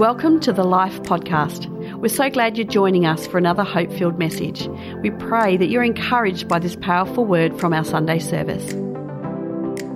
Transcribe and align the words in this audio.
Welcome 0.00 0.40
to 0.40 0.52
the 0.54 0.64
Life 0.64 1.02
Podcast. 1.02 1.68
We're 1.98 2.08
so 2.08 2.30
glad 2.30 2.56
you're 2.56 2.66
joining 2.66 3.04
us 3.04 3.26
for 3.26 3.36
another 3.36 3.62
hope 3.62 3.92
filled 3.92 4.18
message. 4.18 4.66
We 5.02 5.10
pray 5.10 5.58
that 5.58 5.66
you're 5.66 5.82
encouraged 5.82 6.48
by 6.48 6.58
this 6.58 6.74
powerful 6.74 7.26
word 7.26 7.60
from 7.60 7.74
our 7.74 7.84
Sunday 7.84 8.18
service. 8.18 8.64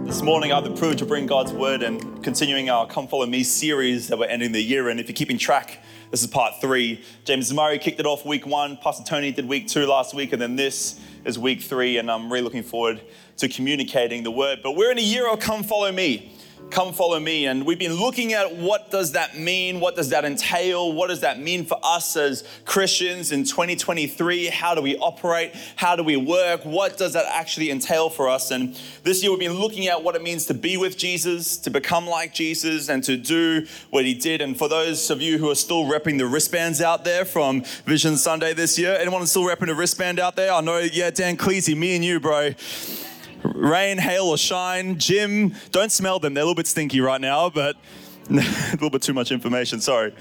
This 0.06 0.20
morning, 0.20 0.52
I 0.52 0.56
have 0.56 0.64
the 0.64 0.76
privilege 0.76 1.00
of 1.00 1.08
bringing 1.08 1.26
God's 1.26 1.54
word 1.54 1.82
and 1.82 2.22
continuing 2.22 2.68
our 2.68 2.86
Come 2.86 3.08
Follow 3.08 3.24
Me 3.24 3.42
series 3.44 4.08
that 4.08 4.18
we're 4.18 4.26
ending 4.26 4.52
the 4.52 4.60
year 4.60 4.90
in. 4.90 4.98
If 4.98 5.08
you're 5.08 5.16
keeping 5.16 5.38
track, 5.38 5.82
this 6.10 6.20
is 6.20 6.26
part 6.26 6.60
three. 6.60 7.02
James 7.24 7.50
Murray 7.54 7.78
kicked 7.78 7.98
it 7.98 8.04
off 8.04 8.26
week 8.26 8.44
one, 8.44 8.76
Pastor 8.76 9.04
Tony 9.08 9.32
did 9.32 9.48
week 9.48 9.68
two 9.68 9.86
last 9.86 10.12
week, 10.12 10.34
and 10.34 10.42
then 10.42 10.54
this 10.54 11.00
is 11.24 11.38
week 11.38 11.62
three, 11.62 11.96
and 11.96 12.10
I'm 12.10 12.30
really 12.30 12.44
looking 12.44 12.62
forward 12.62 13.00
to 13.38 13.48
communicating 13.48 14.22
the 14.22 14.30
word. 14.30 14.58
But 14.62 14.72
we're 14.76 14.92
in 14.92 14.98
a 14.98 15.00
year 15.00 15.26
of 15.30 15.40
Come 15.40 15.62
Follow 15.62 15.90
Me 15.90 16.33
come 16.70 16.92
follow 16.92 17.20
me. 17.20 17.46
And 17.46 17.64
we've 17.64 17.78
been 17.78 17.94
looking 17.94 18.32
at 18.32 18.56
what 18.56 18.90
does 18.90 19.12
that 19.12 19.36
mean? 19.36 19.80
What 19.80 19.96
does 19.96 20.10
that 20.10 20.24
entail? 20.24 20.92
What 20.92 21.08
does 21.08 21.20
that 21.20 21.40
mean 21.40 21.64
for 21.64 21.78
us 21.82 22.16
as 22.16 22.44
christians 22.64 23.32
in 23.32 23.44
2023 23.44 24.46
how 24.46 24.74
do 24.74 24.82
we 24.82 24.96
operate? 24.98 25.54
How 25.76 25.96
do 25.96 26.02
we 26.02 26.16
work? 26.16 26.64
What 26.64 26.96
does 26.96 27.12
that 27.12 27.26
actually 27.32 27.70
entail 27.70 28.10
for 28.10 28.28
us? 28.28 28.50
And 28.50 28.76
this 29.02 29.22
year 29.22 29.30
we've 29.30 29.40
been 29.40 29.58
looking 29.58 29.86
at 29.86 30.02
what 30.02 30.16
it 30.16 30.22
means 30.22 30.46
to 30.46 30.54
be 30.54 30.76
with 30.76 30.96
jesus 30.96 31.56
to 31.58 31.70
become 31.70 32.06
like 32.06 32.34
jesus 32.34 32.88
and 32.88 33.02
to 33.04 33.16
do 33.16 33.66
what 33.90 34.04
he 34.04 34.14
did. 34.14 34.40
And 34.40 34.56
for 34.56 34.68
those 34.68 35.10
of 35.10 35.22
you 35.22 35.38
who 35.38 35.50
are 35.50 35.54
still 35.54 35.84
repping 35.84 36.18
the 36.18 36.26
wristbands 36.26 36.80
out 36.80 37.04
there 37.04 37.24
from 37.24 37.62
vision 37.84 38.16
sunday 38.16 38.52
this 38.52 38.78
year 38.78 38.96
anyone 38.98 39.26
still 39.26 39.44
repping 39.44 39.70
a 39.70 39.74
wristband 39.74 40.18
out 40.18 40.36
there? 40.36 40.52
I 40.52 40.60
know 40.60 40.78
yeah 40.78 41.10
dan 41.10 41.36
cleese 41.36 41.74
me 41.76 41.94
and 41.96 42.04
you 42.04 42.20
bro 42.20 42.52
rain, 43.44 43.98
hail, 43.98 44.24
or 44.24 44.38
shine. 44.38 44.98
Jim, 44.98 45.54
don't 45.70 45.92
smell 45.92 46.18
them. 46.18 46.34
They're 46.34 46.42
a 46.42 46.46
little 46.46 46.54
bit 46.54 46.66
stinky 46.66 47.00
right 47.00 47.20
now, 47.20 47.50
but 47.50 47.76
a 48.30 48.34
little 48.72 48.90
bit 48.90 49.02
too 49.02 49.14
much 49.14 49.30
information. 49.30 49.80
Sorry. 49.80 50.14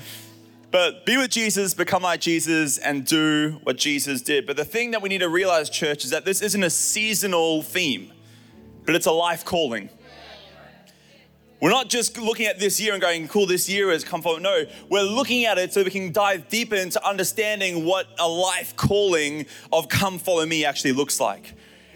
But 0.72 1.05
be 1.05 1.18
with 1.18 1.30
Jesus, 1.30 1.76
become 1.76 2.02
like 2.02 2.20
Jesus, 2.20 2.79
and 2.79 3.05
do 3.05 3.60
what 3.63 3.77
Jesus 3.77 4.21
did. 4.21 4.48
But 4.48 4.57
the 4.57 4.66
thing 4.66 4.91
that 4.91 5.04
we 5.04 5.10
need 5.10 5.20
to 5.20 5.29
realize, 5.29 5.70
church, 5.70 6.04
is 6.04 6.10
that 6.10 6.26
this 6.26 6.41
isn't 6.41 6.63
a 6.63 6.70
seasonal 6.70 7.62
theme, 7.62 8.12
but 8.85 8.96
it's 8.96 9.05
a 9.05 9.12
life 9.12 9.46
calling. 9.46 9.90
We're 11.62 11.70
not 11.70 11.90
just 11.90 12.18
looking 12.18 12.48
at 12.48 12.60
this 12.60 12.82
year 12.82 12.91
and 12.91 13.01
going, 13.01 13.27
cool, 13.29 13.46
this 13.46 13.70
year 13.70 13.90
has 13.91 14.04
come 14.04 14.21
forward. 14.21 14.41
No, 14.41 14.66
we're 14.90 15.04
looking 15.04 15.46
at 15.46 15.57
it 15.57 15.71
so 15.71 15.82
we 15.82 15.91
can 15.91 16.12
dive 16.12 16.49
deeper 16.49 16.76
into 16.76 17.01
understanding 17.07 17.85
what 17.85 18.07
a 18.20 18.27
life 18.27 18.76
calling 18.76 19.46
of 19.71 19.88
come 19.88 20.20
follow 20.20 20.46
me 20.46 20.66
actually 20.66 20.91
looks 20.91 21.21
like. 21.21 21.54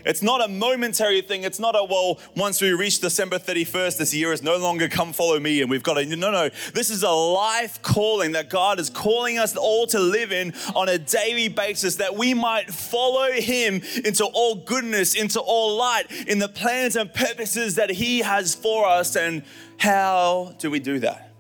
It's 0.08 0.22
not 0.22 0.44
a 0.44 0.47
momentary 0.47 1.22
thing. 1.22 1.44
It's 1.44 1.59
not 1.59 1.75
a, 1.75 1.83
well, 1.83 2.19
once 2.36 2.61
we 2.61 2.72
reach 2.72 3.02
December 3.02 3.38
31st, 3.38 3.97
this 3.97 4.14
year 4.14 4.31
is 4.31 4.41
no 4.41 4.55
longer 4.55 4.88
come 4.88 5.11
follow 5.11 5.38
me 5.38 5.61
and 5.61 5.69
we've 5.69 5.83
got 5.83 5.95
to, 5.95 6.05
no, 6.05 6.31
no. 6.31 6.49
This 6.73 6.89
is 6.89 7.03
a 7.03 7.09
life 7.09 7.81
calling 7.81 8.31
that 8.31 8.49
God 8.49 8.80
is 8.80 8.89
calling 8.89 9.38
us 9.38 9.58
all 9.58 9.86
to 9.88 9.99
live 9.99 10.31
in 10.31 10.53
on 10.75 10.88
a 10.88 10.97
daily 10.97 11.49
basis 11.49 11.97
that 11.97 12.16
we 12.16 12.33
might 12.33 12.72
follow 12.72 13.31
Him 13.33 13.81
into 14.05 14.23
all 14.23 14.55
goodness, 14.55 15.14
into 15.14 15.41
all 15.41 15.75
light, 15.75 16.09
in 16.25 16.39
the 16.39 16.47
plans 16.47 16.95
and 16.95 17.14
purposes 17.14 17.75
that 17.75 17.89
He 17.89 18.19
has 18.19 18.55
for 18.55 18.88
us. 18.88 19.17
And 19.17 19.44
how 19.77 20.55
do 20.58 20.71
we 20.71 20.80
do 20.80 20.99
that? 20.99 21.33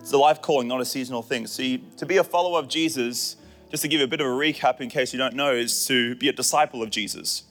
It's 0.00 0.14
a 0.14 0.16
life 0.16 0.40
calling, 0.40 0.68
not 0.68 0.80
a 0.80 0.86
seasonal 0.86 1.20
thing. 1.20 1.46
See, 1.46 1.84
to 1.98 2.06
be 2.06 2.16
a 2.16 2.24
follower 2.24 2.58
of 2.60 2.68
Jesus, 2.68 3.36
just 3.70 3.82
to 3.82 3.88
give 3.88 3.98
you 4.00 4.04
a 4.04 4.08
bit 4.08 4.20
of 4.20 4.26
a 4.26 4.30
recap 4.30 4.80
in 4.80 4.88
case 4.88 5.12
you 5.12 5.18
don't 5.18 5.34
know, 5.34 5.52
is 5.52 5.86
to 5.86 6.14
be 6.16 6.28
a 6.28 6.32
disciple 6.32 6.82
of 6.82 6.90
Jesus. 6.90 7.44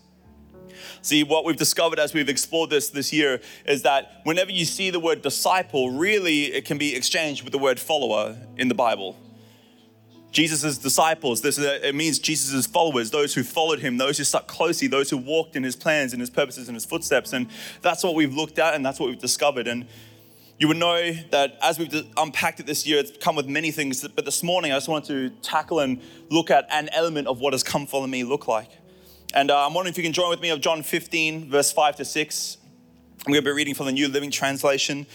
See, 1.02 1.24
what 1.24 1.46
we've 1.46 1.58
discovered 1.58 2.00
as 2.00 2.14
we've 2.14 2.30
explored 2.30 2.70
this 2.70 2.90
this 2.90 3.14
year 3.14 3.42
is 3.66 3.84
that 3.84 4.22
whenever 4.24 4.52
you 4.52 4.66
see 4.66 4.90
the 4.90 5.00
word 5.00 5.22
disciple, 5.22 5.92
really 5.92 6.46
it 6.46 6.66
can 6.66 6.78
be 6.78 6.96
exchanged 6.96 7.44
with 7.44 7.52
the 7.52 7.60
word 7.60 7.80
follower 7.80 8.36
in 8.58 8.68
the 8.68 8.76
Bible. 8.76 9.18
Jesus' 10.32 10.78
disciples, 10.78 11.42
this 11.42 11.58
uh, 11.58 11.80
it 11.82 11.96
means 11.96 12.20
Jesus' 12.20 12.68
followers, 12.68 13.12
those 13.12 13.34
who 13.34 13.44
followed 13.44 13.80
him, 13.80 13.98
those 13.98 14.18
who 14.18 14.24
stuck 14.24 14.48
closely, 14.48 14.88
those 14.88 15.10
who 15.10 15.18
walked 15.18 15.56
in 15.56 15.64
his 15.64 15.76
plans 15.76 16.14
and 16.14 16.20
his 16.20 16.30
purposes 16.30 16.68
and 16.68 16.76
his 16.76 16.86
footsteps. 16.86 17.34
And 17.34 17.48
that's 17.82 18.04
what 18.04 18.14
we've 18.14 18.34
looked 18.34 18.60
at 18.60 18.76
and 18.76 18.86
that's 18.86 19.00
what 19.00 19.10
we've 19.10 19.20
discovered. 19.20 19.68
And 19.68 19.88
you 20.60 20.68
would 20.68 20.78
know 20.78 21.12
that 21.32 21.58
as 21.62 21.78
we've 21.78 21.94
unpacked 22.18 22.60
it 22.60 22.66
this 22.66 22.88
year, 22.88 22.98
it's 22.98 23.16
come 23.18 23.36
with 23.36 23.48
many 23.48 23.70
things. 23.70 24.08
But 24.08 24.26
this 24.26 24.42
morning, 24.42 24.72
I 24.72 24.76
just 24.76 24.88
wanted 24.88 25.08
to 25.08 25.42
tackle 25.42 25.80
and 25.80 26.02
look 26.30 26.50
at 26.50 26.66
an 26.72 26.90
element 26.94 27.28
of 27.28 27.40
what 27.40 27.54
has 27.54 27.62
come 27.62 27.86
follow 27.86 28.08
me 28.08 28.24
look 28.24 28.48
like. 28.48 28.72
And 29.36 29.52
uh, 29.52 29.66
I'm 29.66 29.74
wondering 29.76 29.92
if 29.92 29.98
you 29.98 30.04
can 30.04 30.14
join 30.14 30.30
with 30.30 30.42
me 30.42 30.50
of 30.50 30.60
John 30.62 30.82
15, 30.82 31.52
verse 31.52 31.72
5 31.72 31.98
to 31.98 32.06
6. 32.06 32.58
I'm 33.26 33.34
going 33.34 33.44
to 33.44 33.48
be 33.48 33.54
reading 33.54 33.76
from 33.76 33.86
the 33.86 33.92
New 33.92 34.08
Living 34.08 34.32
Translation. 34.32 35.06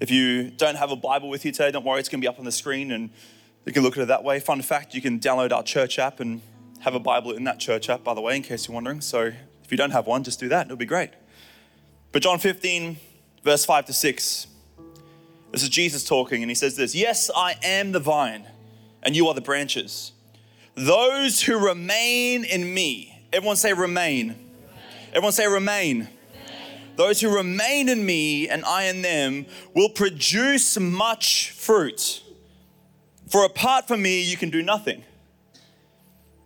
If 0.00 0.10
you 0.10 0.50
don't 0.50 0.76
have 0.76 0.90
a 0.90 0.96
Bible 0.96 1.28
with 1.28 1.44
you 1.44 1.52
today, 1.52 1.70
don't 1.70 1.84
worry, 1.84 2.00
it's 2.00 2.08
going 2.08 2.20
to 2.20 2.24
be 2.24 2.28
up 2.28 2.38
on 2.38 2.44
the 2.44 2.52
screen 2.52 2.90
and 2.90 3.10
you 3.66 3.72
can 3.72 3.82
look 3.82 3.96
at 3.96 4.02
it 4.02 4.08
that 4.08 4.24
way. 4.24 4.40
Fun 4.40 4.60
fact, 4.62 4.94
you 4.94 5.02
can 5.02 5.20
download 5.20 5.52
our 5.52 5.62
church 5.62 6.00
app 6.00 6.18
and 6.18 6.40
have 6.80 6.94
a 6.94 7.00
Bible 7.00 7.32
in 7.32 7.44
that 7.44 7.60
church 7.60 7.88
app, 7.88 8.02
by 8.02 8.14
the 8.14 8.20
way, 8.20 8.34
in 8.34 8.42
case 8.42 8.66
you're 8.66 8.74
wondering. 8.74 9.00
So 9.02 9.32
if 9.62 9.70
you 9.70 9.76
don't 9.76 9.90
have 9.92 10.06
one, 10.06 10.24
just 10.24 10.40
do 10.40 10.48
that. 10.48 10.66
It'll 10.66 10.76
be 10.76 10.86
great. 10.86 11.10
But 12.10 12.22
John 12.22 12.38
15, 12.38 12.96
verse 13.44 13.64
5 13.64 13.84
to 13.86 13.92
6. 13.92 14.46
This 15.52 15.62
is 15.62 15.68
Jesus 15.68 16.04
talking, 16.04 16.42
and 16.42 16.50
he 16.50 16.54
says 16.54 16.76
this 16.76 16.94
Yes, 16.94 17.30
I 17.34 17.56
am 17.62 17.92
the 17.92 18.00
vine, 18.00 18.46
and 19.02 19.16
you 19.16 19.28
are 19.28 19.34
the 19.34 19.40
branches. 19.40 20.12
Those 20.74 21.42
who 21.42 21.58
remain 21.58 22.44
in 22.44 22.72
me, 22.72 23.22
everyone 23.32 23.56
say 23.56 23.72
remain. 23.72 24.36
Everyone 25.10 25.32
say 25.32 25.46
remain. 25.46 26.08
Those 26.96 27.20
who 27.20 27.34
remain 27.34 27.88
in 27.88 28.04
me 28.04 28.48
and 28.48 28.64
I 28.64 28.84
in 28.84 29.00
them 29.00 29.46
will 29.74 29.88
produce 29.88 30.78
much 30.78 31.50
fruit. 31.50 32.22
For 33.28 33.44
apart 33.44 33.88
from 33.88 34.02
me, 34.02 34.22
you 34.22 34.36
can 34.36 34.50
do 34.50 34.62
nothing. 34.62 35.04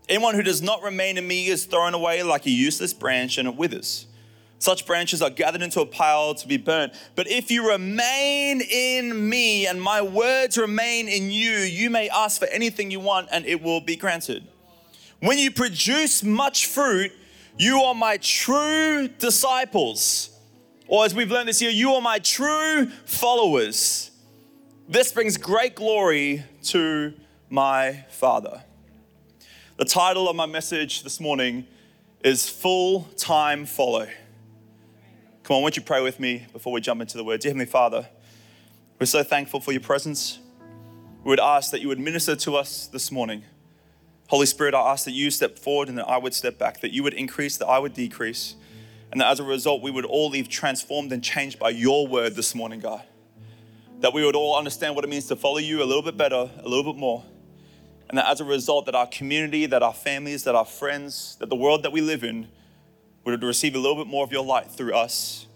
Anyone 0.09 0.35
who 0.35 0.43
does 0.43 0.63
not 0.63 0.83
remain 0.83 1.19
in 1.19 1.27
me 1.27 1.49
is 1.49 1.65
thrown 1.65 1.95
away 1.95 2.23
like 2.23 2.47
a 2.47 2.51
useless 2.51 2.93
branch 2.93 3.37
and 3.39 3.49
it 3.49 3.57
withers. 3.57 4.07
Such 4.65 4.87
branches 4.87 5.21
are 5.21 5.29
gathered 5.29 5.61
into 5.61 5.83
a 5.83 5.85
pile 5.85 6.35
to 6.37 6.49
be 6.49 6.57
burnt. 6.57 6.95
But 7.17 7.29
if 7.29 7.51
you 7.51 7.69
remain 7.69 8.63
in 8.63 9.29
me 9.29 9.67
and 9.67 9.79
my 9.79 10.01
words 10.01 10.57
remain 10.57 11.07
in 11.07 11.31
you, 11.31 11.51
you 11.51 11.91
may 11.91 12.09
ask 12.09 12.41
for 12.41 12.47
anything 12.47 12.91
you 12.91 12.99
want 12.99 13.29
and 13.31 13.45
it 13.45 13.61
will 13.61 13.83
be 13.83 13.95
granted. 13.95 14.49
When 15.21 15.37
you 15.37 15.51
produce 15.51 16.25
much 16.25 16.65
fruit, 16.65 17.13
you 17.59 17.83
are 17.83 17.95
my 17.95 18.17
true 18.17 19.07
disciples. 19.07 20.31
Or 20.89 21.05
as 21.05 21.15
we've 21.15 21.31
learned 21.31 21.51
this 21.51 21.61
year, 21.61 21.71
you 21.71 21.93
are 21.93 22.01
my 22.01 22.19
true 22.19 22.87
followers. 23.05 24.13
This 24.89 25.13
brings 25.13 25.37
great 25.37 25.75
glory 25.75 26.43
to 26.69 27.13
my 27.51 28.07
Father. 28.09 28.65
The 29.77 29.85
title 29.85 30.27
of 30.27 30.37
my 30.37 30.47
message 30.47 31.03
this 31.03 31.21
morning 31.21 31.67
is 32.25 32.49
Full 32.49 33.03
Time 33.19 33.67
Follow. 33.67 34.09
Come 35.45 35.57
on, 35.57 35.63
won't 35.63 35.77
you 35.77 35.83
pray 35.83 36.01
with 36.01 36.19
me 36.19 36.47
before 36.55 36.73
we 36.73 36.81
jump 36.81 37.03
into 37.03 37.19
the 37.19 37.23
word? 37.23 37.41
Dear 37.41 37.51
Heavenly 37.51 37.67
Father, 37.67 38.09
we're 38.99 39.05
so 39.05 39.23
thankful 39.23 39.61
for 39.61 39.73
your 39.73 39.83
presence. 39.83 40.39
We 41.23 41.29
would 41.29 41.39
ask 41.39 41.71
that 41.73 41.83
you 41.83 41.89
would 41.89 42.01
minister 42.01 42.35
to 42.35 42.57
us 42.57 42.87
this 42.87 43.13
morning. 43.13 43.45
Holy 44.29 44.47
Spirit, 44.47 44.73
I 44.73 44.93
ask 44.93 45.05
that 45.05 45.11
you 45.11 45.31
step 45.31 45.59
forward 45.59 45.91
and 45.91 45.99
that 45.99 46.09
I 46.09 46.17
would 46.17 46.33
step 46.33 46.59
back, 46.59 46.81
that 46.81 46.93
you 46.93 47.03
would 47.03 47.13
increase, 47.13 47.59
that 47.59 47.67
I 47.67 47.79
would 47.79 47.93
decrease, 47.93 48.57
and 49.13 49.21
that 49.21 49.31
as 49.31 49.39
a 49.39 49.45
result, 49.45 49.83
we 49.83 49.91
would 49.91 50.07
all 50.07 50.31
leave 50.31 50.49
transformed 50.49 51.13
and 51.13 51.23
changed 51.23 51.59
by 51.59 51.69
your 51.69 52.07
word 52.07 52.37
this 52.37 52.55
morning, 52.55 52.81
God. 52.81 53.03
That 54.01 54.15
we 54.15 54.25
would 54.25 54.37
all 54.37 54.57
understand 54.57 54.95
what 54.95 55.05
it 55.05 55.09
means 55.09 55.27
to 55.27 55.37
follow 55.37 55.59
you 55.59 55.83
a 55.83 55.85
little 55.85 56.01
bit 56.01 56.17
better, 56.17 56.49
a 56.59 56.67
little 56.67 56.91
bit 56.91 56.99
more. 56.99 57.23
And 58.09 58.17
that 58.17 58.31
as 58.31 58.41
a 58.41 58.45
result, 58.47 58.87
that 58.87 58.95
our 58.95 59.09
community, 59.09 59.67
that 59.67 59.83
our 59.83 59.93
families, 59.93 60.45
that 60.45 60.55
our 60.55 60.65
friends, 60.65 61.37
that 61.39 61.51
the 61.51 61.57
world 61.57 61.83
that 61.83 61.93
we 61.93 62.01
live 62.01 62.25
in 62.25 62.49
would 63.25 63.43
receive 63.43 63.75
a 63.75 63.79
little 63.79 63.97
bit 63.97 64.07
more 64.07 64.25
of 64.25 64.33
your 64.33 64.45
light 64.45 64.71
through 64.71 64.95
us 64.95 65.47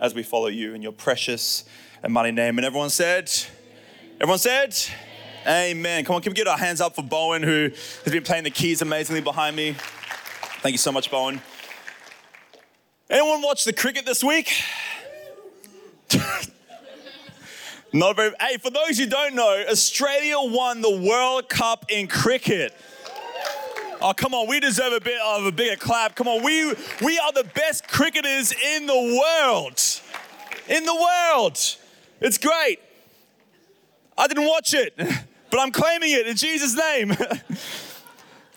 as 0.00 0.14
we 0.14 0.22
follow 0.22 0.46
you 0.46 0.74
in 0.74 0.82
your 0.82 0.92
precious 0.92 1.64
and 2.02 2.12
mighty 2.12 2.32
name. 2.32 2.58
And 2.58 2.64
everyone 2.64 2.90
said, 2.90 3.30
everyone 4.20 4.38
said, 4.38 4.76
Amen. 5.46 6.04
Come 6.04 6.16
on, 6.16 6.22
can 6.22 6.30
we 6.30 6.34
get 6.34 6.48
our 6.48 6.58
hands 6.58 6.80
up 6.80 6.94
for 6.94 7.02
Bowen, 7.02 7.42
who 7.42 7.70
has 8.04 8.12
been 8.12 8.22
playing 8.22 8.44
the 8.44 8.50
keys 8.50 8.82
amazingly 8.82 9.20
behind 9.20 9.56
me? 9.56 9.74
Thank 10.60 10.72
you 10.72 10.78
so 10.78 10.92
much, 10.92 11.10
Bowen. 11.10 11.40
Anyone 13.08 13.40
watch 13.42 13.64
the 13.64 13.72
cricket 13.72 14.04
this 14.04 14.22
week? 14.22 14.62
Not 17.92 18.16
very. 18.16 18.32
Hey, 18.38 18.58
for 18.58 18.70
those 18.70 18.98
who 18.98 19.06
don't 19.06 19.34
know, 19.34 19.64
Australia 19.70 20.36
won 20.38 20.82
the 20.82 21.00
World 21.00 21.48
Cup 21.48 21.86
in 21.88 22.06
cricket. 22.06 22.74
Oh, 24.00 24.12
come 24.12 24.32
on, 24.32 24.48
we 24.48 24.60
deserve 24.60 24.92
a 24.92 25.00
bit 25.00 25.20
of 25.20 25.44
a 25.46 25.50
bigger 25.50 25.76
clap. 25.76 26.14
Come 26.14 26.28
on, 26.28 26.44
we, 26.44 26.72
we 27.02 27.18
are 27.18 27.32
the 27.32 27.48
best 27.54 27.88
cricketers 27.88 28.52
in 28.52 28.86
the 28.86 28.94
world. 28.94 29.80
In 30.68 30.84
the 30.84 30.94
world. 30.94 31.58
It's 32.20 32.38
great. 32.38 32.78
I 34.16 34.28
didn't 34.28 34.46
watch 34.46 34.72
it, 34.72 34.94
but 35.50 35.60
I'm 35.60 35.72
claiming 35.72 36.12
it 36.12 36.28
in 36.28 36.36
Jesus' 36.36 36.76
name. 36.76 37.16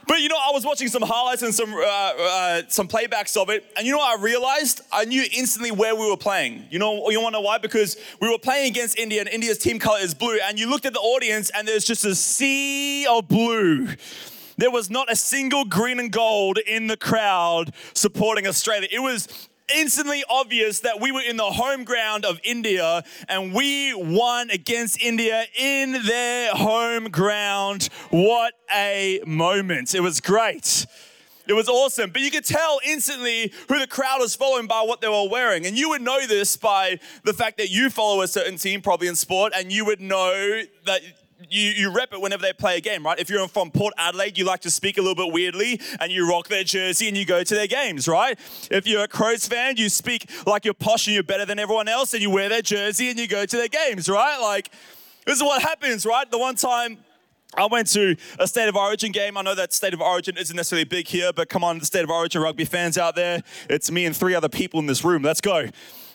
But 0.08 0.20
you 0.20 0.28
know, 0.28 0.36
I 0.36 0.52
was 0.52 0.66
watching 0.66 0.90
some 0.90 1.04
highlights 1.04 1.42
and 1.42 1.56
some 1.56 1.74
uh, 1.74 1.78
uh, 1.78 2.62
some 2.68 2.90
playbacks 2.90 3.42
of 3.42 3.50
it, 3.50 3.64
and 3.78 3.86
you 3.86 3.94
know 3.94 4.00
what 4.00 4.20
I 4.20 4.22
realized? 4.22 4.82
I 4.92 5.06
knew 5.06 5.24
instantly 5.32 5.72
where 5.72 5.96
we 5.96 6.10
were 6.10 6.18
playing. 6.18 6.66
You 6.70 6.80
know, 6.80 7.10
you 7.10 7.22
want 7.22 7.34
to 7.34 7.40
know 7.40 7.46
why? 7.46 7.60
Because 7.60 7.96
we 8.20 8.28
were 8.28 8.38
playing 8.38 8.72
against 8.72 9.00
India, 9.00 9.22
and 9.22 9.30
India's 9.30 9.58
team 9.58 9.80
color 9.80 10.00
is 10.00 10.14
blue. 10.14 10.38
And 10.44 10.60
you 10.60 10.70
looked 10.70 10.86
at 10.86 10.92
the 10.92 11.00
audience, 11.00 11.50
and 11.52 11.66
there's 11.66 11.86
just 11.86 12.04
a 12.04 12.14
sea 12.14 13.08
of 13.08 13.30
blue. 13.30 13.88
There 14.62 14.70
was 14.70 14.92
not 14.92 15.12
a 15.12 15.16
single 15.16 15.66
green 15.66 16.00
and 16.00 16.12
gold 16.12 16.60
in 16.60 16.86
the 16.86 16.96
crowd 16.96 17.74
supporting 17.96 18.46
Australia. 18.46 18.88
It 18.92 19.00
was 19.00 19.28
instantly 19.76 20.24
obvious 20.30 20.82
that 20.82 21.02
we 21.02 21.12
were 21.12 21.24
in 21.24 21.38
the 21.38 21.50
home 21.50 21.84
ground 21.84 22.26
of 22.26 22.40
India 22.44 23.04
and 23.28 23.56
we 23.56 23.96
won 23.96 24.52
against 24.52 25.02
India 25.02 25.46
in 25.58 25.94
their 26.06 26.52
home 26.52 27.06
ground. 27.06 27.90
What 28.12 28.54
a 28.72 29.22
moment! 29.26 29.96
It 29.96 30.02
was 30.02 30.22
great. 30.22 30.86
It 31.48 31.54
was 31.54 31.68
awesome. 31.68 32.12
But 32.12 32.22
you 32.22 32.30
could 32.30 32.46
tell 32.46 32.80
instantly 32.86 33.52
who 33.68 33.80
the 33.80 33.88
crowd 33.88 34.20
was 34.20 34.36
following 34.36 34.68
by 34.68 34.84
what 34.84 35.02
they 35.02 35.08
were 35.08 35.28
wearing. 35.28 35.66
And 35.66 35.76
you 35.76 35.90
would 35.90 36.04
know 36.04 36.28
this 36.28 36.56
by 36.56 37.00
the 37.24 37.34
fact 37.34 37.58
that 37.58 37.72
you 37.72 37.90
follow 37.90 38.22
a 38.22 38.28
certain 38.28 38.58
team, 38.58 38.84
probably 38.84 39.08
in 39.08 39.16
sport, 39.16 39.54
and 39.56 39.72
you 39.72 39.86
would 39.86 40.02
know 40.02 40.62
that 40.86 41.02
you, 41.50 41.72
you 41.72 41.90
rep 41.92 42.14
it 42.14 42.22
whenever 42.22 42.42
they 42.42 42.54
play 42.54 42.78
a 42.78 42.82
game, 42.82 43.06
right? 43.06 43.20
If 43.20 43.30
you're 43.30 43.48
from 43.48 43.72
Port 43.72 43.94
Adelaide, 43.98 44.38
you 44.38 44.46
like 44.46 44.62
to 44.62 44.72
speak 44.72 44.98
a 44.98 45.02
little 45.02 45.16
bit 45.16 45.34
weirdly 45.34 45.80
and 46.00 46.12
you 46.12 46.30
rock 46.30 46.48
their 46.48 46.64
jersey 46.64 47.08
and 47.08 47.18
you 47.18 47.26
go 47.26 47.44
to 47.44 47.56
their 47.56 47.68
games, 47.68 48.08
right? 48.08 48.38
If 48.70 48.88
you're 48.88 49.04
a 49.04 49.08
Crows 49.08 49.48
fan, 49.48 49.78
you 49.78 49.90
speak 49.90 50.30
like 50.46 50.66
you're 50.66 50.74
posh 50.74 51.08
and 51.08 51.14
you're 51.14 51.24
better 51.24 51.46
than 51.46 51.60
everyone 51.60 51.88
else 51.88 52.14
and 52.14 52.22
you 52.22 52.30
wear 52.30 52.50
their 52.50 52.62
jersey 52.62 53.10
and 53.10 53.20
you 53.20 53.28
go 53.28 53.46
to 53.46 53.58
their 53.58 53.68
games, 53.68 54.10
right? 54.10 54.40
Like, 54.40 54.72
this 55.26 55.38
is 55.38 55.44
what 55.44 55.62
happens, 55.62 56.06
right? 56.06 56.30
The 56.30 56.38
one 56.38 56.56
time 56.56 56.98
I 57.56 57.66
went 57.66 57.88
to 57.92 58.16
a 58.40 58.48
State 58.48 58.70
of 58.70 58.76
Origin 58.76 59.12
game. 59.12 59.36
I 59.38 59.42
know 59.42 59.56
that 59.56 59.74
State 59.74 59.94
of 59.94 60.02
Origin 60.02 60.38
isn't 60.38 60.56
necessarily 60.56 60.86
big 60.86 61.08
here, 61.08 61.34
but 61.34 61.50
come 61.50 61.64
on, 61.64 61.80
the 61.80 61.86
State 61.86 62.04
of 62.04 62.10
Origin 62.10 62.42
rugby 62.42 62.66
fans 62.66 62.98
out 62.98 63.16
there. 63.16 63.44
It's 63.70 63.92
me 63.92 64.06
and 64.06 64.16
three 64.16 64.36
other 64.36 64.50
people 64.50 64.80
in 64.80 64.86
this 64.86 65.04
room. 65.04 65.22
Let's 65.22 65.42
go. 65.42 65.68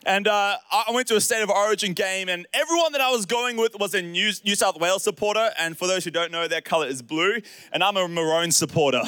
And 0.06 0.28
uh, 0.28 0.56
I 0.70 0.92
went 0.92 1.08
to 1.08 1.16
a 1.16 1.20
State 1.20 1.42
of 1.42 1.50
Origin 1.50 1.92
game, 1.92 2.28
and 2.28 2.46
everyone 2.54 2.92
that 2.92 3.00
I 3.00 3.10
was 3.10 3.26
going 3.26 3.56
with 3.56 3.76
was 3.80 3.92
a 3.92 4.00
New, 4.00 4.30
New 4.44 4.54
South 4.54 4.78
Wales 4.78 5.02
supporter. 5.02 5.50
And 5.58 5.76
for 5.76 5.88
those 5.88 6.04
who 6.04 6.12
don't 6.12 6.30
know, 6.30 6.46
their 6.46 6.60
color 6.60 6.86
is 6.86 7.02
blue, 7.02 7.40
and 7.72 7.82
I'm 7.82 7.96
a 7.96 8.06
Maroon 8.06 8.52
supporter. 8.52 9.02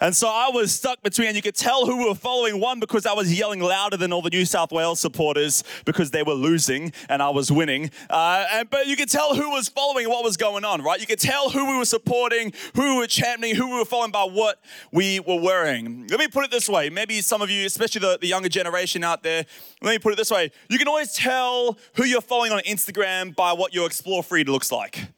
And 0.00 0.16
so 0.16 0.28
I 0.28 0.48
was 0.52 0.72
stuck 0.72 1.02
between, 1.02 1.28
and 1.28 1.36
you 1.36 1.42
could 1.42 1.54
tell 1.54 1.86
who 1.86 1.98
we 1.98 2.08
were 2.08 2.14
following. 2.14 2.58
One, 2.58 2.80
because 2.80 3.04
I 3.06 3.12
was 3.12 3.38
yelling 3.38 3.60
louder 3.60 3.96
than 3.96 4.12
all 4.12 4.22
the 4.22 4.30
New 4.30 4.46
South 4.46 4.72
Wales 4.72 4.98
supporters 4.98 5.62
because 5.84 6.10
they 6.10 6.22
were 6.22 6.32
losing 6.32 6.92
and 7.10 7.22
I 7.22 7.28
was 7.28 7.52
winning. 7.52 7.90
Uh, 8.08 8.46
and, 8.50 8.70
but 8.70 8.86
you 8.86 8.96
could 8.96 9.10
tell 9.10 9.34
who 9.34 9.50
was 9.50 9.68
following 9.68 10.08
what 10.08 10.24
was 10.24 10.38
going 10.38 10.64
on, 10.64 10.80
right? 10.80 10.98
You 11.00 11.06
could 11.06 11.20
tell 11.20 11.50
who 11.50 11.70
we 11.70 11.76
were 11.76 11.84
supporting, 11.84 12.54
who 12.74 12.94
we 12.94 12.96
were 12.96 13.06
championing, 13.06 13.56
who 13.56 13.70
we 13.70 13.78
were 13.78 13.84
following 13.84 14.10
by 14.10 14.24
what 14.24 14.58
we 14.90 15.20
were 15.20 15.38
wearing. 15.38 16.06
Let 16.08 16.18
me 16.18 16.28
put 16.28 16.44
it 16.44 16.50
this 16.50 16.66
way. 16.66 16.88
Maybe 16.88 17.20
some 17.20 17.42
of 17.42 17.50
you, 17.50 17.66
especially 17.66 18.00
the, 18.00 18.18
the 18.18 18.26
younger 18.26 18.48
generation 18.48 19.04
out 19.04 19.22
there, 19.22 19.44
let 19.82 19.90
me 19.90 19.98
put 19.98 20.14
it 20.14 20.16
this 20.16 20.30
way. 20.30 20.39
You 20.68 20.78
can 20.78 20.88
always 20.88 21.12
tell 21.12 21.78
who 21.94 22.04
you're 22.04 22.20
following 22.20 22.52
on 22.52 22.60
Instagram 22.60 23.34
by 23.34 23.52
what 23.52 23.74
your 23.74 23.86
explore 23.86 24.22
feed 24.22 24.48
looks 24.48 24.70
like. 24.70 25.08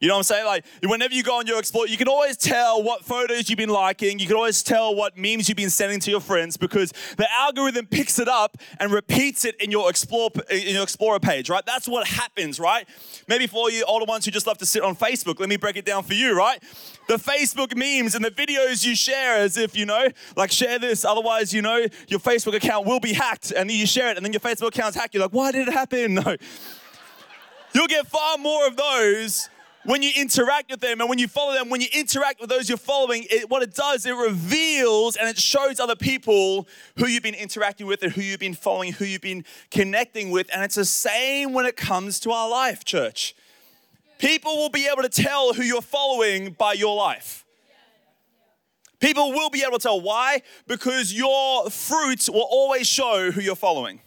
You 0.00 0.08
know 0.08 0.16
what 0.16 0.18
I'm 0.18 0.24
saying? 0.24 0.44
Like, 0.44 0.66
whenever 0.82 1.14
you 1.14 1.22
go 1.22 1.38
on 1.38 1.46
your 1.46 1.58
explore, 1.58 1.88
you 1.88 1.96
can 1.96 2.08
always 2.08 2.36
tell 2.36 2.82
what 2.82 3.06
photos 3.06 3.48
you've 3.48 3.56
been 3.56 3.70
liking. 3.70 4.18
You 4.18 4.26
can 4.26 4.36
always 4.36 4.62
tell 4.62 4.94
what 4.94 5.16
memes 5.16 5.48
you've 5.48 5.56
been 5.56 5.70
sending 5.70 5.98
to 6.00 6.10
your 6.10 6.20
friends 6.20 6.58
because 6.58 6.92
the 7.16 7.26
algorithm 7.32 7.86
picks 7.86 8.18
it 8.18 8.28
up 8.28 8.58
and 8.78 8.92
repeats 8.92 9.46
it 9.46 9.54
in 9.62 9.70
your 9.70 9.88
explore 9.88 10.30
in 10.50 10.74
your 10.74 10.82
Explorer 10.82 11.20
page, 11.20 11.48
right? 11.48 11.64
That's 11.64 11.88
what 11.88 12.06
happens, 12.06 12.60
right? 12.60 12.86
Maybe 13.28 13.46
for 13.46 13.56
all 13.56 13.70
you 13.70 13.82
older 13.84 14.04
ones 14.04 14.26
who 14.26 14.30
just 14.30 14.46
love 14.46 14.58
to 14.58 14.66
sit 14.66 14.82
on 14.82 14.94
Facebook, 14.94 15.40
let 15.40 15.48
me 15.48 15.56
break 15.56 15.76
it 15.76 15.86
down 15.86 16.02
for 16.02 16.12
you, 16.12 16.36
right? 16.36 16.62
The 17.06 17.16
Facebook 17.16 17.76
memes 17.76 18.14
and 18.14 18.24
the 18.24 18.30
videos 18.30 18.84
you 18.84 18.94
share 18.94 19.36
as 19.36 19.56
if, 19.56 19.76
you 19.76 19.86
know, 19.86 20.08
like 20.36 20.50
share 20.50 20.78
this, 20.78 21.04
otherwise, 21.04 21.52
you 21.52 21.62
know, 21.62 21.86
your 22.08 22.20
Facebook 22.20 22.54
account 22.54 22.86
will 22.86 23.00
be 23.00 23.12
hacked. 23.12 23.52
And 23.52 23.68
then 23.68 23.76
you 23.76 23.86
share 23.86 24.10
it, 24.10 24.16
and 24.16 24.24
then 24.24 24.32
your 24.32 24.40
Facebook 24.40 24.68
account's 24.68 24.96
hacked. 24.96 25.14
You're 25.14 25.22
like, 25.22 25.32
why 25.32 25.52
did 25.52 25.68
it 25.68 25.72
happen? 25.72 26.14
No. 26.24 26.36
You'll 27.74 27.88
get 27.88 28.06
far 28.06 28.38
more 28.38 28.68
of 28.68 28.76
those 28.76 29.48
when 29.84 30.02
you 30.02 30.10
interact 30.16 30.70
with 30.70 30.80
them 30.80 31.00
and 31.00 31.08
when 31.08 31.18
you 31.18 31.28
follow 31.28 31.52
them, 31.52 31.68
when 31.68 31.80
you 31.80 31.88
interact 31.92 32.40
with 32.40 32.48
those 32.48 32.68
you're 32.68 32.78
following, 32.78 33.26
it, 33.30 33.50
what 33.50 33.62
it 33.62 33.74
does, 33.74 34.06
it 34.06 34.14
reveals 34.14 35.16
and 35.16 35.28
it 35.28 35.38
shows 35.38 35.78
other 35.78 35.96
people 35.96 36.66
who 36.96 37.06
you've 37.06 37.22
been 37.22 37.34
interacting 37.34 37.86
with 37.86 38.02
and 38.02 38.12
who 38.12 38.22
you've 38.22 38.40
been 38.40 38.54
following, 38.54 38.92
who 38.92 39.04
you've 39.04 39.20
been 39.20 39.44
connecting 39.70 40.30
with. 40.30 40.48
And 40.52 40.62
it's 40.62 40.76
the 40.76 40.84
same 40.84 41.52
when 41.52 41.66
it 41.66 41.76
comes 41.76 42.18
to 42.20 42.30
our 42.30 42.48
life, 42.48 42.84
church. 42.84 43.34
People 44.24 44.56
will 44.56 44.70
be 44.70 44.88
able 44.90 45.02
to 45.02 45.10
tell 45.10 45.52
who 45.52 45.62
you're 45.62 45.82
following 45.82 46.52
by 46.52 46.72
your 46.72 46.96
life. 46.96 47.44
People 48.98 49.32
will 49.32 49.50
be 49.50 49.60
able 49.60 49.72
to 49.72 49.82
tell. 49.82 50.00
Why? 50.00 50.40
Because 50.66 51.12
your 51.12 51.68
fruit 51.68 52.26
will 52.30 52.48
always 52.50 52.86
show 52.86 53.30
who 53.30 53.42
you're 53.42 53.54
following. 53.54 54.00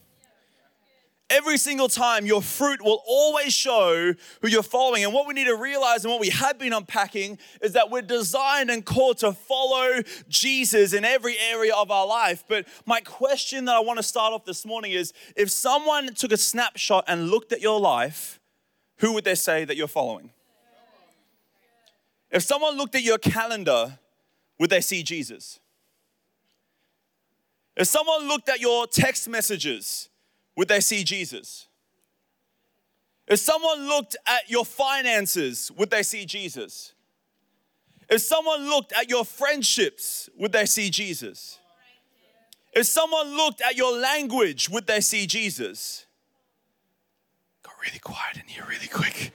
Every 1.29 1.59
single 1.59 1.87
time, 1.87 2.25
your 2.25 2.41
fruit 2.41 2.81
will 2.81 3.03
always 3.05 3.53
show 3.53 4.15
who 4.41 4.47
you're 4.47 4.63
following. 4.63 5.03
And 5.03 5.13
what 5.13 5.27
we 5.27 5.35
need 5.35 5.45
to 5.45 5.55
realize 5.55 6.03
and 6.03 6.11
what 6.11 6.19
we 6.19 6.29
have 6.29 6.57
been 6.57 6.73
unpacking 6.73 7.37
is 7.61 7.73
that 7.73 7.91
we're 7.91 8.01
designed 8.01 8.71
and 8.71 8.83
called 8.83 9.19
to 9.19 9.33
follow 9.33 10.01
Jesus 10.27 10.93
in 10.93 11.05
every 11.05 11.35
area 11.37 11.75
of 11.75 11.91
our 11.91 12.07
life. 12.07 12.43
But 12.47 12.65
my 12.87 13.01
question 13.01 13.65
that 13.65 13.75
I 13.75 13.81
want 13.81 13.97
to 13.97 14.03
start 14.03 14.33
off 14.33 14.45
this 14.45 14.65
morning 14.65 14.93
is 14.93 15.13
if 15.35 15.51
someone 15.51 16.11
took 16.15 16.31
a 16.31 16.37
snapshot 16.37 17.03
and 17.07 17.29
looked 17.29 17.53
at 17.53 17.61
your 17.61 17.79
life, 17.79 18.36
who 18.99 19.13
would 19.13 19.23
they 19.23 19.35
say 19.35 19.65
that 19.65 19.77
you're 19.77 19.87
following? 19.87 20.31
If 22.31 22.43
someone 22.43 22.77
looked 22.77 22.95
at 22.95 23.03
your 23.03 23.17
calendar, 23.17 23.99
would 24.59 24.69
they 24.69 24.81
see 24.81 25.03
Jesus? 25.03 25.59
If 27.75 27.87
someone 27.87 28.27
looked 28.27 28.49
at 28.49 28.59
your 28.59 28.87
text 28.87 29.29
messages, 29.29 30.09
would 30.55 30.67
they 30.67 30.79
see 30.79 31.03
Jesus? 31.03 31.67
If 33.27 33.39
someone 33.39 33.87
looked 33.87 34.17
at 34.25 34.49
your 34.49 34.65
finances, 34.65 35.71
would 35.77 35.91
they 35.91 36.01
see 36.01 36.25
Jesus? 36.25 36.93
If 38.09 38.21
someone 38.21 38.67
looked 38.67 38.93
at 38.93 39.09
your 39.09 39.25
friendships, 39.25 40.29
would 40.37 40.53
they 40.53 40.65
see 40.65 40.89
Jesus? 40.89 41.59
If 42.73 42.87
someone 42.87 43.35
looked 43.35 43.61
at 43.61 43.75
your 43.75 43.95
language, 43.97 44.69
would 44.69 44.87
they 44.87 45.01
see 45.01 45.27
Jesus? 45.27 46.06
Really 47.87 47.99
quiet 47.99 48.35
in 48.35 48.43
here 48.47 48.65
really 48.67 48.87
quick. 48.87 49.31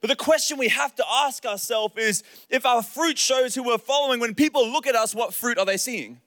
But 0.00 0.08
the 0.08 0.16
question 0.16 0.56
we 0.56 0.68
have 0.68 0.94
to 0.96 1.04
ask 1.10 1.44
ourselves 1.44 1.94
is 1.96 2.22
if 2.48 2.64
our 2.64 2.80
fruit 2.80 3.18
shows 3.18 3.56
who 3.56 3.64
we're 3.64 3.78
following, 3.78 4.20
when 4.20 4.34
people 4.34 4.70
look 4.70 4.86
at 4.86 4.94
us, 4.94 5.16
what 5.16 5.34
fruit 5.34 5.58
are 5.58 5.66
they 5.66 5.76
seeing? 5.76 6.20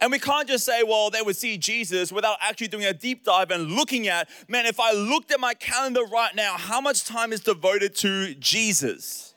And 0.00 0.10
we 0.10 0.18
can't 0.18 0.48
just 0.48 0.64
say, 0.64 0.82
well, 0.82 1.10
they 1.10 1.22
would 1.22 1.36
see 1.36 1.56
Jesus 1.58 2.10
without 2.10 2.38
actually 2.40 2.68
doing 2.68 2.86
a 2.86 2.92
deep 2.92 3.24
dive 3.24 3.52
and 3.52 3.70
looking 3.70 4.08
at, 4.08 4.28
man, 4.48 4.66
if 4.66 4.80
I 4.80 4.92
looked 4.92 5.30
at 5.30 5.38
my 5.38 5.54
calendar 5.54 6.04
right 6.04 6.34
now, 6.34 6.56
how 6.56 6.80
much 6.80 7.04
time 7.04 7.32
is 7.32 7.40
devoted 7.40 7.94
to 7.96 8.34
Jesus? 8.34 9.33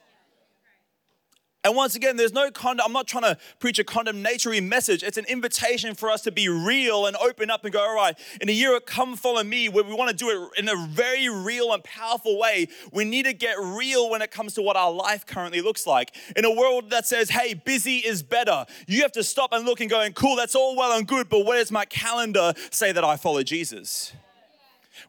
And 1.64 1.76
once 1.76 1.96
again, 1.96 2.16
there's 2.16 2.32
no 2.32 2.50
condemn. 2.50 2.86
I'm 2.86 2.94
not 2.94 3.08
trying 3.08 3.24
to 3.24 3.38
preach 3.60 3.78
a 3.78 3.84
condemnatory 3.84 4.62
message. 4.62 5.04
It's 5.04 5.18
an 5.18 5.26
invitation 5.26 5.96
for 5.96 6.10
us 6.10 6.22
to 6.22 6.32
be 6.32 6.48
real 6.48 7.08
and 7.08 7.18
open 7.18 7.50
up 7.50 7.66
and 7.66 7.74
go, 7.74 7.82
all 7.82 7.96
right, 7.96 8.18
in 8.40 8.48
a 8.48 8.54
year 8.54 8.76
of 8.76 8.86
come 8.86 9.18
follow 9.18 9.44
me, 9.44 9.68
where 9.68 9.84
we 9.84 9.94
want 9.94 10.10
to 10.10 10.16
do 10.16 10.30
it 10.30 10.60
in 10.60 10.70
a 10.70 10.88
very 10.88 11.28
real 11.28 11.74
and 11.74 11.84
powerful 11.84 12.40
way, 12.40 12.68
we 12.94 13.04
need 13.04 13.26
to 13.26 13.34
get 13.34 13.58
real 13.60 14.10
when 14.10 14.22
it 14.22 14.32
comes 14.32 14.54
to 14.54 14.62
what 14.62 14.78
our 14.78 14.92
life 14.92 15.26
currently 15.26 15.60
looks 15.62 15.86
like. 15.86 16.16
In 16.36 16.46
a 16.46 16.52
world 16.52 16.90
that 16.92 17.06
says, 17.06 17.30
hey, 17.30 17.54
busy 17.54 17.98
is 17.98 18.24
better, 18.24 18.66
you 18.88 19.02
have 19.02 19.12
to 19.14 19.24
stop 19.24 19.52
and 19.52 19.66
look 19.66 19.82
and 19.82 19.90
going, 19.90 20.14
cool, 20.14 20.36
that's 20.36 20.56
all 20.56 20.78
well 20.78 20.98
and 20.98 21.08
good, 21.08 21.28
but 21.28 21.46
where 21.46 21.58
does 21.58 21.72
my 21.72 21.86
calendar 21.86 22.54
say 22.72 22.92
that 22.92 23.04
I 23.04 23.18
follow 23.18 23.44
Jesus? 23.44 24.14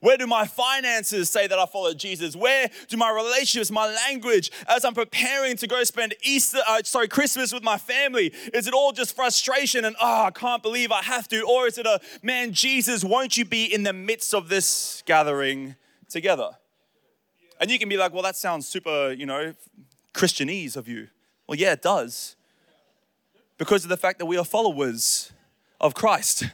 Where 0.01 0.17
do 0.17 0.27
my 0.27 0.47
finances 0.47 1.31
say 1.31 1.47
that 1.47 1.59
I 1.59 1.67
follow 1.67 1.95
Jesus? 1.95 2.37
Where 2.37 2.69
do 2.89 2.97
my 2.97 3.11
relationships, 3.11 3.71
my 3.71 3.87
language, 4.09 4.51
as 4.69 4.85
I'm 4.85 4.95
preparing 4.95 5.57
to 5.59 5.67
go 5.67 5.85
spend 5.85 6.15
Easter, 6.23 6.59
uh, 6.67 6.83
sorry, 6.85 7.09
Christmas 7.09 7.53
with 7.53 7.63
my 7.63 7.79
family, 7.79 8.33
is 8.53 8.67
it 8.67 8.75
all 8.75 8.93
just 8.93 9.15
frustration 9.15 9.85
and, 9.85 9.97
oh, 10.01 10.25
I 10.25 10.31
can't 10.31 10.63
believe 10.63 10.93
I 10.93 11.03
have 11.03 11.29
to? 11.29 11.43
Or 11.43 11.67
is 11.67 11.79
it 11.79 11.87
a, 11.87 12.01
man, 12.23 12.53
Jesus, 12.53 13.05
won't 13.05 13.37
you 13.37 13.45
be 13.45 13.65
in 13.65 13.83
the 13.83 13.93
midst 13.93 14.35
of 14.35 14.49
this 14.49 15.03
gathering 15.07 15.77
together? 16.09 16.51
And 17.61 17.71
you 17.71 17.79
can 17.79 17.89
be 17.89 17.97
like, 17.97 18.13
well, 18.13 18.23
that 18.23 18.37
sounds 18.37 18.69
super, 18.69 19.13
you 19.13 19.27
know, 19.27 19.55
Christianese 20.15 20.77
of 20.77 20.89
you. 20.89 21.09
Well, 21.47 21.59
yeah, 21.59 21.73
it 21.73 21.83
does. 21.83 22.37
Because 23.57 23.85
of 23.85 23.89
the 23.89 23.97
fact 23.97 24.19
that 24.21 24.27
we 24.27 24.37
are 24.37 24.45
followers 24.45 25.33
of 25.81 25.95
Christ. 25.95 26.45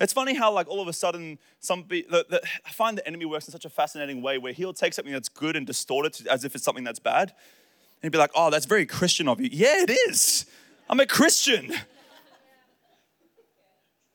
It's 0.00 0.12
funny 0.12 0.34
how, 0.34 0.52
like, 0.52 0.68
all 0.68 0.80
of 0.80 0.88
a 0.88 0.92
sudden, 0.92 1.38
some 1.60 1.84
the, 1.88 2.04
the, 2.10 2.42
I 2.66 2.70
find 2.70 2.98
the 2.98 3.06
enemy 3.06 3.26
works 3.26 3.46
in 3.46 3.52
such 3.52 3.64
a 3.64 3.70
fascinating 3.70 4.22
way 4.22 4.38
where 4.38 4.52
he'll 4.52 4.72
take 4.72 4.92
something 4.92 5.12
that's 5.12 5.28
good 5.28 5.54
and 5.54 5.66
distort 5.66 6.06
it 6.06 6.26
as 6.26 6.44
if 6.44 6.54
it's 6.54 6.64
something 6.64 6.84
that's 6.84 6.98
bad. 6.98 7.30
And 7.30 8.02
he'd 8.02 8.12
be 8.12 8.18
like, 8.18 8.32
oh, 8.34 8.50
that's 8.50 8.66
very 8.66 8.86
Christian 8.86 9.28
of 9.28 9.40
you. 9.40 9.48
Yeah, 9.52 9.82
it 9.82 9.90
is. 10.08 10.46
I'm 10.90 10.98
a 10.98 11.06
Christian. 11.06 11.72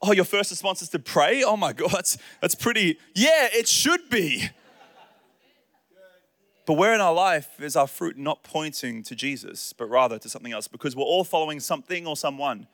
Oh, 0.02 0.12
your 0.12 0.24
first 0.24 0.50
response 0.50 0.82
is 0.82 0.90
to 0.90 0.98
pray? 0.98 1.42
Oh 1.42 1.56
my 1.56 1.72
God, 1.72 1.90
that's, 1.90 2.18
that's 2.40 2.54
pretty. 2.54 2.98
Yeah, 3.14 3.48
it 3.52 3.66
should 3.66 4.08
be. 4.10 4.48
But 6.66 6.74
where 6.74 6.94
in 6.94 7.00
our 7.00 7.12
life 7.12 7.58
is 7.58 7.74
our 7.74 7.86
fruit 7.86 8.16
not 8.16 8.42
pointing 8.42 9.02
to 9.04 9.16
Jesus, 9.16 9.72
but 9.72 9.90
rather 9.90 10.18
to 10.18 10.28
something 10.28 10.52
else? 10.52 10.68
Because 10.68 10.94
we're 10.94 11.02
all 11.02 11.24
following 11.24 11.58
something 11.58 12.06
or 12.06 12.16
someone. 12.16 12.66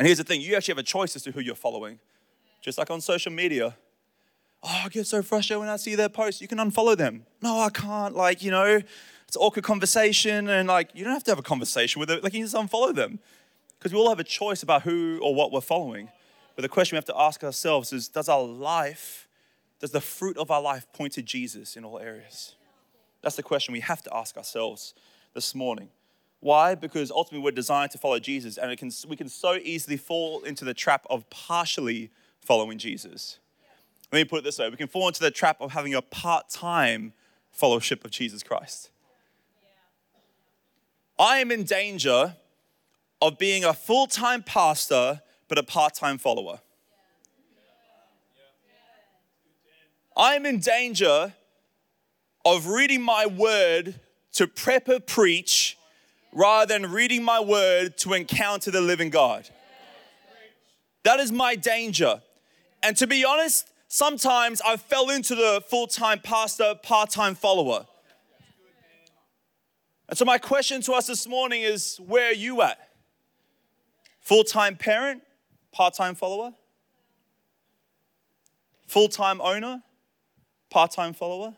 And 0.00 0.06
here's 0.06 0.16
the 0.16 0.24
thing 0.24 0.40
you 0.40 0.56
actually 0.56 0.72
have 0.72 0.78
a 0.78 0.82
choice 0.82 1.14
as 1.14 1.24
to 1.24 1.30
who 1.30 1.40
you're 1.40 1.54
following. 1.54 1.98
Just 2.62 2.78
like 2.78 2.90
on 2.90 3.02
social 3.02 3.30
media. 3.30 3.76
Oh, 4.62 4.80
I 4.86 4.88
get 4.88 5.06
so 5.06 5.20
frustrated 5.20 5.60
when 5.60 5.68
I 5.68 5.76
see 5.76 5.94
their 5.94 6.08
posts. 6.08 6.40
You 6.40 6.48
can 6.48 6.56
unfollow 6.56 6.96
them. 6.96 7.26
No, 7.42 7.60
I 7.60 7.68
can't. 7.68 8.16
Like, 8.16 8.42
you 8.42 8.50
know, 8.50 8.80
it's 9.28 9.36
awkward 9.36 9.62
conversation. 9.62 10.48
And 10.48 10.68
like, 10.68 10.88
you 10.94 11.04
don't 11.04 11.12
have 11.12 11.24
to 11.24 11.30
have 11.30 11.38
a 11.38 11.42
conversation 11.42 12.00
with 12.00 12.10
it. 12.10 12.24
Like, 12.24 12.32
you 12.32 12.42
just 12.42 12.54
unfollow 12.54 12.94
them. 12.94 13.18
Because 13.78 13.92
we 13.92 13.98
all 13.98 14.08
have 14.08 14.18
a 14.18 14.24
choice 14.24 14.62
about 14.62 14.84
who 14.84 15.20
or 15.22 15.34
what 15.34 15.52
we're 15.52 15.60
following. 15.60 16.08
But 16.56 16.62
the 16.62 16.70
question 16.70 16.96
we 16.96 16.98
have 16.98 17.04
to 17.04 17.20
ask 17.20 17.44
ourselves 17.44 17.92
is 17.92 18.08
does 18.08 18.30
our 18.30 18.42
life, 18.42 19.28
does 19.80 19.90
the 19.90 20.00
fruit 20.00 20.38
of 20.38 20.50
our 20.50 20.62
life 20.62 20.90
point 20.94 21.12
to 21.12 21.22
Jesus 21.22 21.76
in 21.76 21.84
all 21.84 21.98
areas? 21.98 22.54
That's 23.20 23.36
the 23.36 23.42
question 23.42 23.74
we 23.74 23.80
have 23.80 24.00
to 24.04 24.16
ask 24.16 24.38
ourselves 24.38 24.94
this 25.34 25.54
morning. 25.54 25.90
Why? 26.40 26.74
Because 26.74 27.10
ultimately 27.10 27.44
we're 27.44 27.50
designed 27.50 27.90
to 27.92 27.98
follow 27.98 28.18
Jesus, 28.18 28.56
and 28.56 28.76
can, 28.78 28.90
we 29.06 29.16
can 29.16 29.28
so 29.28 29.54
easily 29.56 29.96
fall 29.96 30.42
into 30.42 30.64
the 30.64 30.74
trap 30.74 31.06
of 31.10 31.28
partially 31.30 32.10
following 32.40 32.78
Jesus. 32.78 33.38
Let 34.10 34.18
me 34.20 34.24
put 34.24 34.38
it 34.38 34.44
this 34.44 34.58
way 34.58 34.68
we 34.68 34.76
can 34.76 34.88
fall 34.88 35.06
into 35.06 35.20
the 35.20 35.30
trap 35.30 35.60
of 35.60 35.72
having 35.72 35.94
a 35.94 36.02
part 36.02 36.48
time 36.48 37.12
fellowship 37.52 38.04
of 38.04 38.10
Jesus 38.10 38.42
Christ. 38.42 38.90
I 41.18 41.38
am 41.38 41.50
in 41.50 41.64
danger 41.64 42.36
of 43.20 43.38
being 43.38 43.62
a 43.64 43.74
full 43.74 44.06
time 44.06 44.42
pastor, 44.42 45.20
but 45.48 45.58
a 45.58 45.62
part 45.62 45.94
time 45.94 46.16
follower. 46.18 46.60
I 50.16 50.34
am 50.34 50.44
in 50.44 50.58
danger 50.58 51.34
of 52.44 52.66
reading 52.66 53.02
my 53.02 53.26
word 53.26 54.00
to 54.32 54.46
prepper 54.46 55.04
preach 55.04 55.69
rather 56.32 56.72
than 56.72 56.90
reading 56.90 57.22
my 57.22 57.40
word 57.40 57.96
to 57.98 58.12
encounter 58.12 58.70
the 58.70 58.80
living 58.80 59.10
God. 59.10 59.48
That 61.02 61.20
is 61.20 61.32
my 61.32 61.56
danger. 61.56 62.22
And 62.82 62.96
to 62.96 63.06
be 63.06 63.24
honest, 63.24 63.68
sometimes 63.88 64.60
I 64.60 64.76
fell 64.76 65.10
into 65.10 65.34
the 65.34 65.62
full 65.68 65.86
time 65.86 66.20
pastor, 66.20 66.74
part 66.82 67.10
time 67.10 67.34
follower. 67.34 67.86
And 70.08 70.18
so, 70.18 70.24
my 70.24 70.38
question 70.38 70.82
to 70.82 70.92
us 70.92 71.06
this 71.06 71.26
morning 71.26 71.62
is 71.62 71.98
where 72.06 72.30
are 72.30 72.34
you 72.34 72.62
at? 72.62 72.78
Full 74.20 74.44
time 74.44 74.76
parent, 74.76 75.22
part 75.72 75.94
time 75.94 76.14
follower? 76.14 76.52
Full 78.88 79.08
time 79.08 79.40
owner, 79.40 79.82
part 80.68 80.90
time 80.90 81.14
follower? 81.14 81.54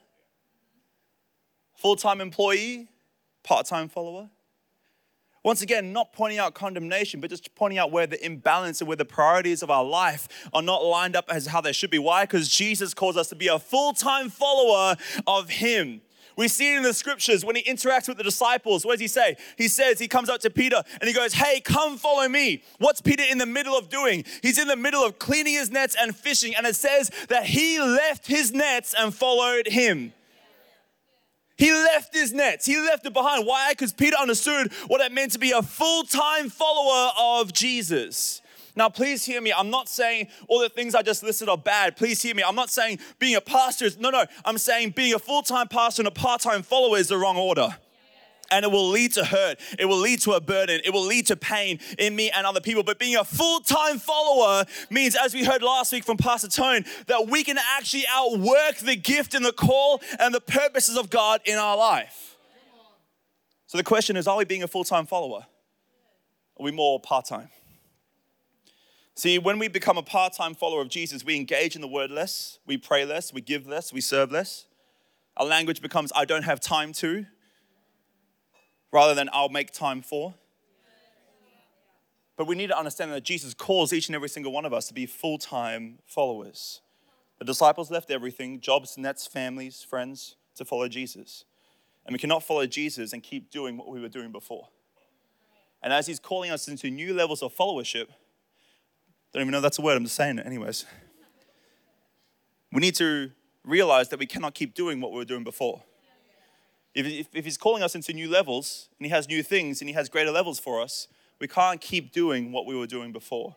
Full 1.76 1.96
time 1.96 2.20
employee, 2.20 2.88
part 3.42 3.66
time 3.66 3.88
follower? 3.88 4.28
Once 5.44 5.60
again, 5.60 5.92
not 5.92 6.12
pointing 6.12 6.38
out 6.38 6.54
condemnation, 6.54 7.20
but 7.20 7.28
just 7.28 7.52
pointing 7.54 7.78
out 7.78 7.90
where 7.90 8.06
the 8.06 8.24
imbalance 8.24 8.80
and 8.80 8.86
where 8.86 8.96
the 8.96 9.04
priorities 9.04 9.62
of 9.62 9.70
our 9.70 9.84
life 9.84 10.28
are 10.52 10.62
not 10.62 10.84
lined 10.84 11.16
up 11.16 11.24
as 11.28 11.46
how 11.46 11.60
they 11.60 11.72
should 11.72 11.90
be. 11.90 11.98
Why? 11.98 12.24
Because 12.24 12.48
Jesus 12.48 12.94
calls 12.94 13.16
us 13.16 13.28
to 13.30 13.34
be 13.34 13.48
a 13.48 13.58
full 13.58 13.92
time 13.92 14.30
follower 14.30 14.96
of 15.26 15.50
Him. 15.50 16.00
We 16.36 16.48
see 16.48 16.72
it 16.72 16.78
in 16.78 16.82
the 16.82 16.94
scriptures 16.94 17.44
when 17.44 17.56
he 17.56 17.62
interacts 17.62 18.08
with 18.08 18.16
the 18.16 18.24
disciples. 18.24 18.86
What 18.86 18.92
does 18.92 19.00
he 19.00 19.08
say? 19.08 19.36
He 19.56 19.68
says, 19.68 19.98
he 19.98 20.08
comes 20.08 20.28
up 20.28 20.40
to 20.40 20.50
Peter 20.50 20.82
and 21.00 21.08
he 21.08 21.12
goes, 21.12 21.34
Hey, 21.34 21.60
come 21.60 21.98
follow 21.98 22.28
me. 22.28 22.62
What's 22.78 23.00
Peter 23.00 23.22
in 23.28 23.38
the 23.38 23.46
middle 23.46 23.76
of 23.76 23.88
doing? 23.88 24.24
He's 24.42 24.58
in 24.58 24.68
the 24.68 24.76
middle 24.76 25.04
of 25.04 25.18
cleaning 25.18 25.54
his 25.54 25.70
nets 25.70 25.96
and 26.00 26.14
fishing. 26.14 26.54
And 26.54 26.66
it 26.66 26.76
says 26.76 27.10
that 27.28 27.44
he 27.44 27.80
left 27.80 28.26
his 28.26 28.52
nets 28.52 28.94
and 28.98 29.14
followed 29.14 29.66
him. 29.66 30.12
He 31.62 31.72
left 31.72 32.12
his 32.12 32.32
nets. 32.32 32.66
He 32.66 32.76
left 32.76 33.06
it 33.06 33.12
behind. 33.12 33.46
Why? 33.46 33.70
Because 33.70 33.92
Peter 33.92 34.16
understood 34.16 34.72
what 34.88 35.00
it 35.00 35.12
meant 35.12 35.30
to 35.30 35.38
be 35.38 35.52
a 35.52 35.62
full 35.62 36.02
time 36.02 36.50
follower 36.50 37.12
of 37.16 37.52
Jesus. 37.52 38.42
Now, 38.74 38.88
please 38.88 39.24
hear 39.24 39.40
me. 39.40 39.52
I'm 39.56 39.70
not 39.70 39.88
saying 39.88 40.26
all 40.48 40.58
the 40.58 40.68
things 40.68 40.96
I 40.96 41.02
just 41.02 41.22
listed 41.22 41.48
are 41.48 41.56
bad. 41.56 41.96
Please 41.96 42.20
hear 42.20 42.34
me. 42.34 42.42
I'm 42.42 42.56
not 42.56 42.68
saying 42.68 42.98
being 43.20 43.36
a 43.36 43.40
pastor 43.40 43.84
is, 43.84 43.96
no, 43.96 44.10
no. 44.10 44.24
I'm 44.44 44.58
saying 44.58 44.90
being 44.96 45.14
a 45.14 45.20
full 45.20 45.42
time 45.42 45.68
pastor 45.68 46.02
and 46.02 46.08
a 46.08 46.10
part 46.10 46.40
time 46.40 46.64
follower 46.64 46.96
is 46.96 47.06
the 47.06 47.16
wrong 47.16 47.36
order 47.36 47.76
and 48.52 48.64
it 48.64 48.70
will 48.70 48.88
lead 48.88 49.14
to 49.14 49.24
hurt. 49.24 49.58
It 49.78 49.86
will 49.86 49.98
lead 49.98 50.20
to 50.20 50.32
a 50.32 50.40
burden. 50.40 50.80
It 50.84 50.92
will 50.92 51.04
lead 51.04 51.26
to 51.28 51.36
pain 51.36 51.80
in 51.98 52.14
me 52.14 52.30
and 52.30 52.46
other 52.46 52.60
people. 52.60 52.82
But 52.82 52.98
being 52.98 53.16
a 53.16 53.24
full 53.24 53.60
time 53.60 53.98
follower 53.98 54.64
means, 54.90 55.16
as 55.16 55.34
we 55.34 55.44
heard 55.44 55.62
last 55.62 55.90
week 55.90 56.04
from 56.04 56.18
Pastor 56.18 56.48
Tone, 56.48 56.84
that 57.06 57.28
we 57.28 57.42
can 57.42 57.58
actually 57.76 58.04
outwork 58.08 58.76
the 58.76 58.94
gift 58.94 59.34
and 59.34 59.44
the 59.44 59.52
call 59.52 60.00
and 60.20 60.34
the 60.34 60.40
purposes 60.40 60.96
of 60.96 61.10
God 61.10 61.40
in 61.46 61.56
our 61.56 61.76
life. 61.76 62.36
So 63.66 63.78
the 63.78 63.84
question 63.84 64.16
is 64.16 64.28
are 64.28 64.36
we 64.36 64.44
being 64.44 64.62
a 64.62 64.68
full 64.68 64.84
time 64.84 65.06
follower? 65.06 65.46
Are 66.60 66.62
we 66.62 66.70
more 66.70 67.00
part 67.00 67.24
time? 67.24 67.48
See, 69.14 69.38
when 69.38 69.58
we 69.58 69.68
become 69.68 69.96
a 69.96 70.02
part 70.02 70.34
time 70.34 70.54
follower 70.54 70.82
of 70.82 70.88
Jesus, 70.88 71.24
we 71.24 71.36
engage 71.36 71.74
in 71.74 71.80
the 71.80 71.88
word 71.88 72.10
less, 72.10 72.58
we 72.66 72.76
pray 72.76 73.04
less, 73.06 73.32
we 73.32 73.40
give 73.40 73.66
less, 73.66 73.92
we 73.92 74.00
serve 74.02 74.30
less. 74.30 74.66
Our 75.38 75.46
language 75.46 75.80
becomes, 75.80 76.12
I 76.14 76.26
don't 76.26 76.42
have 76.42 76.60
time 76.60 76.92
to 76.94 77.24
rather 78.92 79.14
than 79.14 79.28
I'll 79.32 79.48
make 79.48 79.72
time 79.72 80.02
for. 80.02 80.34
But 82.36 82.46
we 82.46 82.54
need 82.54 82.68
to 82.68 82.78
understand 82.78 83.12
that 83.12 83.24
Jesus 83.24 83.54
calls 83.54 83.92
each 83.92 84.08
and 84.08 84.16
every 84.16 84.28
single 84.28 84.52
one 84.52 84.64
of 84.64 84.72
us 84.72 84.88
to 84.88 84.94
be 84.94 85.06
full 85.06 85.38
time 85.38 85.98
followers. 86.06 86.80
The 87.38 87.44
disciples 87.44 87.90
left 87.90 88.10
everything 88.10 88.60
jobs, 88.60 88.96
nets, 88.96 89.26
families, 89.26 89.82
friends 89.82 90.36
to 90.56 90.64
follow 90.64 90.88
Jesus. 90.88 91.44
And 92.06 92.12
we 92.12 92.18
cannot 92.18 92.42
follow 92.42 92.66
Jesus 92.66 93.12
and 93.12 93.22
keep 93.22 93.50
doing 93.50 93.76
what 93.76 93.88
we 93.88 94.00
were 94.00 94.08
doing 94.08 94.32
before. 94.32 94.68
And 95.82 95.92
as 95.92 96.06
he's 96.06 96.20
calling 96.20 96.50
us 96.50 96.68
into 96.68 96.90
new 96.90 97.14
levels 97.14 97.42
of 97.42 97.54
followership, 97.54 98.06
don't 99.32 99.42
even 99.42 99.50
know 99.50 99.60
that's 99.60 99.78
a 99.78 99.82
word, 99.82 99.96
I'm 99.96 100.04
just 100.04 100.16
saying 100.16 100.38
it 100.38 100.46
anyways. 100.46 100.84
We 102.72 102.80
need 102.80 102.94
to 102.96 103.30
realize 103.64 104.08
that 104.08 104.18
we 104.18 104.26
cannot 104.26 104.54
keep 104.54 104.74
doing 104.74 105.00
what 105.00 105.12
we 105.12 105.18
were 105.18 105.24
doing 105.24 105.44
before. 105.44 105.82
If, 106.94 107.06
if, 107.06 107.28
if 107.32 107.44
He's 107.44 107.56
calling 107.56 107.82
us 107.82 107.94
into 107.94 108.12
new 108.12 108.28
levels 108.28 108.88
and 108.98 109.06
He 109.06 109.10
has 109.10 109.28
new 109.28 109.42
things 109.42 109.80
and 109.80 109.88
He 109.88 109.94
has 109.94 110.08
greater 110.08 110.30
levels 110.30 110.58
for 110.58 110.80
us, 110.80 111.08
we 111.40 111.48
can't 111.48 111.80
keep 111.80 112.12
doing 112.12 112.52
what 112.52 112.66
we 112.66 112.76
were 112.76 112.86
doing 112.86 113.12
before. 113.12 113.56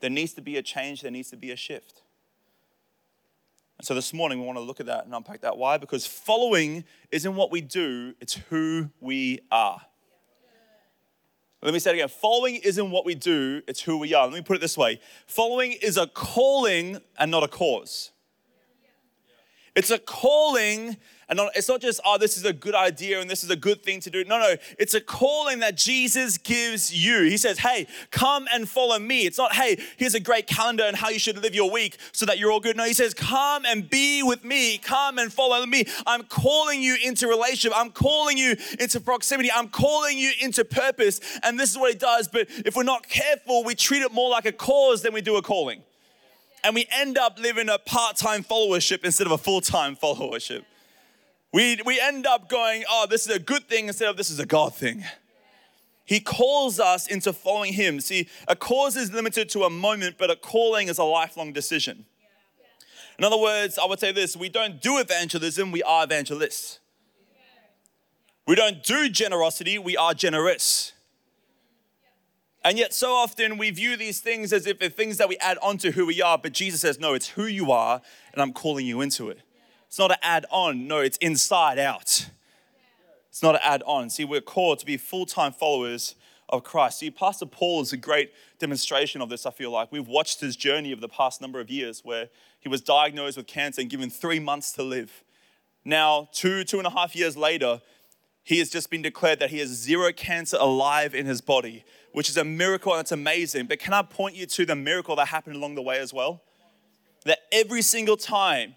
There 0.00 0.10
needs 0.10 0.32
to 0.34 0.40
be 0.40 0.56
a 0.56 0.62
change, 0.62 1.02
there 1.02 1.10
needs 1.10 1.30
to 1.30 1.36
be 1.36 1.50
a 1.50 1.56
shift. 1.56 2.02
And 3.78 3.86
so 3.86 3.94
this 3.94 4.12
morning 4.12 4.40
we 4.40 4.46
want 4.46 4.58
to 4.58 4.62
look 4.62 4.80
at 4.80 4.86
that 4.86 5.04
and 5.04 5.14
unpack 5.14 5.42
that. 5.42 5.56
Why? 5.56 5.78
Because 5.78 6.06
following 6.06 6.84
isn't 7.12 7.34
what 7.34 7.50
we 7.50 7.60
do, 7.60 8.14
it's 8.20 8.34
who 8.34 8.90
we 9.00 9.40
are. 9.50 9.80
Let 11.60 11.74
me 11.74 11.80
say 11.80 11.90
it 11.90 11.94
again. 11.94 12.08
Following 12.08 12.56
isn't 12.56 12.90
what 12.90 13.04
we 13.04 13.16
do, 13.16 13.62
it's 13.66 13.80
who 13.80 13.98
we 13.98 14.14
are. 14.14 14.26
Let 14.26 14.34
me 14.34 14.42
put 14.42 14.56
it 14.56 14.60
this 14.60 14.76
way 14.76 15.00
following 15.26 15.72
is 15.72 15.96
a 15.96 16.06
calling 16.06 16.98
and 17.18 17.30
not 17.30 17.42
a 17.42 17.48
cause. 17.48 18.12
It's 19.74 19.90
a 19.90 19.98
calling 19.98 20.96
and 21.28 21.38
it's 21.54 21.68
not 21.68 21.82
just, 21.82 22.00
oh, 22.06 22.16
this 22.16 22.38
is 22.38 22.44
a 22.46 22.54
good 22.54 22.74
idea 22.74 23.20
and 23.20 23.28
this 23.28 23.44
is 23.44 23.50
a 23.50 23.56
good 23.56 23.82
thing 23.82 24.00
to 24.00 24.10
do. 24.10 24.24
No, 24.24 24.38
no, 24.38 24.56
it's 24.78 24.94
a 24.94 25.00
calling 25.00 25.58
that 25.58 25.76
Jesus 25.76 26.38
gives 26.38 26.94
you. 26.94 27.24
He 27.24 27.36
says, 27.36 27.58
hey, 27.58 27.86
come 28.10 28.48
and 28.52 28.66
follow 28.66 28.98
me. 28.98 29.26
It's 29.26 29.36
not, 29.36 29.52
hey, 29.52 29.78
here's 29.98 30.14
a 30.14 30.20
great 30.20 30.46
calendar 30.46 30.84
and 30.84 30.96
how 30.96 31.10
you 31.10 31.18
should 31.18 31.36
live 31.42 31.54
your 31.54 31.70
week 31.70 31.98
so 32.12 32.24
that 32.24 32.38
you're 32.38 32.50
all 32.50 32.60
good. 32.60 32.78
No, 32.78 32.84
he 32.84 32.94
says, 32.94 33.12
come 33.12 33.66
and 33.66 33.90
be 33.90 34.22
with 34.22 34.42
me. 34.42 34.78
Come 34.78 35.18
and 35.18 35.30
follow 35.30 35.66
me. 35.66 35.84
I'm 36.06 36.22
calling 36.22 36.80
you 36.80 36.96
into 37.04 37.28
relationship. 37.28 37.72
I'm 37.76 37.90
calling 37.90 38.38
you 38.38 38.56
into 38.80 38.98
proximity. 38.98 39.50
I'm 39.54 39.68
calling 39.68 40.16
you 40.16 40.32
into 40.40 40.64
purpose. 40.64 41.20
And 41.42 41.60
this 41.60 41.70
is 41.70 41.76
what 41.76 41.92
he 41.92 41.98
does. 41.98 42.28
But 42.28 42.46
if 42.64 42.74
we're 42.74 42.84
not 42.84 43.06
careful, 43.06 43.64
we 43.64 43.74
treat 43.74 44.00
it 44.00 44.12
more 44.12 44.30
like 44.30 44.46
a 44.46 44.52
cause 44.52 45.02
than 45.02 45.12
we 45.12 45.20
do 45.20 45.36
a 45.36 45.42
calling. 45.42 45.82
And 46.64 46.74
we 46.74 46.86
end 46.90 47.18
up 47.18 47.38
living 47.38 47.68
a 47.68 47.78
part 47.78 48.16
time 48.16 48.42
followership 48.42 49.04
instead 49.04 49.26
of 49.26 49.32
a 49.32 49.38
full 49.38 49.60
time 49.60 49.94
followership. 49.94 50.64
We, 51.52 51.80
we 51.86 51.98
end 52.00 52.26
up 52.26 52.48
going, 52.48 52.84
oh, 52.90 53.06
this 53.08 53.26
is 53.26 53.34
a 53.34 53.38
good 53.38 53.68
thing 53.68 53.88
instead 53.88 54.08
of 54.08 54.16
this 54.16 54.30
is 54.30 54.38
a 54.38 54.46
God 54.46 54.74
thing. 54.74 55.04
He 56.04 56.20
calls 56.20 56.80
us 56.80 57.06
into 57.06 57.32
following 57.32 57.74
Him. 57.74 58.00
See, 58.00 58.28
a 58.46 58.56
cause 58.56 58.96
is 58.96 59.12
limited 59.12 59.48
to 59.50 59.64
a 59.64 59.70
moment, 59.70 60.16
but 60.18 60.30
a 60.30 60.36
calling 60.36 60.88
is 60.88 60.98
a 60.98 61.04
lifelong 61.04 61.52
decision. 61.52 62.06
In 63.18 63.24
other 63.24 63.36
words, 63.36 63.78
I 63.78 63.86
would 63.86 64.00
say 64.00 64.12
this 64.12 64.36
we 64.36 64.48
don't 64.48 64.80
do 64.80 64.98
evangelism, 64.98 65.72
we 65.72 65.82
are 65.82 66.04
evangelists. 66.04 66.80
We 68.46 68.54
don't 68.54 68.82
do 68.82 69.10
generosity, 69.10 69.78
we 69.78 69.96
are 69.98 70.14
generous. 70.14 70.94
And 72.64 72.78
yet, 72.78 72.92
so 72.94 73.12
often 73.12 73.58
we 73.58 73.70
view 73.70 73.96
these 73.96 74.20
things 74.20 74.52
as 74.52 74.66
if 74.66 74.78
they're 74.78 74.88
things 74.88 75.18
that 75.18 75.28
we 75.28 75.36
add 75.38 75.58
on 75.58 75.78
to 75.78 75.90
who 75.90 76.06
we 76.06 76.22
are, 76.22 76.38
but 76.38 76.52
Jesus 76.52 76.80
says, 76.80 76.98
No, 76.98 77.14
it's 77.14 77.28
who 77.28 77.44
you 77.44 77.70
are, 77.70 78.00
and 78.32 78.40
I'm 78.40 78.52
calling 78.52 78.86
you 78.86 79.00
into 79.00 79.28
it. 79.28 79.40
It's 79.88 79.98
not 79.98 80.12
an 80.12 80.18
add 80.22 80.46
on, 80.50 80.86
no, 80.86 80.98
it's 80.98 81.16
inside 81.16 81.78
out. 81.78 82.28
It's 83.30 83.42
not 83.42 83.54
an 83.54 83.60
add 83.64 83.82
on. 83.86 84.10
See, 84.10 84.24
we're 84.24 84.40
called 84.40 84.78
to 84.80 84.86
be 84.86 84.96
full 84.96 85.26
time 85.26 85.52
followers 85.52 86.14
of 86.48 86.62
Christ. 86.64 86.98
See, 86.98 87.10
Pastor 87.10 87.46
Paul 87.46 87.82
is 87.82 87.92
a 87.92 87.96
great 87.96 88.32
demonstration 88.58 89.20
of 89.20 89.28
this, 89.28 89.46
I 89.46 89.50
feel 89.50 89.70
like. 89.70 89.92
We've 89.92 90.08
watched 90.08 90.40
his 90.40 90.56
journey 90.56 90.92
of 90.92 91.00
the 91.00 91.08
past 91.08 91.40
number 91.40 91.60
of 91.60 91.70
years 91.70 92.00
where 92.04 92.28
he 92.60 92.68
was 92.68 92.80
diagnosed 92.80 93.36
with 93.36 93.46
cancer 93.46 93.80
and 93.80 93.90
given 93.90 94.10
three 94.10 94.40
months 94.40 94.72
to 94.72 94.82
live. 94.82 95.24
now, 95.84 96.28
two, 96.32 96.64
two 96.64 96.78
and 96.78 96.86
a 96.86 96.90
half 96.90 97.16
years 97.16 97.36
later, 97.36 97.80
he 98.42 98.58
has 98.58 98.70
just 98.70 98.90
been 98.90 99.02
declared 99.02 99.38
that 99.40 99.50
he 99.50 99.58
has 99.58 99.68
zero 99.68 100.12
cancer 100.12 100.56
alive 100.58 101.14
in 101.14 101.26
his 101.26 101.40
body, 101.40 101.84
which 102.12 102.28
is 102.28 102.36
a 102.36 102.44
miracle 102.44 102.92
and 102.92 103.02
it's 103.02 103.12
amazing. 103.12 103.66
But 103.66 103.78
can 103.78 103.92
I 103.92 104.02
point 104.02 104.34
you 104.34 104.46
to 104.46 104.66
the 104.66 104.74
miracle 104.74 105.16
that 105.16 105.28
happened 105.28 105.56
along 105.56 105.74
the 105.74 105.82
way 105.82 105.98
as 105.98 106.12
well? 106.12 106.42
That 107.24 107.40
every 107.52 107.82
single 107.82 108.16
time 108.16 108.74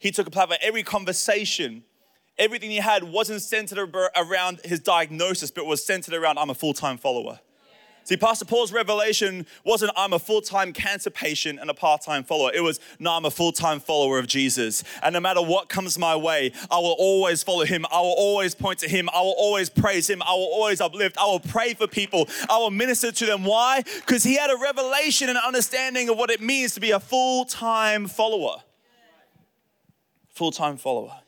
he 0.00 0.10
took 0.10 0.26
a 0.26 0.30
platform, 0.30 0.58
every 0.62 0.82
conversation, 0.82 1.84
everything 2.38 2.70
he 2.70 2.78
had 2.78 3.04
wasn't 3.04 3.42
centered 3.42 3.94
around 4.16 4.60
his 4.64 4.80
diagnosis, 4.80 5.50
but 5.50 5.66
was 5.66 5.84
centered 5.84 6.14
around, 6.14 6.38
I'm 6.38 6.50
a 6.50 6.54
full 6.54 6.74
time 6.74 6.98
follower. 6.98 7.38
See, 8.04 8.16
Pastor 8.16 8.46
Paul's 8.46 8.72
revelation 8.72 9.46
wasn't 9.62 9.92
I'm 9.94 10.14
a 10.14 10.18
full 10.18 10.40
time 10.40 10.72
cancer 10.72 11.10
patient 11.10 11.60
and 11.60 11.68
a 11.68 11.74
part 11.74 12.00
time 12.00 12.24
follower. 12.24 12.50
It 12.52 12.62
was 12.62 12.80
no, 12.98 13.12
I'm 13.12 13.26
a 13.26 13.30
full 13.30 13.52
time 13.52 13.78
follower 13.78 14.18
of 14.18 14.26
Jesus. 14.26 14.82
And 15.02 15.12
no 15.12 15.20
matter 15.20 15.42
what 15.42 15.68
comes 15.68 15.98
my 15.98 16.16
way, 16.16 16.52
I 16.70 16.78
will 16.78 16.96
always 16.98 17.42
follow 17.42 17.66
him. 17.66 17.84
I 17.92 18.00
will 18.00 18.16
always 18.16 18.54
point 18.54 18.78
to 18.80 18.88
him. 18.88 19.10
I 19.10 19.20
will 19.20 19.36
always 19.36 19.68
praise 19.68 20.08
him. 20.08 20.22
I 20.22 20.32
will 20.32 20.50
always 20.50 20.80
uplift. 20.80 21.18
I 21.18 21.26
will 21.26 21.40
pray 21.40 21.74
for 21.74 21.86
people. 21.86 22.26
I 22.48 22.56
will 22.56 22.70
minister 22.70 23.12
to 23.12 23.26
them. 23.26 23.44
Why? 23.44 23.82
Because 23.82 24.24
he 24.24 24.34
had 24.36 24.50
a 24.50 24.56
revelation 24.56 25.28
and 25.28 25.36
understanding 25.38 26.08
of 26.08 26.16
what 26.16 26.30
it 26.30 26.40
means 26.40 26.74
to 26.74 26.80
be 26.80 26.92
a 26.92 27.00
full 27.00 27.44
time 27.44 28.08
follower. 28.08 28.62
Full 30.40 30.52
time 30.52 30.78
follower. 30.78 31.20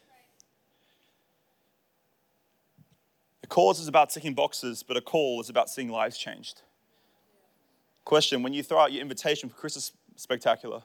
A 3.42 3.46
cause 3.46 3.78
is 3.78 3.86
about 3.86 4.08
ticking 4.08 4.32
boxes, 4.32 4.82
but 4.82 4.96
a 4.96 5.02
call 5.02 5.38
is 5.42 5.50
about 5.50 5.68
seeing 5.68 5.90
lives 5.90 6.16
changed. 6.16 6.62
Question 8.06 8.42
When 8.42 8.54
you 8.54 8.62
throw 8.62 8.78
out 8.78 8.90
your 8.90 9.02
invitation 9.02 9.50
for 9.50 9.54
Christmas 9.54 9.92
Spectacular, 10.16 10.84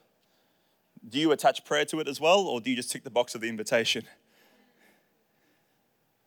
do 1.07 1.17
you 1.17 1.31
attach 1.31 1.63
prayer 1.63 1.86
to 1.86 2.01
it 2.01 2.10
as 2.10 2.19
well, 2.19 2.41
or 2.41 2.60
do 2.60 2.69
you 2.69 2.75
just 2.75 2.91
tick 2.91 3.05
the 3.05 3.10
box 3.10 3.34
of 3.34 3.39
the 3.39 3.48
invitation? 3.48 4.03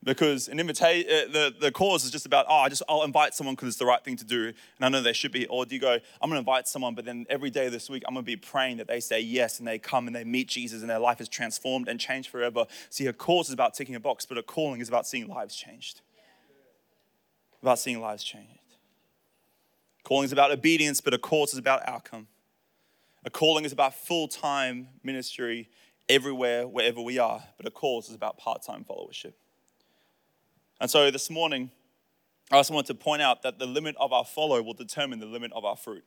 Because 0.03 0.47
an 0.47 0.59
invitation, 0.59 1.11
uh, 1.11 1.31
the, 1.31 1.55
the 1.59 1.71
cause 1.71 2.03
is 2.03 2.09
just 2.09 2.25
about, 2.25 2.47
oh, 2.49 2.55
I 2.55 2.69
just, 2.69 2.81
I'll 2.89 3.03
invite 3.03 3.35
someone 3.35 3.53
because 3.53 3.67
it's 3.67 3.77
the 3.77 3.85
right 3.85 4.03
thing 4.03 4.17
to 4.17 4.25
do, 4.25 4.45
and 4.47 4.55
I 4.81 4.89
know 4.89 5.01
they 5.01 5.13
should 5.13 5.31
be. 5.31 5.45
Or 5.45 5.63
do 5.63 5.75
you 5.75 5.81
go, 5.81 5.93
I'm 5.93 6.29
going 6.29 6.33
to 6.33 6.39
invite 6.39 6.67
someone, 6.67 6.95
but 6.95 7.05
then 7.05 7.27
every 7.29 7.51
day 7.51 7.69
this 7.69 7.87
week, 7.87 8.01
I'm 8.07 8.15
going 8.15 8.25
to 8.25 8.31
be 8.31 8.35
praying 8.35 8.77
that 8.77 8.87
they 8.87 8.99
say 8.99 9.19
yes 9.19 9.59
and 9.59 9.67
they 9.67 9.77
come 9.77 10.07
and 10.07 10.15
they 10.15 10.23
meet 10.23 10.47
Jesus 10.47 10.81
and 10.81 10.89
their 10.89 10.97
life 10.97 11.21
is 11.21 11.29
transformed 11.29 11.87
and 11.87 11.99
changed 11.99 12.29
forever. 12.29 12.65
See, 12.89 13.05
a 13.05 13.13
cause 13.13 13.49
is 13.49 13.53
about 13.53 13.75
ticking 13.75 13.93
a 13.93 13.99
box, 13.99 14.25
but 14.25 14.39
a 14.39 14.43
calling 14.43 14.81
is 14.81 14.89
about 14.89 15.05
seeing 15.05 15.27
lives 15.27 15.55
changed 15.55 16.01
about 17.61 17.79
seeing 17.79 18.01
lives 18.01 18.23
changed. 18.23 18.47
Calling 20.03 20.25
is 20.25 20.31
about 20.31 20.51
obedience, 20.51 20.99
but 20.99 21.13
a 21.13 21.17
cause 21.17 21.53
is 21.53 21.59
about 21.59 21.87
outcome. 21.87 22.27
A 23.23 23.29
calling 23.29 23.65
is 23.65 23.71
about 23.71 23.93
full 23.93 24.27
time 24.27 24.87
ministry 25.03 25.69
everywhere, 26.09 26.67
wherever 26.67 27.01
we 27.01 27.19
are, 27.19 27.43
but 27.57 27.67
a 27.67 27.71
cause 27.71 28.09
is 28.09 28.15
about 28.15 28.37
part 28.37 28.63
time 28.63 28.83
followership. 28.83 29.33
And 30.81 30.89
so 30.89 31.11
this 31.11 31.29
morning, 31.29 31.69
I 32.49 32.55
also 32.55 32.73
want 32.73 32.87
to 32.87 32.95
point 32.95 33.21
out 33.21 33.43
that 33.43 33.59
the 33.59 33.67
limit 33.67 33.95
of 33.99 34.11
our 34.11 34.25
follow 34.25 34.63
will 34.63 34.73
determine 34.73 35.19
the 35.19 35.27
limit 35.27 35.51
of 35.53 35.63
our 35.63 35.77
fruit. 35.77 36.03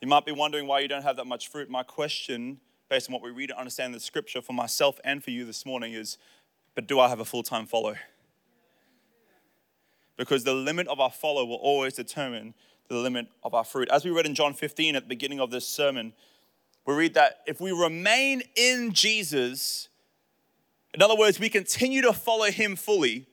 You 0.00 0.08
might 0.08 0.24
be 0.24 0.32
wondering 0.32 0.66
why 0.66 0.80
you 0.80 0.88
don't 0.88 1.02
have 1.02 1.16
that 1.16 1.26
much 1.26 1.50
fruit. 1.50 1.68
My 1.68 1.82
question, 1.82 2.58
based 2.88 3.10
on 3.10 3.12
what 3.12 3.22
we 3.22 3.30
read 3.30 3.50
and 3.50 3.58
understand 3.58 3.88
in 3.88 3.92
the 3.92 4.00
scripture 4.00 4.40
for 4.40 4.54
myself 4.54 4.98
and 5.04 5.22
for 5.22 5.30
you 5.30 5.44
this 5.44 5.66
morning, 5.66 5.92
is 5.92 6.16
but 6.74 6.86
do 6.86 6.98
I 6.98 7.10
have 7.10 7.20
a 7.20 7.24
full 7.26 7.42
time 7.42 7.66
follow? 7.66 7.96
Because 10.16 10.44
the 10.44 10.54
limit 10.54 10.88
of 10.88 11.00
our 11.00 11.10
follow 11.10 11.44
will 11.44 11.56
always 11.56 11.92
determine 11.92 12.54
the 12.88 12.96
limit 12.96 13.26
of 13.42 13.52
our 13.52 13.64
fruit. 13.64 13.90
As 13.90 14.06
we 14.06 14.10
read 14.10 14.24
in 14.24 14.34
John 14.34 14.54
15 14.54 14.96
at 14.96 15.02
the 15.02 15.08
beginning 15.08 15.38
of 15.38 15.50
this 15.50 15.68
sermon, 15.68 16.14
we 16.86 16.94
read 16.94 17.14
that 17.14 17.40
if 17.46 17.60
we 17.60 17.72
remain 17.72 18.42
in 18.54 18.92
Jesus, 18.92 19.88
in 20.94 21.02
other 21.02 21.16
words, 21.16 21.40
we 21.40 21.48
continue 21.48 22.02
to 22.02 22.12
follow 22.12 22.46
him 22.46 22.76
fully, 22.76 23.26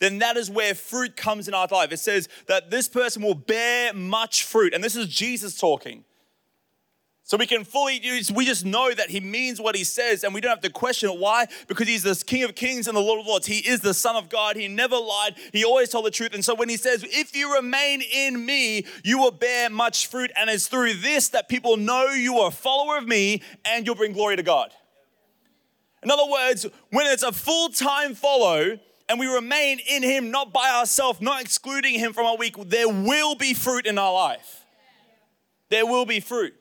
then 0.00 0.18
that 0.18 0.36
is 0.36 0.50
where 0.50 0.74
fruit 0.74 1.16
comes 1.16 1.48
in 1.48 1.54
our 1.54 1.66
life. 1.70 1.92
It 1.92 1.98
says 1.98 2.28
that 2.46 2.70
this 2.70 2.88
person 2.88 3.22
will 3.22 3.34
bear 3.34 3.92
much 3.94 4.44
fruit. 4.44 4.74
And 4.74 4.84
this 4.84 4.96
is 4.96 5.08
Jesus 5.08 5.58
talking. 5.58 6.04
So 7.26 7.38
we 7.38 7.46
can 7.46 7.64
fully, 7.64 7.98
use, 8.04 8.30
we 8.30 8.44
just 8.44 8.66
know 8.66 8.92
that 8.92 9.08
he 9.08 9.18
means 9.18 9.58
what 9.58 9.74
he 9.74 9.82
says 9.82 10.24
and 10.24 10.34
we 10.34 10.42
don't 10.42 10.50
have 10.50 10.60
to 10.60 10.68
question 10.68 11.08
it. 11.08 11.18
Why? 11.18 11.46
Because 11.68 11.88
he's 11.88 12.02
the 12.02 12.22
King 12.26 12.42
of 12.42 12.54
Kings 12.54 12.86
and 12.86 12.94
the 12.94 13.00
Lord 13.00 13.18
of 13.18 13.26
Lords. 13.26 13.46
He 13.46 13.66
is 13.66 13.80
the 13.80 13.94
Son 13.94 14.14
of 14.14 14.28
God. 14.28 14.56
He 14.56 14.68
never 14.68 14.96
lied. 14.96 15.36
He 15.50 15.64
always 15.64 15.88
told 15.88 16.04
the 16.04 16.10
truth. 16.10 16.34
And 16.34 16.44
so 16.44 16.54
when 16.54 16.68
he 16.68 16.76
says, 16.76 17.02
if 17.02 17.34
you 17.34 17.54
remain 17.54 18.02
in 18.02 18.44
me, 18.44 18.84
you 19.02 19.18
will 19.18 19.30
bear 19.30 19.70
much 19.70 20.08
fruit. 20.08 20.32
And 20.36 20.50
it's 20.50 20.68
through 20.68 20.94
this 20.94 21.30
that 21.30 21.48
people 21.48 21.78
know 21.78 22.08
you 22.08 22.36
are 22.40 22.48
a 22.48 22.52
follower 22.52 22.98
of 22.98 23.08
me 23.08 23.40
and 23.64 23.86
you'll 23.86 23.94
bring 23.94 24.12
glory 24.12 24.36
to 24.36 24.42
God. 24.42 24.72
In 26.02 26.10
other 26.10 26.30
words, 26.30 26.66
when 26.90 27.06
it's 27.06 27.22
a 27.22 27.32
full 27.32 27.70
time 27.70 28.14
follow, 28.14 28.78
and 29.08 29.18
we 29.18 29.26
remain 29.26 29.80
in 29.88 30.02
Him, 30.02 30.30
not 30.30 30.52
by 30.52 30.70
ourselves, 30.70 31.22
not 31.22 31.40
excluding 31.40 31.98
Him 31.98 32.12
from 32.12 32.26
our 32.26 32.36
week, 32.36 32.56
there 32.66 32.88
will 32.88 33.34
be 33.34 33.54
fruit 33.54 33.86
in 33.86 33.96
our 33.96 34.12
life. 34.12 34.66
There 35.70 35.86
will 35.86 36.04
be 36.04 36.20
fruit 36.20 36.54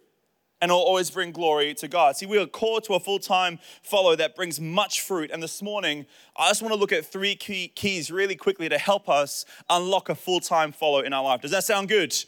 and 0.64 0.70
it'll 0.70 0.82
always 0.82 1.12
bring 1.12 1.34
glory 1.34 1.74
to 1.74 1.90
God. 1.90 2.16
See, 2.16 2.26
we 2.26 2.38
are 2.38 2.46
called 2.46 2.86
to 2.86 2.94
a 2.94 3.00
full 3.00 3.20
time 3.20 3.60
follow 3.82 4.16
that 4.16 4.34
brings 4.34 4.62
much 4.62 5.02
fruit. 5.02 5.30
And 5.30 5.44
this 5.44 5.62
morning, 5.62 6.06
I 6.38 6.48
just 6.48 6.62
want 6.62 6.74
to 6.74 6.80
look 6.80 6.94
at 6.94 7.06
three 7.06 7.36
key 7.36 7.68
keys 7.68 8.10
really 8.10 8.38
quickly 8.38 8.70
to 8.70 8.78
help 8.78 9.10
us 9.10 9.44
unlock 9.70 10.08
a 10.08 10.16
full 10.16 10.40
time 10.40 10.72
follow 10.72 11.02
in 11.02 11.12
our 11.12 11.22
life. 11.22 11.42
Does 11.42 11.52
that 11.52 11.66
sound 11.66 11.90
good? 11.90 12.12
Does 12.12 12.26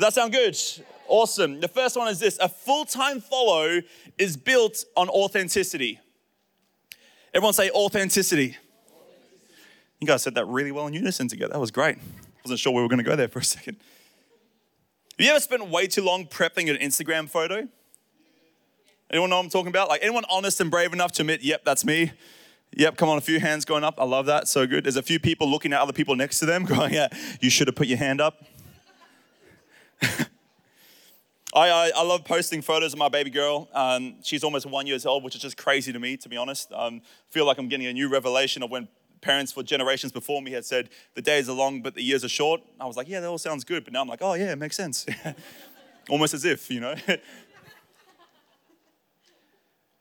that 0.00 0.12
sound 0.12 0.32
good? 0.34 0.54
Awesome. 1.08 1.60
The 1.60 1.68
first 1.68 1.96
one 1.96 2.08
is 2.08 2.20
this 2.20 2.38
a 2.40 2.48
full 2.50 2.84
time 2.84 3.22
follow 3.22 3.80
is 4.18 4.36
built 4.36 4.84
on 4.94 5.08
authenticity. 5.08 5.98
Everyone 7.32 7.54
say 7.54 7.70
authenticity. 7.70 8.58
You 9.98 10.06
guys 10.06 10.22
said 10.22 10.34
that 10.34 10.44
really 10.44 10.72
well 10.72 10.88
in 10.88 10.92
unison 10.92 11.26
together. 11.26 11.54
That 11.54 11.60
was 11.60 11.70
great. 11.70 11.96
I 11.96 12.00
Wasn't 12.44 12.60
sure 12.60 12.74
we 12.74 12.82
were 12.82 12.88
going 12.88 12.98
to 12.98 13.02
go 13.02 13.16
there 13.16 13.28
for 13.28 13.38
a 13.38 13.44
second. 13.44 13.78
Have 15.22 15.26
you 15.26 15.32
ever 15.34 15.40
spent 15.40 15.68
way 15.68 15.86
too 15.86 16.02
long 16.02 16.26
prepping 16.26 16.68
an 16.68 16.78
Instagram 16.78 17.28
photo? 17.28 17.68
Anyone 19.08 19.30
know 19.30 19.36
what 19.36 19.44
I'm 19.44 19.50
talking 19.50 19.68
about? 19.68 19.88
Like 19.88 20.02
anyone 20.02 20.24
honest 20.28 20.60
and 20.60 20.68
brave 20.68 20.92
enough 20.92 21.12
to 21.12 21.22
admit, 21.22 21.44
yep, 21.44 21.64
that's 21.64 21.84
me? 21.84 22.10
Yep, 22.72 22.96
come 22.96 23.08
on, 23.08 23.18
a 23.18 23.20
few 23.20 23.38
hands 23.38 23.64
going 23.64 23.84
up. 23.84 24.00
I 24.00 24.04
love 24.04 24.26
that. 24.26 24.48
So 24.48 24.66
good. 24.66 24.82
There's 24.82 24.96
a 24.96 25.02
few 25.02 25.20
people 25.20 25.48
looking 25.48 25.72
at 25.72 25.80
other 25.80 25.92
people 25.92 26.16
next 26.16 26.40
to 26.40 26.46
them 26.46 26.64
going, 26.66 26.92
yeah, 26.92 27.06
you 27.40 27.50
should 27.50 27.68
have 27.68 27.76
put 27.76 27.86
your 27.86 27.98
hand 27.98 28.20
up. 28.20 28.44
I, 30.02 30.18
I, 31.54 31.92
I, 31.94 32.02
love 32.02 32.24
posting 32.24 32.60
photos 32.60 32.92
of 32.92 32.98
my 32.98 33.08
baby 33.08 33.30
girl. 33.30 33.68
Um, 33.72 34.16
she's 34.24 34.42
almost 34.42 34.66
one 34.66 34.88
years 34.88 35.06
old, 35.06 35.22
which 35.22 35.36
is 35.36 35.40
just 35.40 35.56
crazy 35.56 35.92
to 35.92 36.00
me, 36.00 36.16
to 36.16 36.28
be 36.28 36.36
honest. 36.36 36.72
Um, 36.72 37.00
feel 37.30 37.46
like 37.46 37.58
I'm 37.58 37.68
getting 37.68 37.86
a 37.86 37.92
new 37.92 38.08
revelation 38.08 38.64
of 38.64 38.72
when 38.72 38.88
parents 39.22 39.52
for 39.52 39.62
generations 39.62 40.12
before 40.12 40.42
me 40.42 40.50
had 40.50 40.66
said, 40.66 40.90
the 41.14 41.22
days 41.22 41.48
are 41.48 41.54
long, 41.54 41.80
but 41.80 41.94
the 41.94 42.02
years 42.02 42.24
are 42.24 42.28
short. 42.28 42.60
I 42.78 42.86
was 42.86 42.96
like, 42.96 43.08
yeah, 43.08 43.20
that 43.20 43.28
all 43.28 43.38
sounds 43.38 43.64
good. 43.64 43.84
But 43.84 43.94
now 43.94 44.02
I'm 44.02 44.08
like, 44.08 44.20
oh, 44.20 44.34
yeah, 44.34 44.52
it 44.52 44.58
makes 44.58 44.76
sense. 44.76 45.06
Almost 46.10 46.34
as 46.34 46.44
if, 46.44 46.70
you 46.70 46.80
know. 46.80 46.94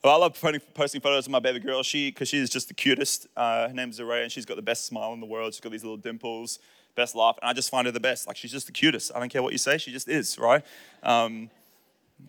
well, 0.04 0.16
I 0.16 0.18
love 0.18 0.38
posting 0.74 1.00
photos 1.00 1.28
of 1.28 1.32
my 1.32 1.40
baby 1.40 1.60
girl. 1.60 1.84
She, 1.84 2.10
because 2.10 2.28
she's 2.28 2.50
just 2.50 2.68
the 2.68 2.74
cutest. 2.74 3.28
Uh, 3.38 3.70
her 3.70 3.74
name's 3.74 4.00
Zaray, 4.00 4.24
and 4.24 4.32
she's 4.32 4.46
got 4.46 4.56
the 4.56 4.64
best 4.64 4.86
smile 4.86 5.14
in 5.14 5.22
the 5.22 5.28
world. 5.28 5.54
She's 5.54 5.62
got 5.62 5.72
these 5.72 5.84
little 5.84 5.98
dimples, 5.98 6.60
best 6.96 7.16
laugh, 7.16 7.38
and 7.42 7.50
I 7.50 7.54
just 7.54 7.70
find 7.70 7.86
her 7.86 7.92
the 7.92 8.00
best. 8.00 8.28
Like 8.28 8.36
she's 8.36 8.52
just 8.52 8.66
the 8.66 8.74
cutest. 8.74 9.12
I 9.16 9.20
don't 9.20 9.30
care 9.30 9.44
what 9.44 9.54
you 9.54 9.60
say, 9.60 9.78
she 9.78 9.92
just 9.92 10.10
is, 10.10 10.38
right? 10.40 10.66
Um, 11.04 11.52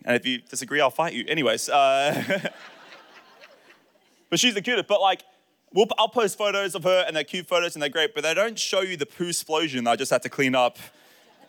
and 0.05 0.15
if 0.15 0.25
you 0.25 0.39
disagree, 0.39 0.81
I'll 0.81 0.91
fight 0.91 1.13
you. 1.13 1.25
Anyways, 1.27 1.69
uh, 1.69 2.39
but 4.29 4.39
she's 4.39 4.53
the 4.53 4.61
cutest. 4.61 4.87
But 4.87 5.01
like, 5.01 5.23
We'll, 5.73 5.87
I'll 5.97 6.07
post 6.07 6.37
photos 6.37 6.75
of 6.75 6.83
her 6.83 7.03
and 7.07 7.15
they're 7.15 7.23
cute 7.23 7.47
photos 7.47 7.75
and 7.75 7.81
they're 7.81 7.89
great, 7.89 8.13
but 8.13 8.23
they 8.23 8.35
don't 8.35 8.57
show 8.59 8.81
you 8.81 8.95
the 8.95 9.07
poo 9.07 9.29
explosion 9.29 9.87
I 9.87 9.95
just 9.95 10.11
had 10.11 10.21
to 10.21 10.29
clean 10.29 10.53
up 10.53 10.77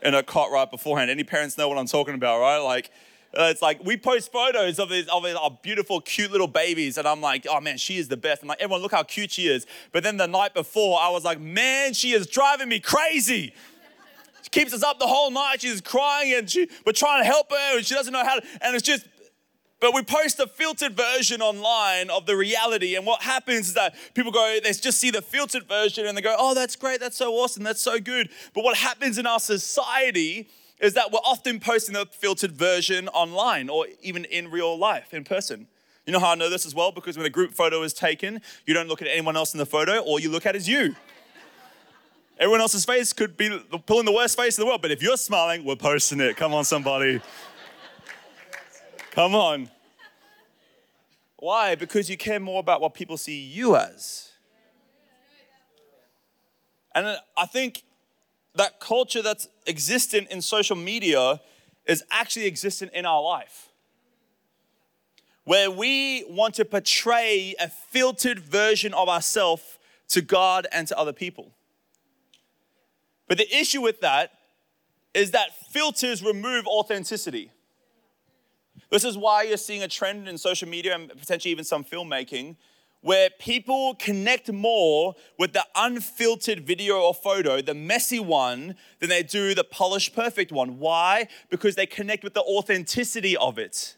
in 0.02 0.14
a 0.14 0.22
cot 0.22 0.50
right 0.50 0.70
beforehand. 0.70 1.10
Any 1.10 1.24
parents 1.24 1.58
know 1.58 1.68
what 1.68 1.76
I'm 1.76 1.87
talking 1.87 2.14
about, 2.14 2.40
right? 2.40 2.58
Like, 2.58 2.90
uh, 3.37 3.48
it's 3.50 3.60
like 3.60 3.84
we 3.84 3.96
post 3.96 4.30
photos 4.32 4.78
of 4.78 4.88
these, 4.88 5.08
of 5.08 5.24
our 5.24 5.58
beautiful, 5.62 6.00
cute 6.00 6.30
little 6.30 6.46
babies, 6.46 6.98
and 6.98 7.06
I'm 7.06 7.20
like, 7.20 7.46
oh 7.50 7.60
man, 7.60 7.78
she 7.78 7.98
is 7.98 8.08
the 8.08 8.16
best. 8.16 8.42
I'm 8.42 8.48
like, 8.48 8.60
everyone, 8.60 8.80
look 8.80 8.92
how 8.92 9.02
cute 9.02 9.32
she 9.32 9.48
is. 9.48 9.66
But 9.92 10.04
then 10.04 10.16
the 10.16 10.28
night 10.28 10.54
before, 10.54 11.00
I 11.00 11.10
was 11.10 11.24
like, 11.24 11.40
man, 11.40 11.94
she 11.94 12.12
is 12.12 12.26
driving 12.26 12.68
me 12.68 12.80
crazy. 12.80 13.52
She 14.42 14.50
keeps 14.50 14.72
us 14.72 14.82
up 14.82 15.00
the 15.00 15.06
whole 15.06 15.30
night. 15.30 15.62
She's 15.62 15.80
crying, 15.80 16.34
and 16.34 16.48
she, 16.48 16.68
we're 16.87 16.92
trying 16.92 17.22
to 17.22 17.26
help 17.26 17.50
her, 17.50 17.76
and 17.76 17.84
she 17.84 17.94
doesn't 17.94 18.12
know 18.12 18.24
how 18.24 18.38
to. 18.38 18.46
And 18.60 18.76
it's 18.76 18.87
just 18.87 19.06
but 19.80 19.94
we 19.94 20.02
post 20.02 20.40
a 20.40 20.46
filtered 20.46 20.96
version 20.96 21.42
online 21.42 22.08
of 22.10 22.26
the 22.26 22.37
reality. 22.37 22.94
And 22.96 23.04
what 23.04 23.22
happens 23.22 23.68
is 23.68 23.74
that 23.74 23.94
people 24.14 24.32
go, 24.32 24.58
they 24.62 24.72
just 24.72 24.98
see 24.98 25.10
the 25.10 25.22
filtered 25.22 25.64
version 25.68 26.06
and 26.06 26.16
they 26.16 26.22
go, 26.22 26.34
oh, 26.38 26.54
that's 26.54 26.76
great, 26.76 27.00
that's 27.00 27.16
so 27.16 27.34
awesome, 27.34 27.62
that's 27.62 27.82
so 27.82 27.98
good. 28.00 28.30
But 28.54 28.64
what 28.64 28.76
happens 28.76 29.18
in 29.18 29.26
our 29.26 29.40
society 29.40 30.48
is 30.80 30.94
that 30.94 31.12
we're 31.12 31.18
often 31.18 31.60
posting 31.60 31.94
the 31.94 32.06
filtered 32.06 32.52
version 32.52 33.08
online 33.08 33.68
or 33.68 33.87
even 34.02 34.24
in 34.24 34.50
real 34.50 34.78
life, 34.78 35.12
in 35.12 35.24
person. 35.24 35.66
You 36.06 36.12
know 36.12 36.18
how 36.18 36.32
I 36.32 36.34
know 36.34 36.50
this 36.50 36.66
as 36.66 36.74
well? 36.74 36.92
Because 36.92 37.16
when 37.16 37.26
a 37.26 37.30
group 37.30 37.52
photo 37.52 37.82
is 37.82 37.94
taken, 37.94 38.40
you 38.66 38.74
don't 38.74 38.88
look 38.88 39.00
at 39.00 39.08
anyone 39.08 39.37
else 39.37 39.54
in 39.54 39.58
the 39.58 39.66
photo, 39.66 39.98
all 39.98 40.18
you 40.18 40.30
look 40.30 40.46
at 40.46 40.54
is 40.56 40.68
you. 40.68 40.94
Everyone 42.38 42.60
else's 42.60 42.84
face 42.84 43.12
could 43.12 43.37
be 43.37 43.58
pulling 43.87 44.04
the 44.04 44.12
worst 44.12 44.37
face 44.37 44.58
in 44.58 44.62
the 44.62 44.66
world, 44.66 44.82
but 44.82 44.90
if 44.90 45.02
you're 45.02 45.16
smiling, 45.16 45.64
we're 45.64 45.76
posting 45.76 46.20
it. 46.20 46.37
Come 46.37 46.52
on, 46.52 46.64
somebody. 46.64 47.20
Come 49.14 49.37
on. 49.37 49.70
Why? 51.37 51.77
Because 51.77 52.11
you 52.11 52.16
care 52.16 52.40
more 52.40 52.59
about 52.59 52.81
what 52.81 52.94
people 52.94 53.16
see 53.16 53.40
you 53.40 53.77
as. 53.77 54.33
And 56.96 57.18
I 57.37 57.46
think 57.46 57.85
that 58.57 58.81
culture 58.81 59.22
that's 59.22 59.46
existent 59.68 60.29
in 60.31 60.42
social 60.42 60.74
media 60.74 61.40
is 61.87 62.03
actually 62.11 62.46
existent 62.46 62.92
in 62.92 63.07
our 63.07 63.22
life. 63.22 63.68
Where 65.44 65.70
we 65.70 66.24
want 66.29 66.55
to 66.55 66.64
portray 66.64 67.55
a 67.61 67.68
filtered 67.68 68.40
version 68.40 68.94
of 68.94 69.09
ourselves 69.09 69.79
to 70.09 70.22
God 70.22 70.66
and 70.72 70.88
to 70.88 70.98
other 70.98 71.12
people. 71.12 71.53
But 73.29 73.38
the 73.38 73.57
issue 73.57 73.81
with 73.81 74.00
that 74.00 74.33
is 75.12 75.31
that 75.33 75.55
filters 75.70 76.20
remove 76.20 76.66
authenticity. 76.66 77.53
This 78.94 79.02
is 79.02 79.18
why 79.18 79.42
you're 79.42 79.57
seeing 79.57 79.83
a 79.83 79.88
trend 79.88 80.28
in 80.28 80.38
social 80.38 80.68
media 80.68 80.94
and 80.94 81.09
potentially 81.09 81.50
even 81.50 81.64
some 81.64 81.83
filmmaking 81.83 82.54
where 83.00 83.28
people 83.40 83.96
connect 83.96 84.52
more 84.52 85.16
with 85.37 85.52
the 85.52 85.66
unfiltered 85.74 86.64
video 86.64 87.00
or 87.00 87.12
photo, 87.12 87.61
the 87.61 87.74
messy 87.74 88.20
one, 88.20 88.76
than 89.00 89.09
they 89.09 89.24
do 89.24 89.52
the 89.52 89.64
polished, 89.64 90.14
perfect 90.14 90.52
one. 90.52 90.78
Why? 90.78 91.26
Because 91.50 91.74
they 91.74 91.87
connect 91.87 92.22
with 92.22 92.35
the 92.35 92.42
authenticity 92.42 93.37
of 93.37 93.59
it. 93.59 93.96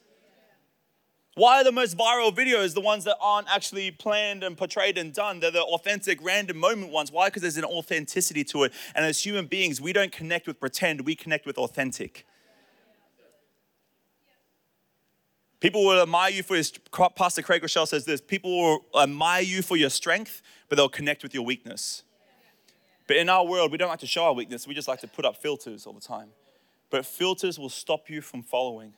Why 1.34 1.60
are 1.60 1.64
the 1.64 1.72
most 1.72 1.98
viral 1.98 2.34
videos 2.34 2.72
the 2.72 2.80
ones 2.80 3.04
that 3.04 3.18
aren't 3.20 3.54
actually 3.54 3.90
planned 3.90 4.42
and 4.42 4.56
portrayed 4.56 4.96
and 4.96 5.12
done? 5.12 5.40
They're 5.40 5.50
the 5.50 5.60
authentic, 5.60 6.24
random 6.24 6.56
moment 6.56 6.90
ones. 6.90 7.12
Why? 7.12 7.26
Because 7.28 7.42
there's 7.42 7.58
an 7.58 7.66
authenticity 7.66 8.44
to 8.44 8.64
it. 8.64 8.72
And 8.94 9.04
as 9.04 9.22
human 9.22 9.44
beings, 9.44 9.78
we 9.78 9.92
don't 9.92 10.10
connect 10.10 10.46
with 10.46 10.58
pretend, 10.58 11.02
we 11.02 11.14
connect 11.14 11.44
with 11.44 11.58
authentic. 11.58 12.24
People 15.60 15.84
will 15.84 16.02
admire 16.02 16.30
you 16.30 16.42
for 16.42 16.54
your, 16.56 16.64
Pastor 17.14 17.42
Craig 17.42 17.62
Groeschel 17.62 17.88
says 17.88 18.04
this 18.04 18.20
people 18.20 18.50
will 18.50 19.02
admire 19.02 19.42
you 19.42 19.62
for 19.62 19.76
your 19.76 19.90
strength, 19.90 20.42
but 20.68 20.76
they'll 20.76 20.88
connect 20.88 21.22
with 21.22 21.32
your 21.32 21.44
weakness. 21.44 22.02
But 23.06 23.16
in 23.16 23.28
our 23.28 23.44
world, 23.46 23.72
we 23.72 23.78
don't 23.78 23.88
like 23.88 24.00
to 24.00 24.06
show 24.06 24.24
our 24.24 24.32
weakness, 24.32 24.66
we 24.66 24.74
just 24.74 24.88
like 24.88 25.00
to 25.00 25.08
put 25.08 25.24
up 25.24 25.36
filters 25.36 25.86
all 25.86 25.92
the 25.92 26.00
time. 26.00 26.28
But 26.90 27.06
filters 27.06 27.58
will 27.58 27.68
stop 27.68 28.10
you 28.10 28.20
from 28.20 28.42
following. 28.42 28.92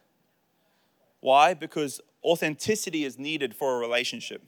Why? 1.20 1.54
Because 1.54 2.00
authenticity 2.24 3.04
is 3.04 3.18
needed 3.18 3.54
for 3.54 3.76
a 3.76 3.78
relationship. 3.78 4.42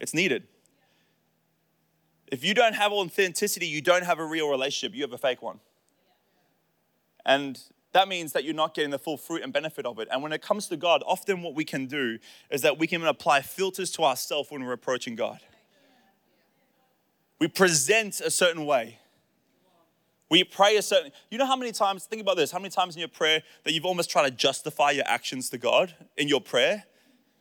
It's 0.00 0.14
needed. 0.14 0.44
If 2.30 2.44
you 2.44 2.54
don't 2.54 2.74
have 2.74 2.92
authenticity, 2.92 3.66
you 3.66 3.82
don't 3.82 4.04
have 4.04 4.18
a 4.18 4.24
real 4.24 4.48
relationship, 4.48 4.96
you 4.96 5.02
have 5.02 5.12
a 5.12 5.18
fake 5.18 5.42
one. 5.42 5.60
And 7.24 7.60
that 7.92 8.08
means 8.08 8.32
that 8.32 8.44
you're 8.44 8.54
not 8.54 8.74
getting 8.74 8.90
the 8.90 8.98
full 8.98 9.16
fruit 9.16 9.42
and 9.42 9.52
benefit 9.52 9.84
of 9.84 9.98
it. 9.98 10.08
And 10.10 10.22
when 10.22 10.32
it 10.32 10.40
comes 10.40 10.66
to 10.68 10.76
God, 10.76 11.02
often 11.06 11.42
what 11.42 11.54
we 11.54 11.64
can 11.64 11.86
do 11.86 12.18
is 12.50 12.62
that 12.62 12.78
we 12.78 12.86
can 12.86 13.04
apply 13.04 13.42
filters 13.42 13.90
to 13.92 14.04
ourselves 14.04 14.50
when 14.50 14.64
we're 14.64 14.72
approaching 14.72 15.14
God. 15.14 15.40
We 17.38 17.48
present 17.48 18.20
a 18.20 18.30
certain 18.30 18.64
way. 18.64 18.98
We 20.30 20.44
pray 20.44 20.76
a 20.76 20.82
certain, 20.82 21.12
you 21.30 21.36
know 21.36 21.44
how 21.44 21.56
many 21.56 21.72
times, 21.72 22.04
think 22.04 22.22
about 22.22 22.36
this, 22.38 22.50
how 22.50 22.58
many 22.58 22.70
times 22.70 22.96
in 22.96 23.00
your 23.00 23.08
prayer 23.08 23.42
that 23.64 23.72
you've 23.72 23.84
almost 23.84 24.08
tried 24.08 24.24
to 24.24 24.30
justify 24.30 24.92
your 24.92 25.04
actions 25.06 25.50
to 25.50 25.58
God 25.58 25.94
in 26.16 26.28
your 26.28 26.40
prayer? 26.40 26.84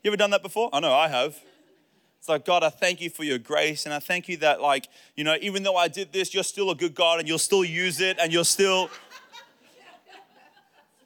You 0.03 0.09
ever 0.09 0.17
done 0.17 0.31
that 0.31 0.43
before? 0.43 0.69
I 0.73 0.81
know 0.81 0.91
I 0.91 1.07
have. 1.07 1.39
It's 2.19 2.27
like, 2.27 2.43
God, 2.43 2.63
I 2.63 2.69
thank 2.69 2.99
you 2.99 3.09
for 3.09 3.23
your 3.23 3.37
grace. 3.37 3.85
And 3.85 3.93
I 3.93 3.99
thank 3.99 4.27
you 4.27 4.37
that, 4.37 4.61
like, 4.61 4.89
you 5.15 5.23
know, 5.23 5.37
even 5.39 5.63
though 5.63 5.77
I 5.77 5.87
did 5.87 6.11
this, 6.11 6.33
you're 6.33 6.43
still 6.43 6.69
a 6.71 6.75
good 6.75 6.93
God 6.93 7.19
and 7.19 7.27
you'll 7.27 7.39
still 7.39 7.63
use 7.63 8.01
it 8.01 8.17
and 8.19 8.33
you're 8.33 8.43
still. 8.43 8.89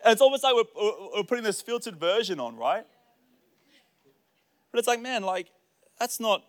It's 0.06 0.22
almost 0.22 0.44
like 0.44 0.54
we're, 0.54 0.92
we're 1.16 1.24
putting 1.24 1.44
this 1.44 1.62
filtered 1.62 1.96
version 1.96 2.40
on, 2.40 2.56
right? 2.56 2.86
But 4.72 4.80
it's 4.80 4.88
like, 4.88 5.02
man, 5.02 5.24
like, 5.24 5.48
that's 6.00 6.20
not 6.20 6.44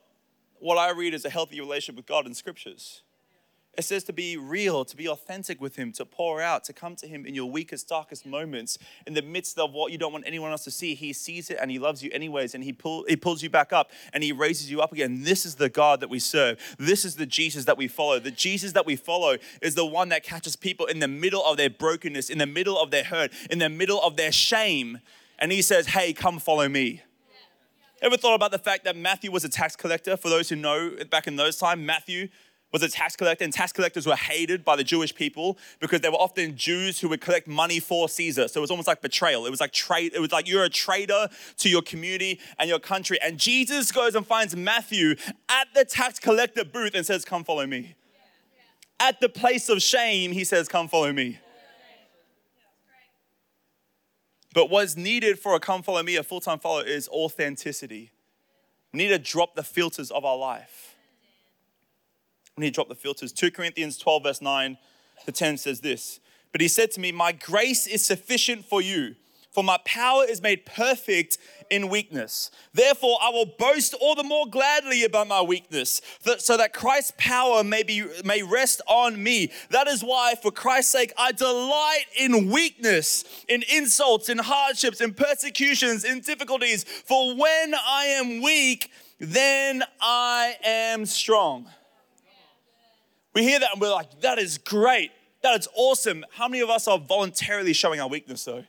what 0.59 0.77
I 0.77 0.91
read 0.91 1.15
as 1.15 1.25
a 1.25 1.31
healthy 1.31 1.61
relationship 1.61 1.97
with 1.97 2.07
God 2.07 2.27
in 2.27 2.35
scriptures. 2.35 3.03
It 3.77 3.85
says 3.85 4.05
to 4.05 4.13
be 4.13 4.39
real, 4.39 4.87
to 4.87 4.97
be 4.97 5.07
authentic 5.07 5.61
with 5.61 5.77
Him, 5.77 5.93
to 5.93 6.07
pour 6.07 6.41
out, 6.41 6.65
to 6.65 6.73
come 6.73 6.97
to 6.97 7.07
Him 7.07 7.27
in 7.27 7.35
your 7.35 7.51
weakest, 7.51 7.89
darkest 7.89 8.25
moments, 8.25 8.79
in 9.07 9.13
the 9.13 9.21
midst 9.21 9.59
of 9.59 9.73
what 9.73 9.93
you 9.93 9.99
don't 9.99 10.13
want 10.13 10.25
anyone 10.27 10.51
else 10.51 10.65
to 10.65 10.71
see. 10.71 10.95
He 10.95 11.13
sees 11.13 11.51
it 11.51 11.59
and 11.61 11.71
He 11.71 11.79
loves 11.79 12.03
you 12.03 12.11
anyways, 12.13 12.55
and 12.55 12.65
He, 12.65 12.73
pull, 12.73 13.05
he 13.07 13.17
pulls 13.17 13.43
you 13.43 13.51
back 13.51 13.75
up 13.75 13.91
and 14.15 14.25
He 14.25 14.33
raises 14.33 14.71
you 14.71 14.81
up 14.81 14.93
again. 14.93 15.25
This 15.25 15.45
is 15.45 15.57
the 15.57 15.69
God 15.69 16.01
that 16.01 16.09
we 16.09 16.19
serve. 16.19 16.59
This 16.79 17.05
is 17.05 17.17
the 17.17 17.27
Jesus 17.27 17.67
that 17.67 17.77
we 17.77 17.87
follow. 17.87 18.19
The 18.19 18.31
Jesus 18.31 18.73
that 18.73 18.87
we 18.87 18.97
follow 18.97 19.37
is 19.61 19.75
the 19.75 19.87
one 19.87 20.09
that 20.09 20.23
catches 20.23 20.57
people 20.57 20.87
in 20.87 21.01
the 21.01 21.09
middle 21.09 21.45
of 21.45 21.59
their 21.59 21.71
brokenness, 21.71 22.31
in 22.31 22.39
the 22.39 22.47
middle 22.47 22.79
of 22.79 22.91
their 22.91 23.05
hurt, 23.05 23.31
in 23.51 23.59
the 23.59 23.69
middle 23.69 24.01
of 24.01 24.17
their 24.17 24.33
shame, 24.33 25.01
and 25.39 25.53
He 25.53 25.61
says, 25.61 25.89
Hey, 25.89 26.15
come 26.15 26.39
follow 26.39 26.67
me. 26.69 27.03
Ever 28.03 28.19
thought 28.19 28.35
about 28.35 28.51
the 28.51 28.59
fact 28.59 28.85
that 28.85 28.95
Matthew 28.95 29.31
was 29.31 29.45
a 29.45 29.49
tax 29.49 29.75
collector? 29.75 30.17
For 30.19 30.29
those 30.29 30.51
who 30.51 30.57
know, 30.57 30.93
back 31.11 31.27
in 31.27 31.37
those 31.37 31.57
times, 31.57 31.85
Matthew 31.85 32.29
was 32.83 32.83
a 32.83 32.95
tax 32.95 33.17
collector, 33.17 33.43
and 33.43 33.53
tax 33.53 33.73
collectors 33.73 34.07
were 34.07 34.17
hated 34.17 34.65
by 34.65 34.77
the 34.77 34.85
Jewish 34.85 35.15
people 35.15 35.57
because 35.81 36.03
they 36.03 36.11
were 36.11 36.17
often 36.17 36.57
Jews 36.57 37.01
who 37.01 37.09
would 37.09 37.23
collect 37.23 37.49
money 37.49 37.81
for 37.81 38.09
Caesar. 38.09 38.49
So 38.49 38.61
it 38.61 38.63
was 38.63 38.71
almost 38.71 38.87
like 38.87 39.01
betrayal. 39.01 39.47
It 39.47 39.51
was 39.51 39.61
like 39.61 39.73
trade. 39.73 40.13
It 40.15 40.21
was 40.21 40.31
like 40.31 40.47
you're 40.47 40.65
a 40.65 40.69
traitor 40.69 41.29
to 41.59 41.69
your 41.69 41.83
community 41.83 42.39
and 42.59 42.69
your 42.69 42.79
country. 42.79 43.19
And 43.23 43.39
Jesus 43.39 43.91
goes 43.91 44.15
and 44.15 44.27
finds 44.27 44.55
Matthew 44.55 45.17
at 45.49 45.69
the 45.75 45.85
tax 45.85 46.19
collector 46.19 46.65
booth 46.65 46.95
and 46.95 47.07
says, 47.07 47.25
"Come 47.25 47.45
follow 47.45 47.67
me." 47.67 47.95
At 49.01 49.21
the 49.21 49.29
place 49.29 49.69
of 49.69 49.83
shame, 49.83 50.33
he 50.33 50.45
says, 50.45 50.69
"Come 50.69 50.89
follow 50.89 51.13
me." 51.13 51.39
But 54.53 54.71
what's 54.71 54.97
needed 54.97 55.39
for 55.39 55.55
a 55.55 55.61
come 55.61 55.83
follow 55.83 56.03
me, 56.03 56.17
a 56.17 56.23
full 56.23 56.41
time 56.41 56.59
follower, 56.59 56.85
is 56.85 57.09
authenticity. 57.09 58.11
We 58.93 58.99
need 58.99 59.09
to 59.09 59.19
drop 59.19 59.55
the 59.55 59.63
filters 59.63 60.11
of 60.11 60.25
our 60.25 60.37
life. 60.37 60.96
We 62.57 62.63
need 62.63 62.71
to 62.71 62.75
drop 62.77 62.89
the 62.89 62.95
filters. 62.95 63.33
2 63.33 63.51
Corinthians 63.51 63.99
12, 63.99 64.23
verse 64.23 64.41
9 64.41 64.79
to 65.27 65.33
10 65.33 65.59
says 65.59 65.81
this 65.81 66.21
But 66.53 66.63
he 66.63 66.69
said 66.69 66.91
to 66.93 67.01
me, 67.01 67.13
My 67.13 67.33
grace 67.33 67.87
is 67.87 68.03
sufficient 68.03 68.65
for 68.65 68.81
you, 68.81 69.15
for 69.51 69.63
my 69.63 69.79
power 69.85 70.25
is 70.25 70.41
made 70.41 70.65
perfect 70.65 71.37
in 71.69 71.91
weakness. 71.91 72.51
Therefore, 72.73 73.19
I 73.23 73.29
will 73.29 73.45
boast 73.45 73.93
all 74.01 74.15
the 74.15 74.23
more 74.23 74.47
gladly 74.47 75.05
about 75.05 75.29
my 75.29 75.43
weakness, 75.43 76.01
so 76.39 76.57
that 76.57 76.73
Christ's 76.73 77.13
power 77.19 77.63
may, 77.63 77.83
be, 77.83 78.05
may 78.25 78.43
rest 78.43 78.81
on 78.87 79.23
me. 79.23 79.53
That 79.69 79.87
is 79.87 80.03
why, 80.03 80.33
for 80.41 80.51
Christ's 80.51 80.93
sake, 80.93 81.13
I 81.19 81.33
delight 81.33 82.07
in 82.19 82.51
weakness, 82.51 83.25
in 83.49 83.65
insults, 83.71 84.31
in 84.31 84.39
hardships, 84.39 85.03
in 85.03 85.13
persecutions, 85.13 86.05
in 86.05 86.21
difficulties. 86.21 86.85
For 86.85 87.37
when 87.37 87.75
I 87.75 88.07
am 88.07 88.41
weak, 88.43 88.91
then 89.21 89.83
I 90.01 90.57
am 90.65 91.05
strong. 91.05 91.67
We 93.37 93.43
hear 93.43 93.59
that 93.59 93.73
and 93.75 93.83
we're 93.83 93.93
like, 93.93 94.23
that 94.23 94.39
is 94.39 94.57
great. 94.57 95.11
That 95.43 95.61
is 95.61 95.69
awesome. 95.75 96.25
How 96.31 96.49
many 96.49 96.63
of 96.63 96.71
us 96.71 96.89
are 96.89 96.99
voluntarily 96.99 97.75
showing 97.75 98.01
our 98.01 98.09
weakness 98.09 98.43
though? 98.47 98.65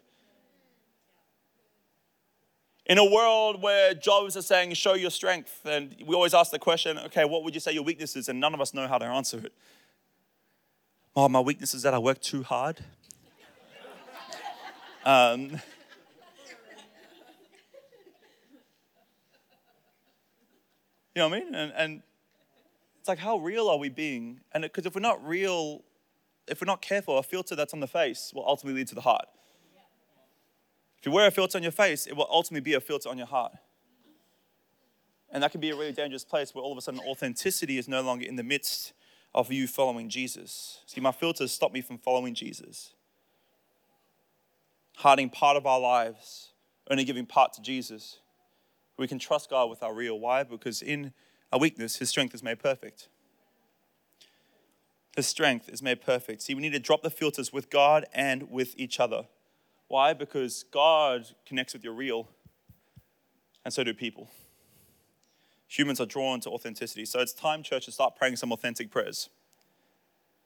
In 2.85 2.97
a 2.97 3.05
world 3.09 3.61
where 3.61 3.93
jobs 3.93 4.35
are 4.35 4.41
saying, 4.41 4.73
show 4.73 4.95
your 4.95 5.09
strength, 5.09 5.61
and 5.63 5.95
we 6.05 6.13
always 6.13 6.33
ask 6.33 6.51
the 6.51 6.59
question, 6.59 6.97
okay, 6.97 7.23
what 7.23 7.45
would 7.45 7.53
you 7.53 7.61
say 7.61 7.71
your 7.71 7.83
weakness 7.83 8.17
is? 8.17 8.27
And 8.27 8.41
none 8.41 8.53
of 8.53 8.59
us 8.59 8.73
know 8.73 8.89
how 8.89 8.97
to 8.97 9.05
answer 9.05 9.37
it. 9.37 9.53
Oh, 11.15 11.29
my 11.29 11.39
weakness 11.39 11.73
is 11.73 11.83
that 11.83 11.93
I 11.93 11.99
work 11.99 12.19
too 12.19 12.43
hard. 12.43 12.83
um, 15.05 15.43
you 15.49 15.59
know 21.15 21.29
what 21.29 21.37
I 21.37 21.39
mean? 21.39 21.55
And, 21.55 21.71
and 21.77 22.01
it's 23.07 23.09
like, 23.09 23.19
how 23.19 23.37
real 23.37 23.69
are 23.69 23.77
we 23.77 23.87
being? 23.87 24.41
And 24.51 24.63
because 24.63 24.85
if 24.85 24.93
we're 24.93 24.99
not 24.99 25.25
real, 25.25 25.81
if 26.45 26.59
we're 26.59 26.65
not 26.65 26.81
careful, 26.81 27.17
a 27.17 27.23
filter 27.23 27.55
that's 27.55 27.73
on 27.73 27.79
the 27.79 27.87
face 27.87 28.33
will 28.35 28.45
ultimately 28.45 28.81
lead 28.81 28.89
to 28.89 28.95
the 28.95 29.01
heart. 29.01 29.27
If 30.99 31.05
you 31.05 31.13
wear 31.13 31.25
a 31.25 31.31
filter 31.31 31.57
on 31.57 31.63
your 31.63 31.71
face, 31.71 32.05
it 32.05 32.17
will 32.17 32.27
ultimately 32.29 32.69
be 32.69 32.73
a 32.73 32.81
filter 32.81 33.07
on 33.07 33.17
your 33.17 33.27
heart. 33.27 33.53
And 35.31 35.41
that 35.41 35.51
can 35.51 35.61
be 35.61 35.69
a 35.69 35.75
really 35.77 35.93
dangerous 35.93 36.25
place 36.25 36.53
where 36.53 36.61
all 36.61 36.73
of 36.73 36.77
a 36.77 36.81
sudden 36.81 36.99
authenticity 36.99 37.77
is 37.77 37.87
no 37.87 38.01
longer 38.01 38.25
in 38.25 38.35
the 38.35 38.43
midst 38.43 38.91
of 39.33 39.53
you 39.53 39.67
following 39.67 40.09
Jesus. 40.09 40.81
See, 40.85 40.99
my 40.99 41.13
filters 41.13 41.53
stop 41.53 41.71
me 41.71 41.79
from 41.79 41.99
following 41.99 42.35
Jesus. 42.35 42.93
Hiding 44.97 45.29
part 45.29 45.55
of 45.55 45.65
our 45.65 45.79
lives, 45.79 46.51
only 46.91 47.05
giving 47.05 47.25
part 47.25 47.53
to 47.53 47.61
Jesus. 47.61 48.19
We 48.97 49.07
can 49.07 49.17
trust 49.17 49.49
God 49.49 49.69
with 49.69 49.81
our 49.81 49.93
real. 49.93 50.19
Why? 50.19 50.43
Because 50.43 50.81
in 50.81 51.13
our 51.51 51.59
weakness, 51.59 51.97
his 51.97 52.09
strength 52.09 52.33
is 52.35 52.43
made 52.43 52.59
perfect. 52.59 53.07
His 55.15 55.27
strength 55.27 55.69
is 55.69 55.81
made 55.81 56.01
perfect. 56.01 56.41
See, 56.41 56.53
we 56.53 56.61
need 56.61 56.73
to 56.73 56.79
drop 56.79 57.01
the 57.01 57.09
filters 57.09 57.51
with 57.51 57.69
God 57.69 58.05
and 58.13 58.51
with 58.51 58.75
each 58.77 58.99
other. 58.99 59.23
Why? 59.87 60.13
Because 60.13 60.63
God 60.71 61.27
connects 61.45 61.73
with 61.73 61.83
your 61.83 61.93
real, 61.93 62.27
and 63.63 63.73
so 63.73 63.83
do 63.83 63.93
people. 63.93 64.29
Humans 65.69 65.99
are 65.99 66.05
drawn 66.05 66.39
to 66.41 66.49
authenticity. 66.49 67.05
So 67.05 67.19
it's 67.19 67.33
time, 67.33 67.63
church, 67.63 67.85
to 67.85 67.91
start 67.91 68.15
praying 68.15 68.35
some 68.35 68.51
authentic 68.51 68.91
prayers. 68.91 69.29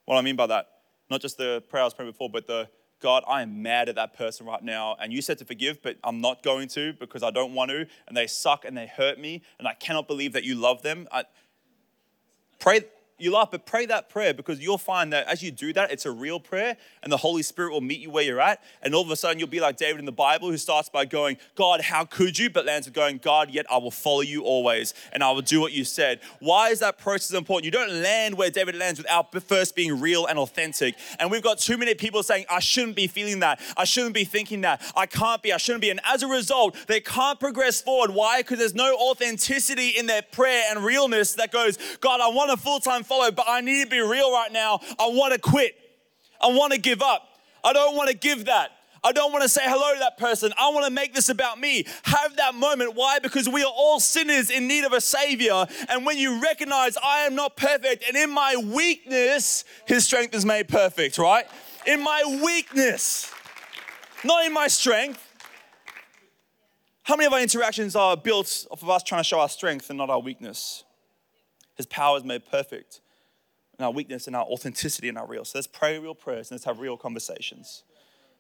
What 0.06 0.18
I 0.18 0.22
mean 0.22 0.36
by 0.36 0.48
that, 0.48 0.68
not 1.10 1.22
just 1.22 1.38
the 1.38 1.64
prayer 1.70 1.84
I 1.84 1.86
was 1.86 1.94
praying 1.94 2.12
before, 2.12 2.30
but 2.30 2.48
the 2.48 2.70
God, 3.02 3.24
I 3.28 3.42
am 3.42 3.62
mad 3.62 3.90
at 3.90 3.96
that 3.96 4.14
person 4.14 4.46
right 4.46 4.64
now. 4.64 4.96
And 5.00 5.12
you 5.12 5.22
said 5.22 5.38
to 5.40 5.46
forgive, 5.46 5.82
but 5.82 5.98
I'm 6.04 6.22
not 6.22 6.44
going 6.44 6.68
to 6.70 6.94
because 6.94 7.24
I 7.24 7.32
don't 7.32 7.54
want 7.54 7.72
to. 7.72 7.88
And 8.08 8.16
they 8.16 8.28
suck 8.28 8.64
and 8.64 8.78
they 8.78 8.88
hurt 8.88 9.20
me. 9.20 9.42
And 9.60 9.68
I 9.68 9.74
cannot 9.74 10.08
believe 10.08 10.34
that 10.34 10.44
you 10.44 10.56
love 10.56 10.84
them. 10.84 11.08
I, 11.12 11.26
pray 12.60 12.86
you 13.22 13.32
laugh, 13.32 13.52
but 13.52 13.66
pray 13.66 13.86
that 13.86 14.10
prayer 14.10 14.34
because 14.34 14.60
you'll 14.60 14.78
find 14.78 15.14
that 15.14 15.28
as 15.28 15.42
you 15.44 15.52
do 15.52 15.74
that, 15.74 15.92
it's 15.92 16.06
a 16.06 16.12
real 16.12 16.40
prayer 16.40 16.78
and 17.04 17.12
the 17.12 17.18
Holy 17.18 17.44
Spirit 17.44 17.72
will 17.72 17.82
meet 17.82 18.00
you 18.00 18.10
where 18.10 18.24
you're 18.24 18.42
at. 18.42 18.64
And 18.82 18.96
all 18.96 19.02
of 19.02 19.12
a 19.12 19.16
sudden, 19.16 19.40
you'll 19.40 19.48
be 19.48 19.60
like 19.60 19.78
David 19.78 20.00
in 20.00 20.06
the 20.06 20.12
Bible 20.12 20.50
who 20.50 20.58
starts 20.58 20.90
by 20.90 21.06
going, 21.06 21.38
God, 21.56 21.82
how 21.82 22.06
could 22.06 22.38
you? 22.38 22.50
But 22.50 22.66
lands 22.66 22.88
with 22.88 22.94
going, 22.94 23.18
God, 23.18 23.50
yet 23.50 23.66
I 23.70 23.78
will 23.78 23.92
follow 23.92 24.22
you 24.22 24.44
always 24.44 24.94
and 25.14 25.24
I 25.24 25.32
will 25.32 25.42
do 25.42 25.60
what 25.60 25.72
you 25.72 25.84
said. 25.84 26.20
Why 26.40 26.70
is 26.70 26.80
that 26.80 26.98
process 26.98 27.38
important? 27.38 27.66
You 27.66 27.72
don't 27.72 28.02
land 28.02 28.36
where 28.36 28.50
David 28.50 28.76
lands 28.76 29.00
without 29.00 29.32
first 29.44 29.76
being 29.76 30.00
real 30.00 30.26
and 30.26 30.40
authentic. 30.40 30.96
And 31.20 31.32
we've 31.32 31.44
got 31.44 31.60
too 31.60 31.78
many 31.78 31.96
people 31.96 32.24
saying, 32.24 32.46
I 32.50 32.60
shouldn't 32.60 32.96
be 32.96 33.08
feeling 33.08 33.40
that. 33.40 33.60
I 33.78 33.84
shouldn't 33.84 34.14
be 34.14 34.26
thinking 34.26 34.62
that. 34.62 34.82
I 34.96 35.06
can't 35.06 35.42
be. 35.42 35.54
I 35.54 35.58
shouldn't 35.58 35.82
be. 35.82 35.90
And 35.90 36.00
as 36.04 36.24
a 36.24 36.28
result, 36.28 36.76
they 36.88 37.00
can't 37.00 37.40
progress 37.40 37.82
forward. 37.82 38.12
Why? 38.12 38.40
Because 38.40 38.60
there's 38.60 38.76
no 38.76 38.96
authenticity 38.96 39.90
in 39.90 40.08
their 40.08 40.22
prayer 40.22 40.64
and 40.70 40.84
realness 40.84 41.34
that 41.34 41.52
goes, 41.52 41.78
God, 42.00 42.22
I 42.22 42.30
want 42.30 42.52
a 42.52 42.58
full 42.58 42.80
time 42.80 43.04
follow, 43.12 43.30
but 43.30 43.46
I 43.48 43.60
need 43.60 43.84
to 43.84 43.90
be 43.90 44.00
real 44.00 44.32
right 44.32 44.52
now. 44.54 44.80
I 44.98 45.08
want 45.08 45.34
to 45.34 45.40
quit. 45.40 45.76
I 46.40 46.48
want 46.48 46.72
to 46.72 46.80
give 46.80 47.02
up. 47.02 47.28
I 47.62 47.74
don't 47.74 47.96
want 47.96 48.10
to 48.10 48.16
give 48.16 48.46
that. 48.46 48.72
I 49.04 49.12
don't 49.12 49.32
want 49.32 49.42
to 49.42 49.50
say 49.50 49.64
hello 49.66 49.94
to 49.94 50.00
that 50.00 50.18
person. 50.18 50.54
I 50.58 50.70
want 50.70 50.86
to 50.86 50.92
make 50.92 51.14
this 51.14 51.28
about 51.28 51.60
me. 51.60 51.86
Have 52.04 52.38
that 52.38 52.56
moment. 52.56 52.96
Why? 52.96 53.20
Because 53.20 53.50
we 53.50 53.64
are 53.64 53.74
all 53.76 54.00
sinners 54.00 54.50
in 54.50 54.68
need 54.68 54.86
of 54.86 54.94
a 54.94 55.02
Savior. 55.02 55.66
And 55.90 56.06
when 56.06 56.18
you 56.20 56.42
recognize 56.42 56.96
I 57.04 57.22
am 57.22 57.36
not 57.36 57.58
perfect, 57.58 58.04
and 58.08 58.16
in 58.16 58.30
my 58.30 58.56
weakness, 58.56 59.66
His 59.88 60.06
strength 60.06 60.34
is 60.34 60.46
made 60.46 60.68
perfect, 60.70 61.18
right? 61.18 61.46
In 61.86 62.02
my 62.04 62.40
weakness, 62.44 63.30
not 64.24 64.46
in 64.46 64.54
my 64.54 64.68
strength. 64.68 65.28
How 67.04 67.16
many 67.16 67.26
of 67.26 67.34
our 67.34 67.42
interactions 67.42 67.96
are 67.96 68.16
built 68.16 68.68
off 68.72 68.84
of 68.84 68.90
us 68.90 69.04
trying 69.04 69.20
to 69.20 69.28
show 69.28 69.40
our 69.40 69.50
strength 69.50 69.90
and 69.90 69.98
not 69.98 70.10
our 70.10 70.22
weakness? 70.22 70.86
His 71.82 71.88
power 71.88 72.16
is 72.16 72.24
made 72.24 72.46
perfect 72.46 73.02
in 73.80 73.84
our 73.84 73.90
weakness 73.90 74.28
and 74.28 74.36
our 74.36 74.44
authenticity 74.44 75.10
and 75.10 75.18
our 75.18 75.26
real. 75.26 75.44
So 75.44 75.58
let's 75.58 75.66
pray 75.66 75.98
real 75.98 76.14
prayers 76.14 76.52
and 76.52 76.56
let's 76.56 76.66
have 76.66 76.78
real 76.78 76.96
conversations. 76.96 77.82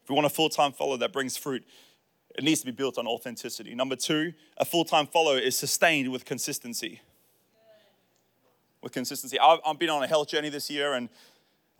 If 0.03 0.09
we 0.11 0.13
want 0.13 0.27
a 0.27 0.29
full 0.29 0.47
time 0.47 0.71
follow 0.71 0.95
that 0.97 1.11
brings 1.11 1.37
fruit, 1.37 1.63
it 2.37 2.43
needs 2.43 2.59
to 2.59 2.67
be 2.67 2.71
built 2.71 2.99
on 2.99 3.07
authenticity. 3.07 3.73
Number 3.73 3.95
two, 3.95 4.33
a 4.57 4.65
full 4.65 4.85
time 4.85 5.07
follow 5.07 5.35
is 5.37 5.57
sustained 5.57 6.11
with 6.11 6.23
consistency. 6.23 7.01
With 8.83 8.91
consistency. 8.91 9.39
I've, 9.39 9.57
I've, 9.65 9.79
been 9.79 9.89
on 9.89 10.03
a 10.03 10.07
health 10.07 10.27
journey 10.27 10.49
this 10.49 10.69
year 10.69 10.93
and 10.93 11.09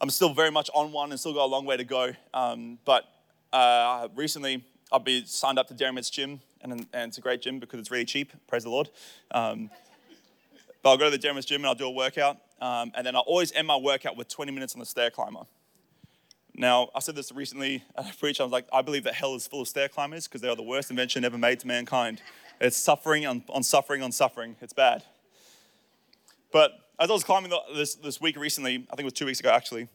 I'm 0.01 0.09
still 0.09 0.33
very 0.33 0.49
much 0.49 0.71
on 0.73 0.91
one 0.91 1.11
and 1.11 1.19
still 1.19 1.35
got 1.35 1.45
a 1.45 1.51
long 1.51 1.65
way 1.65 1.77
to 1.77 1.83
go. 1.83 2.13
Um, 2.33 2.79
but 2.85 3.03
uh, 3.53 4.07
recently, 4.15 4.65
I've 4.91 5.03
been 5.03 5.27
signed 5.27 5.59
up 5.59 5.67
to 5.67 5.75
Dermot's 5.75 6.09
gym, 6.09 6.41
and, 6.61 6.87
and, 6.91 7.09
it's 7.09 7.19
a 7.19 7.21
great 7.21 7.41
gym 7.43 7.59
because 7.59 7.79
it's 7.79 7.91
really 7.91 8.05
cheap. 8.05 8.33
Praise 8.47 8.63
the 8.63 8.69
Lord. 8.69 8.89
Um, 9.29 9.69
but 10.81 10.89
I'll 10.89 10.97
go 10.97 11.05
to 11.05 11.11
the 11.11 11.17
Dermot's 11.17 11.45
gym 11.45 11.61
and 11.61 11.67
I'll 11.67 11.75
do 11.75 11.85
a 11.85 11.91
workout. 11.91 12.37
Um, 12.59 12.91
and 12.95 13.05
then 13.05 13.15
I 13.15 13.19
always 13.19 13.51
end 13.53 13.67
my 13.67 13.77
workout 13.77 14.15
with 14.15 14.27
20 14.27 14.51
minutes 14.51 14.73
on 14.73 14.79
the 14.79 14.85
stair 14.85 15.09
climber. 15.09 15.41
Now, 16.53 16.89
I 16.93 16.99
said 16.99 17.15
this 17.15 17.31
recently 17.31 17.83
at 17.97 18.13
a 18.13 18.17
preach. 18.17 18.39
I 18.39 18.43
was 18.43 18.51
like, 18.51 18.67
I 18.73 18.81
believe 18.81 19.03
that 19.05 19.13
hell 19.13 19.35
is 19.35 19.47
full 19.47 19.61
of 19.61 19.67
stair 19.67 19.87
climbers 19.87 20.27
because 20.27 20.41
they 20.41 20.49
are 20.49 20.55
the 20.55 20.61
worst 20.61 20.91
invention 20.91 21.23
ever 21.23 21.37
made 21.37 21.59
to 21.61 21.67
mankind. 21.67 22.21
It's 22.59 22.77
suffering 22.77 23.25
on, 23.25 23.43
on 23.49 23.63
suffering 23.63 24.03
on 24.03 24.11
suffering. 24.11 24.55
It's 24.61 24.73
bad. 24.73 25.03
But 26.51 26.71
as 26.99 27.09
I 27.09 27.13
was 27.13 27.23
climbing 27.23 27.49
the, 27.49 27.59
this, 27.73 27.95
this 27.95 28.21
week 28.21 28.37
recently, 28.37 28.85
I 28.91 28.95
think 28.95 29.01
it 29.01 29.05
was 29.05 29.13
two 29.13 29.25
weeks 29.25 29.39
ago 29.39 29.49
actually, 29.49 29.87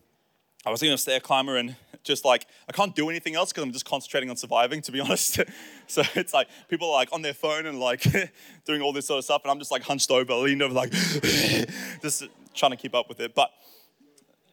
I 0.66 0.70
was 0.70 0.82
in 0.82 0.92
a 0.92 0.98
stair 0.98 1.20
climber 1.20 1.56
and 1.56 1.76
just 2.02 2.24
like, 2.24 2.46
I 2.68 2.72
can't 2.72 2.94
do 2.94 3.08
anything 3.08 3.36
else 3.36 3.52
because 3.52 3.62
I'm 3.62 3.72
just 3.72 3.84
concentrating 3.84 4.30
on 4.30 4.36
surviving, 4.36 4.82
to 4.82 4.92
be 4.92 5.00
honest. 5.02 5.40
so 5.86 6.02
it's 6.14 6.34
like 6.34 6.48
people 6.68 6.88
are 6.90 6.94
like 6.94 7.12
on 7.12 7.22
their 7.22 7.34
phone 7.34 7.66
and 7.66 7.78
like 7.78 8.04
doing 8.64 8.82
all 8.82 8.92
this 8.92 9.06
sort 9.06 9.18
of 9.18 9.24
stuff, 9.24 9.42
and 9.44 9.50
I'm 9.52 9.60
just 9.60 9.70
like 9.70 9.82
hunched 9.82 10.10
over, 10.10 10.34
leaned 10.34 10.62
over, 10.62 10.74
like 10.74 10.90
just 12.02 12.24
trying 12.52 12.72
to 12.72 12.76
keep 12.76 12.96
up 12.96 13.08
with 13.08 13.20
it. 13.20 13.34
But 13.34 13.50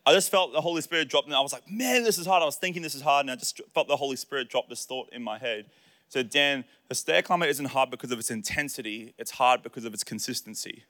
I 0.05 0.13
just 0.13 0.29
felt 0.29 0.53
the 0.53 0.61
Holy 0.61 0.81
Spirit 0.81 1.09
drop, 1.09 1.25
and 1.25 1.33
I 1.33 1.41
was 1.41 1.51
like, 1.51 1.69
man, 1.69 2.03
this 2.03 2.19
is 2.19 2.27
hard. 2.27 2.43
I 2.43 2.45
was 2.45 2.57
thinking 2.57 2.83
this 2.83 2.93
is 2.95 3.01
hard, 3.01 3.23
and 3.23 3.31
I 3.31 3.35
just 3.35 3.59
felt 3.73 3.87
the 3.87 3.97
Holy 3.97 4.15
Spirit 4.15 4.49
drop 4.49 4.69
this 4.69 4.85
thought 4.85 5.09
in 5.11 5.23
my 5.23 5.39
head. 5.39 5.65
So, 6.09 6.21
Dan, 6.21 6.63
the 6.89 6.95
stair 6.95 7.23
climber 7.23 7.47
isn't 7.47 7.65
hard 7.65 7.89
because 7.89 8.11
of 8.11 8.19
its 8.19 8.29
intensity, 8.29 9.15
it's 9.17 9.31
hard 9.31 9.63
because 9.63 9.83
of 9.83 9.95
its 9.95 10.03
consistency. 10.03 10.83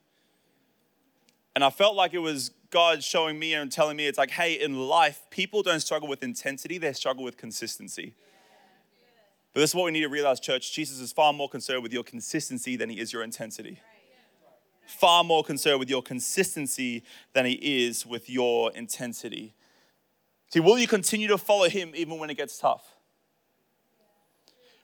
And 1.55 1.63
I 1.63 1.69
felt 1.69 1.95
like 1.95 2.13
it 2.13 2.19
was 2.19 2.51
God 2.69 3.03
showing 3.03 3.37
me 3.37 3.53
and 3.53 3.71
telling 3.71 3.95
me, 3.95 4.07
it's 4.07 4.17
like, 4.17 4.31
hey, 4.31 4.53
in 4.53 4.87
life, 4.87 5.21
people 5.29 5.61
don't 5.61 5.79
struggle 5.79 6.07
with 6.07 6.23
intensity, 6.23 6.77
they 6.77 6.93
struggle 6.93 7.23
with 7.23 7.37
consistency. 7.37 8.13
But 9.53 9.59
this 9.59 9.71
is 9.71 9.75
what 9.75 9.85
we 9.85 9.91
need 9.91 10.01
to 10.01 10.09
realize, 10.09 10.39
church. 10.39 10.73
Jesus 10.73 10.99
is 10.99 11.11
far 11.11 11.31
more 11.31 11.47
concerned 11.47 11.83
with 11.83 11.93
your 11.93 12.03
consistency 12.03 12.75
than 12.75 12.89
he 12.89 12.99
is 12.99 13.13
your 13.13 13.21
intensity 13.21 13.79
far 14.85 15.23
more 15.23 15.43
concerned 15.43 15.79
with 15.79 15.89
your 15.89 16.01
consistency 16.01 17.03
than 17.33 17.45
he 17.45 17.53
is 17.87 18.05
with 18.05 18.29
your 18.29 18.71
intensity. 18.73 19.53
See, 20.51 20.59
will 20.59 20.77
you 20.77 20.87
continue 20.87 21.27
to 21.29 21.37
follow 21.37 21.69
him 21.69 21.93
even 21.95 22.19
when 22.19 22.29
it 22.29 22.37
gets 22.37 22.57
tough? 22.57 22.95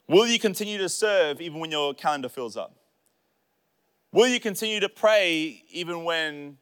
Will 0.07 0.25
you 0.25 0.39
continue 0.39 0.79
to 0.79 0.89
serve 0.89 1.39
even 1.39 1.59
when 1.59 1.69
your 1.69 1.93
calendar 1.93 2.29
fills 2.29 2.57
up? 2.57 2.75
Will 4.11 4.27
you 4.27 4.39
continue 4.39 4.79
to 4.79 4.89
pray 4.89 5.63
even 5.69 6.03
when 6.03 6.57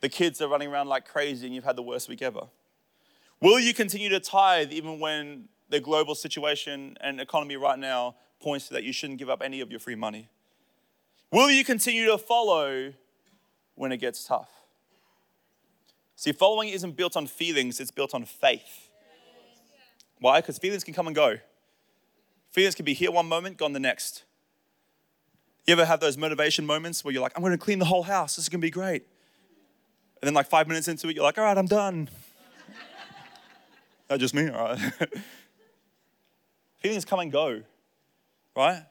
the 0.00 0.08
kids 0.08 0.42
are 0.42 0.48
running 0.48 0.68
around 0.68 0.88
like 0.88 1.08
crazy 1.08 1.46
and 1.46 1.54
you've 1.54 1.64
had 1.64 1.76
the 1.76 1.82
worst 1.82 2.08
week 2.08 2.20
ever? 2.20 2.42
Will 3.40 3.58
you 3.58 3.72
continue 3.72 4.10
to 4.10 4.20
tithe 4.20 4.70
even 4.72 5.00
when 5.00 5.48
the 5.70 5.80
global 5.80 6.14
situation 6.14 6.96
and 7.00 7.20
economy 7.20 7.56
right 7.56 7.78
now 7.78 8.16
points 8.40 8.68
to 8.68 8.74
that 8.74 8.84
you 8.84 8.92
shouldn't 8.92 9.18
give 9.18 9.30
up 9.30 9.40
any 9.42 9.60
of 9.60 9.70
your 9.70 9.80
free 9.80 9.94
money? 9.94 10.28
Will 11.30 11.50
you 11.50 11.64
continue 11.64 12.06
to 12.06 12.18
follow 12.18 12.92
when 13.74 13.90
it 13.90 13.98
gets 13.98 14.24
tough? 14.24 14.50
See, 16.16 16.32
following 16.32 16.68
isn't 16.70 16.96
built 16.96 17.16
on 17.16 17.26
feelings, 17.26 17.80
it's 17.80 17.90
built 17.90 18.12
on 18.12 18.24
faith. 18.24 18.90
Why? 20.18 20.40
Because 20.40 20.58
feelings 20.58 20.84
can 20.84 20.92
come 20.92 21.06
and 21.06 21.16
go. 21.16 21.36
Feelings 22.50 22.74
can 22.74 22.84
be 22.84 22.92
here 22.92 23.10
one 23.10 23.26
moment, 23.26 23.56
gone 23.56 23.72
the 23.72 23.80
next. 23.80 24.24
You 25.68 25.72
ever 25.72 25.84
have 25.84 26.00
those 26.00 26.16
motivation 26.16 26.64
moments 26.64 27.04
where 27.04 27.12
you're 27.12 27.20
like, 27.20 27.34
I'm 27.36 27.42
going 27.42 27.52
to 27.52 27.58
clean 27.58 27.78
the 27.78 27.84
whole 27.84 28.02
house, 28.02 28.36
this 28.36 28.46
is 28.46 28.48
going 28.48 28.62
to 28.62 28.66
be 28.66 28.70
great. 28.70 29.02
And 30.22 30.26
then, 30.26 30.32
like, 30.32 30.48
five 30.48 30.66
minutes 30.66 30.88
into 30.88 31.10
it, 31.10 31.14
you're 31.14 31.22
like, 31.22 31.36
all 31.36 31.44
right, 31.44 31.58
I'm 31.58 31.66
done. 31.66 32.08
That 34.08 34.18
just 34.18 34.32
me? 34.32 34.48
All 34.48 34.70
right. 34.70 34.78
Feelings 36.78 37.04
come 37.04 37.20
and 37.20 37.30
go, 37.30 37.60
right? 38.56 38.84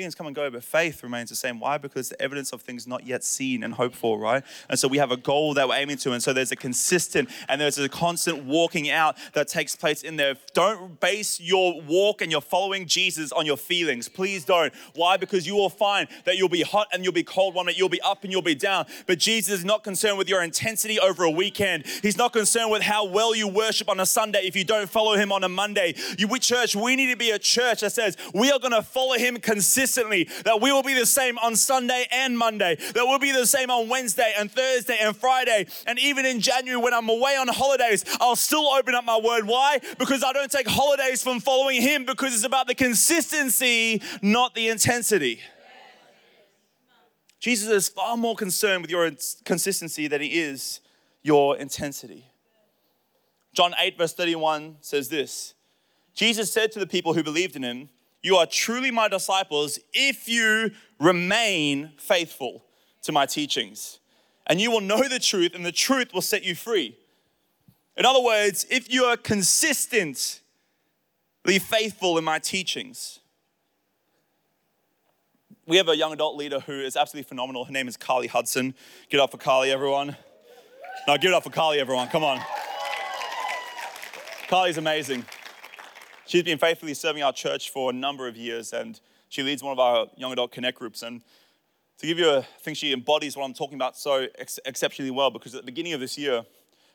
Feelings 0.00 0.14
come 0.14 0.28
and 0.28 0.34
go, 0.34 0.48
but 0.48 0.64
faith 0.64 1.02
remains 1.02 1.28
the 1.28 1.36
same. 1.36 1.60
Why? 1.60 1.76
Because 1.76 2.08
the 2.08 2.22
evidence 2.22 2.54
of 2.54 2.62
things 2.62 2.86
not 2.86 3.06
yet 3.06 3.22
seen 3.22 3.62
and 3.62 3.74
hoped 3.74 3.94
for, 3.94 4.18
right? 4.18 4.42
And 4.70 4.78
so 4.78 4.88
we 4.88 4.96
have 4.96 5.10
a 5.10 5.16
goal 5.18 5.52
that 5.52 5.68
we're 5.68 5.74
aiming 5.74 5.98
to. 5.98 6.12
And 6.12 6.22
so 6.22 6.32
there's 6.32 6.50
a 6.50 6.56
consistent 6.56 7.28
and 7.50 7.60
there's 7.60 7.76
a 7.76 7.86
constant 7.86 8.44
walking 8.44 8.88
out 8.88 9.18
that 9.34 9.46
takes 9.46 9.76
place 9.76 10.02
in 10.02 10.16
there. 10.16 10.36
Don't 10.54 10.98
base 11.00 11.38
your 11.38 11.82
walk 11.82 12.22
and 12.22 12.32
your 12.32 12.40
following 12.40 12.86
Jesus 12.86 13.30
on 13.30 13.44
your 13.44 13.58
feelings. 13.58 14.08
Please 14.08 14.46
don't. 14.46 14.72
Why? 14.94 15.18
Because 15.18 15.46
you 15.46 15.54
will 15.54 15.68
find 15.68 16.08
that 16.24 16.38
you'll 16.38 16.48
be 16.48 16.62
hot 16.62 16.88
and 16.94 17.04
you'll 17.04 17.12
be 17.12 17.22
cold 17.22 17.54
one 17.54 17.66
minute, 17.66 17.76
you'll 17.76 17.90
be 17.90 18.00
up 18.00 18.24
and 18.24 18.32
you'll 18.32 18.40
be 18.40 18.54
down. 18.54 18.86
But 19.06 19.18
Jesus 19.18 19.58
is 19.58 19.66
not 19.66 19.84
concerned 19.84 20.16
with 20.16 20.30
your 20.30 20.42
intensity 20.42 20.98
over 20.98 21.24
a 21.24 21.30
weekend. 21.30 21.84
He's 22.00 22.16
not 22.16 22.32
concerned 22.32 22.70
with 22.70 22.80
how 22.80 23.04
well 23.04 23.36
you 23.36 23.48
worship 23.48 23.90
on 23.90 24.00
a 24.00 24.06
Sunday 24.06 24.46
if 24.46 24.56
you 24.56 24.64
don't 24.64 24.88
follow 24.88 25.16
him 25.16 25.30
on 25.30 25.44
a 25.44 25.48
Monday. 25.50 25.94
You, 26.16 26.26
we 26.26 26.38
church, 26.38 26.74
we 26.74 26.96
need 26.96 27.10
to 27.10 27.18
be 27.18 27.32
a 27.32 27.38
church 27.38 27.82
that 27.82 27.92
says 27.92 28.16
we 28.32 28.50
are 28.50 28.58
going 28.58 28.72
to 28.72 28.80
follow 28.80 29.18
him 29.18 29.36
consistently 29.36 29.89
consistently, 29.90 30.42
that 30.44 30.60
we 30.60 30.72
will 30.72 30.82
be 30.82 30.94
the 30.94 31.06
same 31.06 31.38
on 31.38 31.56
Sunday 31.56 32.06
and 32.12 32.36
Monday, 32.36 32.76
that 32.76 33.04
we'll 33.06 33.18
be 33.18 33.32
the 33.32 33.46
same 33.46 33.70
on 33.70 33.88
Wednesday 33.88 34.32
and 34.38 34.50
Thursday 34.50 34.98
and 35.00 35.16
Friday. 35.16 35.66
And 35.86 35.98
even 35.98 36.24
in 36.24 36.40
January, 36.40 36.80
when 36.80 36.94
I'm 36.94 37.08
away 37.08 37.36
on 37.36 37.48
holidays, 37.48 38.04
I'll 38.20 38.36
still 38.36 38.66
open 38.68 38.94
up 38.94 39.04
my 39.04 39.18
word. 39.18 39.46
Why? 39.46 39.80
Because 39.98 40.22
I 40.22 40.32
don't 40.32 40.50
take 40.50 40.68
holidays 40.68 41.22
from 41.22 41.40
following 41.40 41.82
Him, 41.82 42.04
because 42.04 42.34
it's 42.34 42.44
about 42.44 42.66
the 42.66 42.74
consistency, 42.74 44.02
not 44.22 44.54
the 44.54 44.68
intensity. 44.68 45.40
Jesus 47.40 47.68
is 47.70 47.88
far 47.88 48.16
more 48.16 48.36
concerned 48.36 48.82
with 48.82 48.90
your 48.90 49.10
consistency 49.44 50.06
than 50.08 50.20
he 50.20 50.40
is 50.40 50.80
your 51.22 51.56
intensity. 51.56 52.26
John 53.54 53.72
8, 53.78 53.96
verse 53.96 54.12
31 54.12 54.76
says 54.82 55.08
this 55.08 55.54
Jesus 56.14 56.52
said 56.52 56.70
to 56.72 56.78
the 56.78 56.86
people 56.86 57.14
who 57.14 57.22
believed 57.22 57.56
in 57.56 57.62
him, 57.62 57.88
you 58.22 58.36
are 58.36 58.46
truly 58.46 58.90
my 58.90 59.08
disciples 59.08 59.78
if 59.92 60.28
you 60.28 60.70
remain 60.98 61.92
faithful 61.98 62.64
to 63.02 63.12
my 63.12 63.26
teachings. 63.26 63.98
And 64.46 64.60
you 64.60 64.70
will 64.70 64.80
know 64.80 65.08
the 65.08 65.18
truth, 65.18 65.54
and 65.54 65.64
the 65.64 65.72
truth 65.72 66.12
will 66.12 66.22
set 66.22 66.44
you 66.44 66.54
free. 66.54 66.96
In 67.96 68.04
other 68.04 68.20
words, 68.20 68.66
if 68.70 68.92
you 68.92 69.04
are 69.04 69.16
consistently 69.16 70.40
faithful 71.60 72.18
in 72.18 72.24
my 72.24 72.38
teachings. 72.38 73.20
We 75.66 75.76
have 75.76 75.88
a 75.88 75.96
young 75.96 76.12
adult 76.12 76.36
leader 76.36 76.60
who 76.60 76.80
is 76.80 76.96
absolutely 76.96 77.28
phenomenal. 77.28 77.64
Her 77.64 77.72
name 77.72 77.86
is 77.86 77.96
Carly 77.96 78.26
Hudson. 78.26 78.74
Get 79.08 79.20
up 79.20 79.30
for 79.30 79.38
Carly, 79.38 79.70
everyone. 79.70 80.16
No, 81.06 81.16
give 81.16 81.30
it 81.30 81.34
up 81.34 81.44
for 81.44 81.50
Carly, 81.50 81.78
everyone. 81.78 82.08
Come 82.08 82.24
on. 82.24 82.40
Carly's 84.48 84.78
amazing. 84.78 85.24
She's 86.30 86.44
been 86.44 86.58
faithfully 86.58 86.94
serving 86.94 87.24
our 87.24 87.32
church 87.32 87.70
for 87.70 87.90
a 87.90 87.92
number 87.92 88.28
of 88.28 88.36
years, 88.36 88.72
and 88.72 89.00
she 89.30 89.42
leads 89.42 89.64
one 89.64 89.72
of 89.72 89.80
our 89.80 90.06
young 90.16 90.30
adult 90.30 90.52
connect 90.52 90.78
groups. 90.78 91.02
And 91.02 91.22
to 91.98 92.06
give 92.06 92.20
you 92.20 92.30
a, 92.30 92.42
think 92.60 92.76
she 92.76 92.92
embodies 92.92 93.36
what 93.36 93.44
I'm 93.44 93.52
talking 93.52 93.74
about 93.74 93.96
so 93.96 94.28
ex- 94.38 94.60
exceptionally 94.64 95.10
well 95.10 95.32
because 95.32 95.56
at 95.56 95.62
the 95.62 95.66
beginning 95.66 95.92
of 95.92 95.98
this 95.98 96.16
year, 96.16 96.44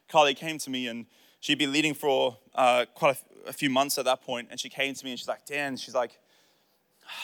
Carly 0.07 0.35
came 0.35 0.57
to 0.59 0.69
me 0.69 0.87
and 0.87 1.05
she'd 1.41 1.57
been 1.57 1.73
leading 1.73 1.93
for 1.93 2.37
uh, 2.53 2.85
quite 2.95 3.09
a, 3.09 3.19
f- 3.19 3.23
a 3.47 3.51
few 3.51 3.69
months 3.69 3.97
at 3.97 4.05
that 4.05 4.21
point, 4.21 4.47
and 4.51 4.57
she 4.57 4.69
came 4.69 4.93
to 4.93 5.03
me 5.03 5.11
and 5.11 5.19
she's 5.19 5.27
like, 5.27 5.45
Dan, 5.45 5.75
she's 5.75 5.93
like, 5.93 6.17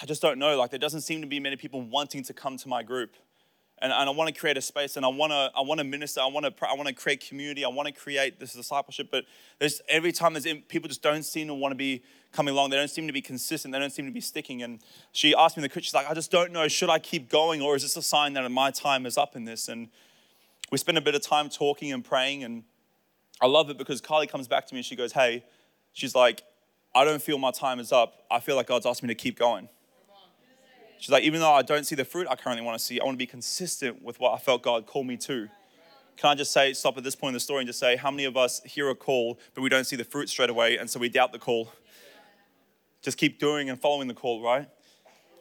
I 0.02 0.06
just 0.06 0.21
don't 0.21 0.38
know. 0.38 0.58
Like, 0.58 0.69
there 0.69 0.80
doesn't 0.80 1.02
seem 1.02 1.21
to 1.21 1.28
be 1.28 1.39
many 1.39 1.56
people 1.56 1.82
wanting 1.82 2.24
to 2.24 2.34
come 2.34 2.58
to 2.58 2.67
my 2.67 2.84
group. 2.84 3.15
And, 3.82 3.91
and 3.91 4.08
I 4.08 4.12
want 4.12 4.34
to 4.34 4.39
create 4.39 4.58
a 4.58 4.62
space 4.62 4.96
and 4.96 5.04
I 5.04 5.10
want 5.10 5.32
to, 5.32 5.52
I 5.56 5.62
want 5.62 5.80
to 5.80 5.84
minister. 5.84 6.22
I 6.22 6.28
want 6.28 6.46
to, 6.46 6.54
I 6.67 6.76
want 6.76 6.88
to 6.88 6.94
create 6.94 7.28
community. 7.28 7.65
I 7.65 7.67
want 7.67 7.88
to 7.88 7.94
create 7.94 8.39
this 8.39 8.54
discipleship. 8.54 9.10
But 9.10 9.26
there's 9.58 9.82
every 9.89 10.12
time 10.12 10.34
there's 10.34 10.46
people 10.67 10.88
just 10.88 11.02
don't 11.02 11.24
seem 11.24 11.48
to 11.48 11.56
want 11.56 11.72
to 11.72 11.76
be 11.76 12.04
coming 12.32 12.54
along. 12.54 12.70
They 12.70 12.78
don't 12.78 12.89
seem 12.89 13.08
to 13.08 13.13
be 13.13 13.24
consistent. 13.24 13.72
They 13.72 13.80
don't 13.80 13.91
seem 13.91 14.06
to 14.06 14.12
be 14.12 14.22
sticking. 14.22 14.62
And 14.62 14.82
she 15.13 15.34
asked 15.34 15.58
me 15.58 15.63
the 15.63 15.70
question, 15.70 15.84
she's 15.84 15.94
like, 15.96 16.10
I 16.10 16.13
just 16.13 16.30
don't 16.30 16.52
know. 16.52 16.67
Should 16.67 16.91
I 16.91 17.00
keep 17.00 17.28
going 17.28 17.60
or 17.62 17.76
is 17.76 17.82
this 17.82 17.98
a 17.98 18.04
sign 18.04 18.34
that 18.34 18.50
my 18.52 18.70
time 18.70 19.08
is 19.08 19.17
up 19.17 19.36
in 19.36 19.46
this? 19.46 19.67
And 19.67 19.89
we 20.72 20.78
spent 20.78 21.00
a 21.00 21.02
bit 21.02 21.15
of 21.15 21.22
time 21.22 21.50
talking 21.50 21.91
and 21.91 22.06
praying. 22.06 22.44
And 22.44 22.63
I 23.41 23.48
love 23.48 23.72
it 23.72 23.80
because 23.80 24.00
Carly 24.00 24.28
comes 24.28 24.48
back 24.48 24.67
to 24.67 24.76
me 24.76 24.80
and 24.80 24.86
she 24.86 24.96
goes, 24.96 25.13
Hey, 25.13 25.44
she's 25.94 26.13
like, 26.13 26.44
I 26.94 27.04
don't 27.04 27.22
feel 27.22 27.39
my 27.39 27.52
time 27.52 27.80
is 27.80 27.91
up. 27.91 28.26
I 28.30 28.39
feel 28.41 28.56
like 28.56 28.67
God's 28.67 28.86
asked 28.86 29.02
me 29.02 29.08
to 29.08 29.15
keep 29.15 29.39
going. 29.39 29.70
She's 31.02 31.10
like, 31.10 31.24
even 31.24 31.40
though 31.40 31.52
I 31.52 31.64
don't 31.64 31.84
see 31.84 31.96
the 31.96 32.06
fruit 32.06 32.28
I 32.30 32.36
currently 32.36 32.64
want 32.64 32.78
to 32.78 32.86
see, 32.86 33.00
I 33.00 33.04
want 33.04 33.16
to 33.16 33.18
be 33.18 33.26
consistent 33.26 34.04
with 34.04 34.20
what 34.20 34.34
I 34.34 34.38
felt 34.38 34.62
God 34.62 34.86
called 34.86 35.08
me 35.08 35.18
to. 35.18 35.50
Can 36.16 36.30
I 36.30 36.36
just 36.36 36.54
say, 36.54 36.74
stop 36.74 36.96
at 36.96 37.04
this 37.04 37.16
point 37.16 37.30
in 37.30 37.34
the 37.34 37.40
story 37.40 37.62
and 37.62 37.68
just 37.68 37.80
say, 37.80 37.96
how 37.96 38.12
many 38.12 38.26
of 38.26 38.38
us 38.38 38.62
hear 38.66 38.88
a 38.88 38.94
call, 38.94 39.40
but 39.56 39.64
we 39.64 39.70
don't 39.70 39.86
see 39.86 39.96
the 39.96 40.04
fruit 40.04 40.30
straight 40.30 40.52
away, 40.52 40.78
and 40.78 40.88
so 40.88 41.00
we 41.00 41.10
doubt 41.10 41.32
the 41.32 41.40
call? 41.40 41.74
Just 43.02 43.18
keep 43.18 43.40
doing 43.40 43.68
and 43.68 43.82
following 43.82 44.10
the 44.10 44.14
call, 44.14 44.44
right? 44.44 44.70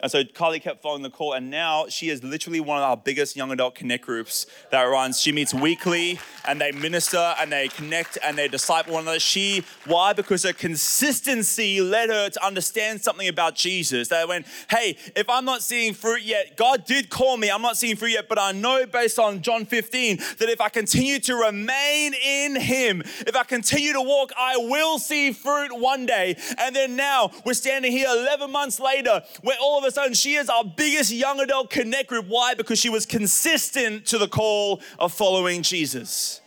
And 0.02 0.10
so 0.10 0.24
Carly 0.24 0.60
kept 0.60 0.82
following 0.82 1.02
the 1.02 1.10
call, 1.10 1.34
and 1.34 1.50
now 1.50 1.86
she 1.88 2.08
is 2.08 2.24
literally 2.24 2.60
one 2.60 2.78
of 2.78 2.84
our 2.84 2.96
biggest 2.96 3.36
young 3.36 3.50
adult 3.52 3.74
connect 3.74 4.04
groups 4.04 4.46
that 4.70 4.82
runs. 4.84 5.20
She 5.20 5.32
meets 5.32 5.52
weekly, 5.52 6.18
and 6.46 6.60
they 6.60 6.72
minister, 6.72 7.34
and 7.38 7.52
they 7.52 7.68
connect, 7.68 8.16
and 8.24 8.36
they 8.38 8.48
disciple 8.48 8.94
one 8.94 9.02
another. 9.02 9.20
She, 9.20 9.64
why? 9.86 10.12
Because 10.12 10.44
her 10.44 10.52
consistency 10.52 11.80
led 11.80 12.08
her 12.08 12.30
to 12.30 12.44
understand 12.44 13.02
something 13.02 13.28
about 13.28 13.54
Jesus. 13.54 14.08
They 14.08 14.24
went, 14.24 14.46
hey, 14.70 14.96
if 15.14 15.28
I'm 15.28 15.44
not 15.44 15.62
seeing 15.62 15.92
fruit 15.92 16.22
yet, 16.22 16.56
God 16.56 16.84
did 16.86 17.10
call 17.10 17.36
me. 17.36 17.50
I'm 17.50 17.62
not 17.62 17.76
seeing 17.76 17.96
fruit 17.96 18.12
yet, 18.12 18.28
but 18.28 18.38
I 18.38 18.52
know 18.52 18.86
based 18.86 19.18
on 19.18 19.42
John 19.42 19.66
15 19.66 20.16
that 20.38 20.48
if 20.48 20.60
I 20.60 20.68
continue 20.68 21.18
to 21.20 21.34
remain 21.34 22.14
in 22.14 22.58
Him, 22.58 23.02
if 23.26 23.36
I 23.36 23.44
continue 23.44 23.92
to 23.92 24.00
walk, 24.00 24.32
I 24.38 24.56
will 24.56 24.98
see 24.98 25.32
fruit 25.32 25.72
one 25.72 26.06
day. 26.06 26.36
And 26.58 26.74
then 26.74 26.96
now 26.96 27.30
we're 27.44 27.54
standing 27.54 27.92
here 27.92 28.08
11 28.08 28.50
months 28.50 28.80
later, 28.80 29.22
where 29.42 29.56
all 29.60 29.78
of 29.78 29.84
a 29.84 29.89
sudden 29.92 30.14
she 30.14 30.34
is 30.34 30.48
our 30.48 30.64
biggest 30.64 31.12
young 31.12 31.40
adult 31.40 31.70
connect 31.70 32.08
group. 32.08 32.26
Why? 32.26 32.54
Because 32.54 32.78
she 32.78 32.88
was 32.88 33.06
consistent 33.06 34.06
to 34.06 34.18
the 34.18 34.28
call 34.28 34.80
of 34.98 35.12
following 35.12 35.62
Jesus. 35.62 36.40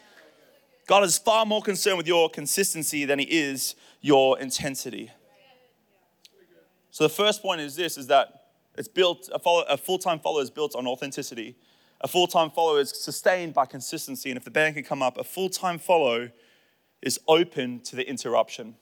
God 0.88 1.03
is 1.03 1.17
far 1.17 1.45
more 1.45 1.62
concerned 1.62 1.97
with 1.97 2.08
your 2.08 2.29
consistency 2.29 3.06
than 3.06 3.19
he 3.19 3.25
is 3.25 3.75
your 4.01 4.39
intensity. 4.39 5.12
So 6.91 7.06
the 7.06 7.10
first 7.10 7.41
point 7.41 7.62
is 7.62 7.75
this 7.75 7.97
is 7.97 8.08
that 8.08 8.43
it's 8.75 8.88
built 8.88 9.29
a, 9.34 9.39
follow, 9.39 9.63
a 9.63 9.77
full-time 9.77 10.19
follower 10.19 10.41
is 10.41 10.49
built 10.49 10.75
on 10.75 10.86
authenticity. 10.88 11.56
A 12.01 12.08
full-time 12.08 12.49
follower 12.51 12.79
is 12.79 12.89
sustained 12.89 13.53
by 13.53 13.65
consistency. 13.65 14.29
And 14.29 14.38
if 14.38 14.43
the 14.43 14.51
band 14.51 14.75
can 14.75 14.84
come 14.84 15.01
up, 15.01 15.17
a 15.17 15.23
full-time 15.23 15.79
follow 15.79 16.32
is 17.01 17.19
open 17.27 17.79
to 17.82 17.95
the 17.95 18.08
interruption. 18.08 18.75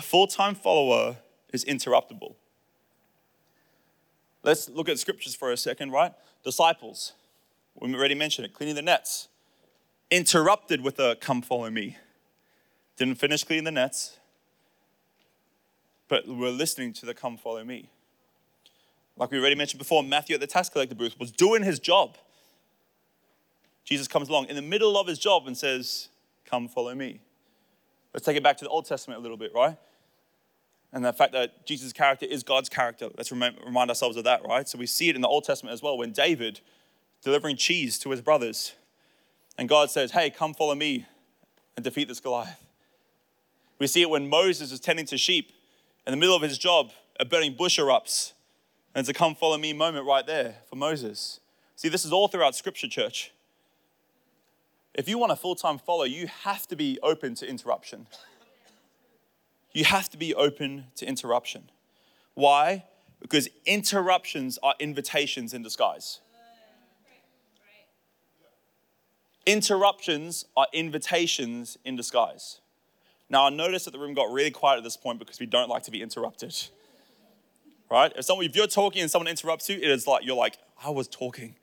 A 0.00 0.02
full 0.02 0.26
time 0.26 0.54
follower 0.54 1.18
is 1.52 1.62
interruptible. 1.66 2.34
Let's 4.42 4.66
look 4.70 4.88
at 4.88 4.98
scriptures 4.98 5.34
for 5.34 5.52
a 5.52 5.58
second, 5.58 5.92
right? 5.92 6.14
Disciples, 6.42 7.12
we 7.78 7.94
already 7.94 8.14
mentioned 8.14 8.46
it, 8.46 8.54
cleaning 8.54 8.76
the 8.76 8.80
nets. 8.80 9.28
Interrupted 10.10 10.80
with 10.80 10.98
a 11.00 11.16
come 11.16 11.42
follow 11.42 11.68
me. 11.68 11.98
Didn't 12.96 13.16
finish 13.16 13.44
cleaning 13.44 13.64
the 13.64 13.72
nets, 13.72 14.18
but 16.08 16.26
we're 16.26 16.48
listening 16.48 16.94
to 16.94 17.04
the 17.04 17.12
come 17.12 17.36
follow 17.36 17.62
me. 17.62 17.90
Like 19.18 19.30
we 19.30 19.38
already 19.38 19.54
mentioned 19.54 19.80
before, 19.80 20.02
Matthew 20.02 20.32
at 20.32 20.40
the 20.40 20.46
tax 20.46 20.70
collector 20.70 20.94
booth 20.94 21.20
was 21.20 21.30
doing 21.30 21.62
his 21.62 21.78
job. 21.78 22.16
Jesus 23.84 24.08
comes 24.08 24.30
along 24.30 24.46
in 24.46 24.56
the 24.56 24.62
middle 24.62 24.98
of 24.98 25.06
his 25.06 25.18
job 25.18 25.46
and 25.46 25.54
says, 25.54 26.08
Come 26.46 26.68
follow 26.68 26.94
me. 26.94 27.20
Let's 28.14 28.24
take 28.24 28.38
it 28.38 28.42
back 28.42 28.56
to 28.56 28.64
the 28.64 28.70
Old 28.70 28.86
Testament 28.86 29.20
a 29.20 29.22
little 29.22 29.36
bit, 29.36 29.52
right? 29.54 29.76
And 30.92 31.04
the 31.04 31.12
fact 31.12 31.32
that 31.32 31.64
Jesus' 31.66 31.92
character 31.92 32.26
is 32.26 32.42
God's 32.42 32.68
character. 32.68 33.08
Let's 33.16 33.30
remind 33.30 33.90
ourselves 33.90 34.16
of 34.16 34.24
that, 34.24 34.44
right? 34.44 34.68
So 34.68 34.76
we 34.76 34.86
see 34.86 35.08
it 35.08 35.14
in 35.14 35.22
the 35.22 35.28
Old 35.28 35.44
Testament 35.44 35.72
as 35.72 35.82
well 35.82 35.96
when 35.96 36.12
David 36.12 36.60
delivering 37.22 37.56
cheese 37.56 37.98
to 38.00 38.10
his 38.10 38.20
brothers. 38.20 38.72
And 39.56 39.68
God 39.68 39.90
says, 39.90 40.12
Hey, 40.12 40.30
come 40.30 40.54
follow 40.54 40.74
me 40.74 41.06
and 41.76 41.84
defeat 41.84 42.08
this 42.08 42.20
Goliath. 42.20 42.64
We 43.78 43.86
see 43.86 44.02
it 44.02 44.10
when 44.10 44.28
Moses 44.28 44.72
is 44.72 44.80
tending 44.80 45.06
to 45.06 45.18
sheep. 45.18 45.52
In 46.06 46.12
the 46.12 46.16
middle 46.16 46.34
of 46.34 46.42
his 46.42 46.58
job, 46.58 46.90
a 47.18 47.24
burning 47.24 47.54
bush 47.54 47.78
erupts. 47.78 48.32
And 48.94 49.00
it's 49.00 49.08
a 49.08 49.14
come 49.14 49.34
follow 49.34 49.58
me 49.58 49.72
moment 49.72 50.06
right 50.06 50.26
there 50.26 50.56
for 50.68 50.76
Moses. 50.76 51.40
See, 51.76 51.88
this 51.88 52.04
is 52.04 52.12
all 52.12 52.26
throughout 52.26 52.56
Scripture, 52.56 52.88
church. 52.88 53.32
If 54.92 55.08
you 55.08 55.18
want 55.18 55.30
a 55.30 55.36
full 55.36 55.54
time 55.54 55.78
follow, 55.78 56.04
you 56.04 56.26
have 56.42 56.66
to 56.68 56.76
be 56.76 56.98
open 57.02 57.34
to 57.36 57.48
interruption. 57.48 58.06
You 59.72 59.84
have 59.84 60.08
to 60.10 60.16
be 60.16 60.34
open 60.34 60.86
to 60.96 61.06
interruption. 61.06 61.70
Why? 62.34 62.84
Because 63.20 63.48
interruptions 63.66 64.58
are 64.62 64.74
invitations 64.80 65.54
in 65.54 65.62
disguise. 65.62 66.20
Interruptions 69.46 70.44
are 70.56 70.66
invitations 70.72 71.78
in 71.84 71.96
disguise. 71.96 72.60
Now, 73.28 73.46
I 73.46 73.50
noticed 73.50 73.84
that 73.84 73.92
the 73.92 73.98
room 73.98 74.14
got 74.14 74.32
really 74.32 74.50
quiet 74.50 74.78
at 74.78 74.84
this 74.84 74.96
point 74.96 75.18
because 75.18 75.38
we 75.38 75.46
don't 75.46 75.68
like 75.68 75.84
to 75.84 75.90
be 75.90 76.02
interrupted. 76.02 76.54
Right? 77.90 78.12
If, 78.16 78.24
someone, 78.24 78.46
if 78.46 78.54
you're 78.54 78.66
talking 78.66 79.02
and 79.02 79.10
someone 79.10 79.28
interrupts 79.28 79.68
you, 79.68 79.76
it 79.76 79.88
is 79.88 80.06
like 80.06 80.24
you're 80.24 80.36
like, 80.36 80.58
I 80.84 80.90
was 80.90 81.08
talking. 81.08 81.54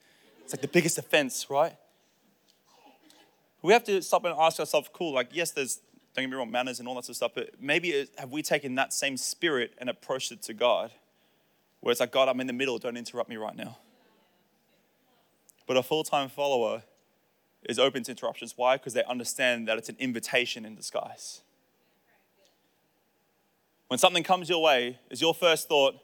It's 0.43 0.53
like 0.53 0.61
the 0.61 0.67
biggest 0.67 0.97
offense, 0.97 1.47
right? 1.49 1.75
We 3.61 3.73
have 3.73 3.83
to 3.85 4.01
stop 4.01 4.23
and 4.25 4.35
ask 4.37 4.59
ourselves, 4.59 4.89
cool, 4.93 5.13
like, 5.13 5.29
yes, 5.31 5.51
there's 5.51 5.79
don't 6.17 6.23
get 6.23 6.31
me 6.31 6.37
wrong, 6.37 6.49
manners 6.49 6.79
and 6.79 6.87
all 6.87 6.95
that 6.95 7.05
sort 7.05 7.11
of 7.11 7.15
stuff, 7.17 7.31
but 7.35 7.61
maybe 7.61 7.89
it, 7.89 8.09
have 8.17 8.31
we 8.31 8.41
taken 8.41 8.73
that 8.73 8.91
same 8.91 9.17
spirit 9.17 9.73
and 9.77 9.87
approached 9.87 10.31
it 10.31 10.41
to 10.41 10.53
God? 10.53 10.91
Where 11.79 11.91
it's 11.91 11.99
like, 11.99 12.11
God, 12.11 12.27
I'm 12.27 12.41
in 12.41 12.47
the 12.47 12.53
middle, 12.53 12.79
don't 12.79 12.97
interrupt 12.97 13.29
me 13.29 13.37
right 13.37 13.55
now. 13.55 13.77
But 15.67 15.77
a 15.77 15.83
full 15.83 16.03
time 16.03 16.27
follower 16.27 16.81
is 17.69 17.77
open 17.77 18.01
to 18.03 18.11
interruptions. 18.11 18.53
Why? 18.55 18.77
Because 18.77 18.93
they 18.93 19.03
understand 19.03 19.67
that 19.67 19.77
it's 19.77 19.89
an 19.89 19.97
invitation 19.99 20.65
in 20.65 20.73
disguise. 20.73 21.41
When 23.87 23.99
something 23.99 24.23
comes 24.23 24.49
your 24.49 24.63
way, 24.63 24.97
is 25.11 25.21
your 25.21 25.35
first 25.35 25.69
thought 25.69 25.95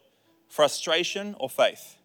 frustration 0.48 1.34
or 1.40 1.50
faith? 1.50 1.96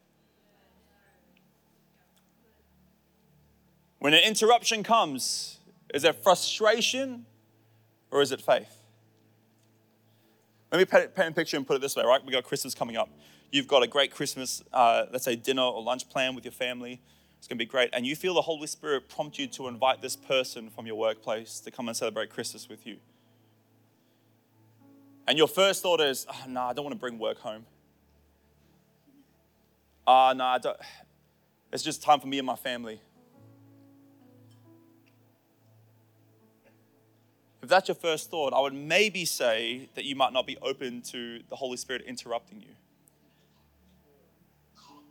When 4.00 4.16
an 4.16 4.24
interruption 4.24 4.82
comes, 4.82 5.60
is 5.94 6.04
it 6.04 6.24
frustration 6.24 7.28
or 8.12 8.22
is 8.22 8.32
it 8.32 8.42
faith? 8.42 8.76
Let 10.72 10.78
me 10.78 10.86
paint, 10.86 11.10
a 11.18 11.32
picture 11.32 11.58
and 11.58 11.66
put 11.66 11.76
it 11.76 11.82
this 11.82 11.96
way, 11.96 12.04
right? 12.06 12.24
We've 12.24 12.34
got 12.34 12.44
Christmas 12.44 12.76
coming 12.76 12.96
up. 12.96 13.10
You've 13.52 13.68
got 13.68 13.82
a 13.82 13.88
great 13.88 14.12
Christmas, 14.12 14.64
uh, 14.72 15.06
let's 15.12 15.26
say 15.26 15.36
dinner 15.36 15.64
or 15.64 15.82
lunch 15.82 16.08
plan 16.10 16.36
with 16.36 16.46
your 16.46 16.52
family. 16.52 17.02
It's 17.40 17.48
going 17.48 17.58
to 17.58 17.66
be 17.66 17.70
great. 17.70 17.90
And 17.94 18.06
you 18.06 18.16
feel 18.16 18.36
the 18.36 18.42
Holy 18.42 18.68
Spirit 18.68 19.10
prompt 19.10 19.40
you 19.40 19.48
to 19.48 19.68
invite 19.68 20.02
this 20.02 20.16
person 20.16 20.70
from 20.70 20.86
your 20.86 20.96
workplace 20.96 21.60
to 21.62 21.72
come 21.72 21.88
and 21.88 21.98
celebrate 21.98 22.30
Christmas 22.30 22.70
with 22.70 22.86
you. 22.86 22.98
And 25.28 25.38
your 25.38 25.48
first 25.48 25.82
thought 25.82 26.02
is, 26.02 26.28
oh, 26.30 26.44
no, 26.48 26.54
nah, 26.54 26.70
I 26.70 26.74
don't 26.74 26.84
want 26.84 26.96
to 26.96 27.00
bring 27.00 27.18
work 27.18 27.40
home. 27.40 27.66
Ah, 30.06 30.30
uh, 30.30 30.34
no, 30.34 30.58
nah, 30.60 30.74
it's 31.72 31.84
just 31.84 32.02
time 32.04 32.20
for 32.20 32.28
me 32.28 32.40
and 32.40 32.46
my 32.46 32.56
family. 32.56 33.00
If 37.62 37.68
that's 37.70 37.88
your 37.88 37.96
first 37.96 38.30
thought, 38.32 38.54
I 38.54 38.62
would 38.62 38.74
maybe 38.74 39.26
say 39.26 39.90
that 39.96 40.06
you 40.06 40.16
might 40.16 40.32
not 40.32 40.48
be 40.48 40.58
open 40.62 41.02
to 41.04 41.42
the 41.50 41.56
Holy 41.56 41.78
Spirit 41.78 42.04
interrupting 42.08 42.62
you. 42.62 42.76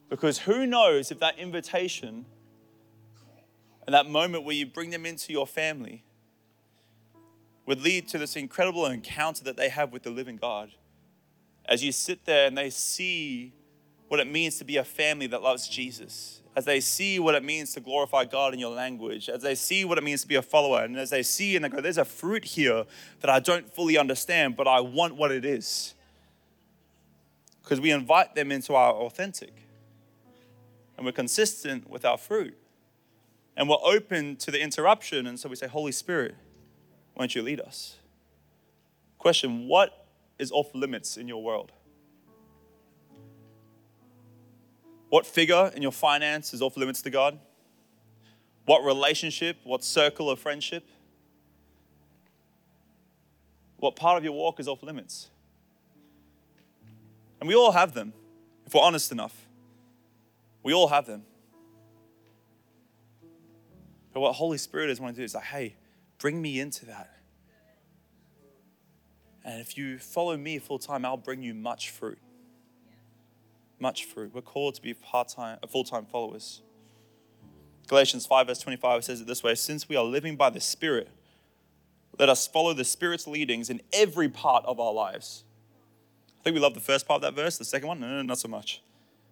Because 0.09 0.39
who 0.39 0.67
knows 0.67 1.11
if 1.11 1.21
that 1.21 1.39
invitation 1.39 2.25
and 3.87 3.95
that 3.95 4.09
moment 4.09 4.45
where 4.45 4.55
you 4.55 4.67
bring 4.67 4.91
them 4.91 5.05
into 5.05 5.33
your 5.33 5.47
family 5.47 6.05
would 7.67 7.83
lead 7.83 8.09
to 8.09 8.17
this 8.17 8.35
incredible 8.35 8.87
encounter 8.87 9.45
that 9.45 9.59
they 9.59 9.69
have 9.69 9.93
with 9.93 10.03
the 10.03 10.11
living 10.11 10.37
God. 10.37 10.71
As 11.67 11.85
you 11.85 11.93
sit 11.93 12.25
there 12.25 12.47
and 12.47 12.57
they 12.57 12.71
see 12.71 13.53
what 14.09 14.21
it 14.21 14.27
means 14.27 14.59
to 14.59 14.65
be 14.65 14.79
a 14.79 14.85
family 14.85 15.27
that 15.29 15.43
loves 15.43 15.69
Jesus, 15.69 16.41
as 16.57 16.65
they 16.65 16.81
see 16.81 17.19
what 17.19 17.35
it 17.35 17.45
means 17.45 17.75
to 17.75 17.81
glorify 17.81 18.25
God 18.25 18.55
in 18.55 18.59
your 18.59 18.75
language, 18.75 19.29
as 19.29 19.43
they 19.43 19.55
see 19.55 19.85
what 19.85 19.99
it 19.99 20.05
means 20.05 20.23
to 20.23 20.29
be 20.29 20.35
a 20.35 20.43
follower, 20.43 20.83
and 20.83 20.97
as 20.97 21.11
they 21.11 21.23
see 21.23 21.55
and 21.55 21.65
they 21.65 21.69
go, 21.69 21.81
there's 21.81 21.99
a 21.99 22.05
fruit 22.05 22.45
here 22.45 22.85
that 23.21 23.31
I 23.31 23.39
don't 23.39 23.73
fully 23.73 23.97
understand, 23.99 24.57
but 24.57 24.67
I 24.67 24.81
want 24.81 25.15
what 25.17 25.31
it 25.31 25.45
is. 25.45 25.95
Because 27.63 27.81
we 27.81 27.91
invite 27.91 28.35
them 28.35 28.51
into 28.51 28.75
our 28.75 28.93
authentic, 28.95 29.53
and 30.97 31.05
we're 31.05 31.13
consistent 31.13 31.89
with 31.89 32.05
our 32.05 32.17
fruit, 32.17 32.57
and 33.57 33.69
we're 33.69 33.77
open 33.85 34.37
to 34.37 34.51
the 34.51 34.61
interruption, 34.61 35.27
and 35.27 35.39
so 35.39 35.49
we 35.49 35.57
say, 35.57 35.69
Holy 35.69 35.93
Spirit, 35.93 36.35
why 37.15 37.23
don't 37.23 37.35
you 37.35 37.43
lead 37.43 37.61
us? 37.61 37.97
Question 39.19 39.69
What 39.69 40.07
is 40.39 40.51
off 40.51 40.75
limits 40.75 41.17
in 41.17 41.29
your 41.29 41.43
world? 41.43 41.73
What 45.09 45.27
figure 45.27 45.71
in 45.75 45.83
your 45.83 45.93
finance 45.93 46.53
is 46.53 46.61
off 46.61 46.77
limits 46.77 47.03
to 47.03 47.11
God? 47.11 47.39
What 48.67 48.85
relationship, 48.85 49.57
what 49.65 49.83
circle 49.83 50.31
of 50.31 50.39
friendship? 50.39 50.87
What 53.79 53.97
part 53.97 54.19
of 54.19 54.25
your 54.25 54.35
walk 54.35 54.61
is 54.61 54.69
off 54.69 54.83
limits? 54.83 55.29
And 57.41 57.49
we 57.49 57.55
all 57.55 57.73
have 57.73 57.95
them, 57.95 58.13
if 58.67 58.75
we're 58.75 58.83
honest 58.83 59.13
enough. 59.13 59.47
We 60.63 60.75
all 60.75 60.89
have 60.89 61.07
them. 61.07 61.23
But 64.13 64.21
what 64.21 64.33
Holy 64.33 64.59
Spirit 64.59 64.91
is 64.91 65.01
wanting 65.01 65.15
to 65.15 65.21
do 65.21 65.25
is 65.25 65.35
like, 65.35 65.45
hey, 65.45 65.77
bring 66.19 66.43
me 66.43 66.61
into 66.61 66.85
that. 66.87 67.11
And 69.45 69.61
if 69.61 69.79
you 69.79 69.99
follow 69.99 70.37
me 70.37 70.59
full 70.59 70.79
time, 70.79 71.05
I'll 71.05 71.17
bring 71.17 71.43
you 71.43 71.55
much 71.55 71.91
fruit 71.91 72.19
much 73.81 74.05
fruit. 74.05 74.35
We're 74.35 74.41
called 74.41 74.75
to 74.75 74.83
be 74.83 74.95
part-time, 74.95 75.59
uh, 75.63 75.67
full-time 75.67 76.07
followers. 76.07 76.63
Galatians 77.87 78.27
5, 78.27 78.47
verse 78.47 78.59
25 78.59 79.05
says 79.05 79.21
it 79.21 79.27
this 79.27 79.43
way 79.43 79.55
Since 79.55 79.89
we 79.89 79.97
are 79.97 80.05
living 80.05 80.37
by 80.37 80.51
the 80.51 80.61
Spirit, 80.61 81.09
let 82.19 82.29
us 82.29 82.47
follow 82.47 82.75
the 82.75 82.85
Spirit's 82.85 83.27
leadings 83.27 83.71
in 83.71 83.81
every 83.93 84.29
part 84.29 84.65
of 84.67 84.79
our 84.79 84.93
lives. 84.93 85.45
I 86.39 86.43
think 86.43 86.55
we 86.55 86.61
love 86.61 86.75
the 86.75 86.81
first 86.81 87.07
part 87.07 87.23
of 87.23 87.35
that 87.35 87.41
verse. 87.41 87.59
The 87.59 87.65
second 87.65 87.89
one, 87.89 88.01
no, 88.01 88.09
no, 88.09 88.23
not 88.23 88.39
so 88.39 88.49
much. 88.49 88.83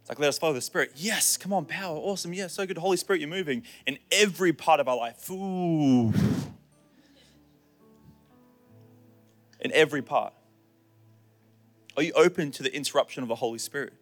It's 0.00 0.08
like, 0.08 0.18
let 0.18 0.28
us 0.28 0.38
follow 0.38 0.52
the 0.52 0.60
Spirit. 0.60 0.92
Yes, 0.96 1.36
come 1.36 1.52
on, 1.52 1.64
power, 1.64 1.96
awesome. 1.96 2.32
Yeah, 2.32 2.46
so 2.46 2.64
good. 2.64 2.78
Holy 2.78 2.96
Spirit, 2.96 3.20
you're 3.20 3.28
moving 3.28 3.64
in 3.86 3.98
every 4.12 4.52
part 4.52 4.80
of 4.80 4.88
our 4.88 4.96
life. 4.96 5.28
Ooh. 5.30 6.12
In 9.60 9.72
every 9.72 10.02
part. 10.02 10.32
Are 11.96 12.02
you 12.02 12.12
open 12.12 12.50
to 12.52 12.62
the 12.62 12.74
interruption 12.74 13.22
of 13.22 13.28
the 13.28 13.34
Holy 13.36 13.58
Spirit? 13.58 13.94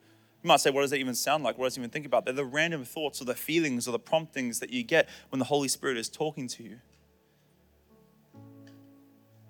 You 0.44 0.48
might 0.48 0.60
say, 0.60 0.68
what 0.68 0.82
does 0.82 0.90
that 0.90 0.98
even 0.98 1.14
sound 1.14 1.42
like? 1.42 1.56
What 1.56 1.64
does 1.64 1.78
it 1.78 1.80
even 1.80 1.88
think 1.88 2.04
about? 2.04 2.26
They're 2.26 2.34
the 2.34 2.44
random 2.44 2.84
thoughts 2.84 3.22
or 3.22 3.24
the 3.24 3.34
feelings 3.34 3.88
or 3.88 3.92
the 3.92 3.98
promptings 3.98 4.60
that 4.60 4.68
you 4.68 4.82
get 4.82 5.08
when 5.30 5.38
the 5.38 5.46
Holy 5.46 5.68
Spirit 5.68 5.96
is 5.96 6.10
talking 6.10 6.48
to 6.48 6.62
you. 6.62 6.76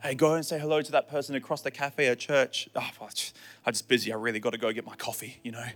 Hey, 0.01 0.15
go 0.15 0.35
and 0.35 0.47
say 0.47 0.57
hello 0.57 0.83
to 0.83 0.93
that 0.93 1.09
person 1.09 1.35
across 1.35 1.63
the 1.63 1.73
cafe 1.73 2.07
at 2.07 2.21
church. 2.21 2.69
Oh, 2.77 2.89
I'm 3.01 3.73
just 3.73 3.89
busy. 3.89 4.13
I 4.13 4.17
really 4.17 4.39
got 4.39 4.53
to 4.53 4.59
go 4.59 4.71
get 4.71 4.87
my 4.87 4.95
coffee, 4.95 5.41
you 5.43 5.51
know. 5.51 5.67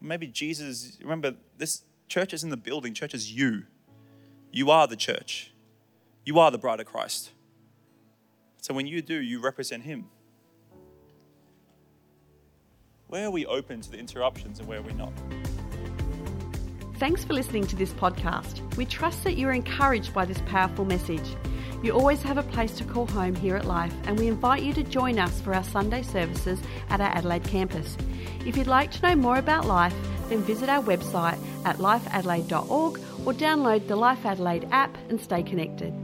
Maybe 0.00 0.26
Jesus, 0.26 0.96
remember, 1.02 1.34
this 1.58 1.82
church 2.08 2.32
is 2.32 2.42
in 2.42 2.48
the 2.48 2.56
building. 2.56 2.94
Church 2.94 3.12
is 3.12 3.32
you. 3.32 3.64
You 4.50 4.70
are 4.70 4.86
the 4.86 4.96
church. 4.96 5.52
You 6.24 6.38
are 6.38 6.50
the 6.50 6.56
bride 6.56 6.80
of 6.80 6.86
Christ. 6.86 7.32
So 8.62 8.72
when 8.72 8.86
you 8.86 9.02
do, 9.02 9.14
you 9.14 9.42
represent 9.42 9.82
Him. 9.82 10.06
Where 13.14 13.26
are 13.26 13.30
we 13.30 13.46
open 13.46 13.80
to 13.80 13.88
the 13.92 13.96
interruptions 13.96 14.58
and 14.58 14.66
where 14.66 14.80
are 14.80 14.82
we 14.82 14.92
not? 14.94 15.12
Thanks 16.98 17.22
for 17.22 17.32
listening 17.32 17.64
to 17.68 17.76
this 17.76 17.92
podcast. 17.92 18.76
We 18.76 18.86
trust 18.86 19.22
that 19.22 19.38
you're 19.38 19.52
encouraged 19.52 20.12
by 20.12 20.24
this 20.24 20.40
powerful 20.46 20.84
message. 20.84 21.36
You 21.80 21.92
always 21.92 22.22
have 22.24 22.38
a 22.38 22.42
place 22.42 22.76
to 22.78 22.84
call 22.84 23.06
home 23.06 23.36
here 23.36 23.54
at 23.54 23.66
Life, 23.66 23.94
and 24.06 24.18
we 24.18 24.26
invite 24.26 24.64
you 24.64 24.72
to 24.72 24.82
join 24.82 25.20
us 25.20 25.40
for 25.40 25.54
our 25.54 25.62
Sunday 25.62 26.02
services 26.02 26.58
at 26.88 27.00
our 27.00 27.14
Adelaide 27.16 27.44
campus. 27.44 27.96
If 28.44 28.56
you'd 28.56 28.66
like 28.66 28.90
to 28.90 29.02
know 29.02 29.14
more 29.14 29.38
about 29.38 29.64
Life, 29.64 29.94
then 30.28 30.42
visit 30.42 30.68
our 30.68 30.82
website 30.82 31.38
at 31.64 31.76
lifeadelaide.org 31.76 32.98
or 33.24 33.32
download 33.32 33.86
the 33.86 33.94
Life 33.94 34.26
Adelaide 34.26 34.66
app 34.72 34.98
and 35.08 35.20
stay 35.20 35.44
connected. 35.44 35.94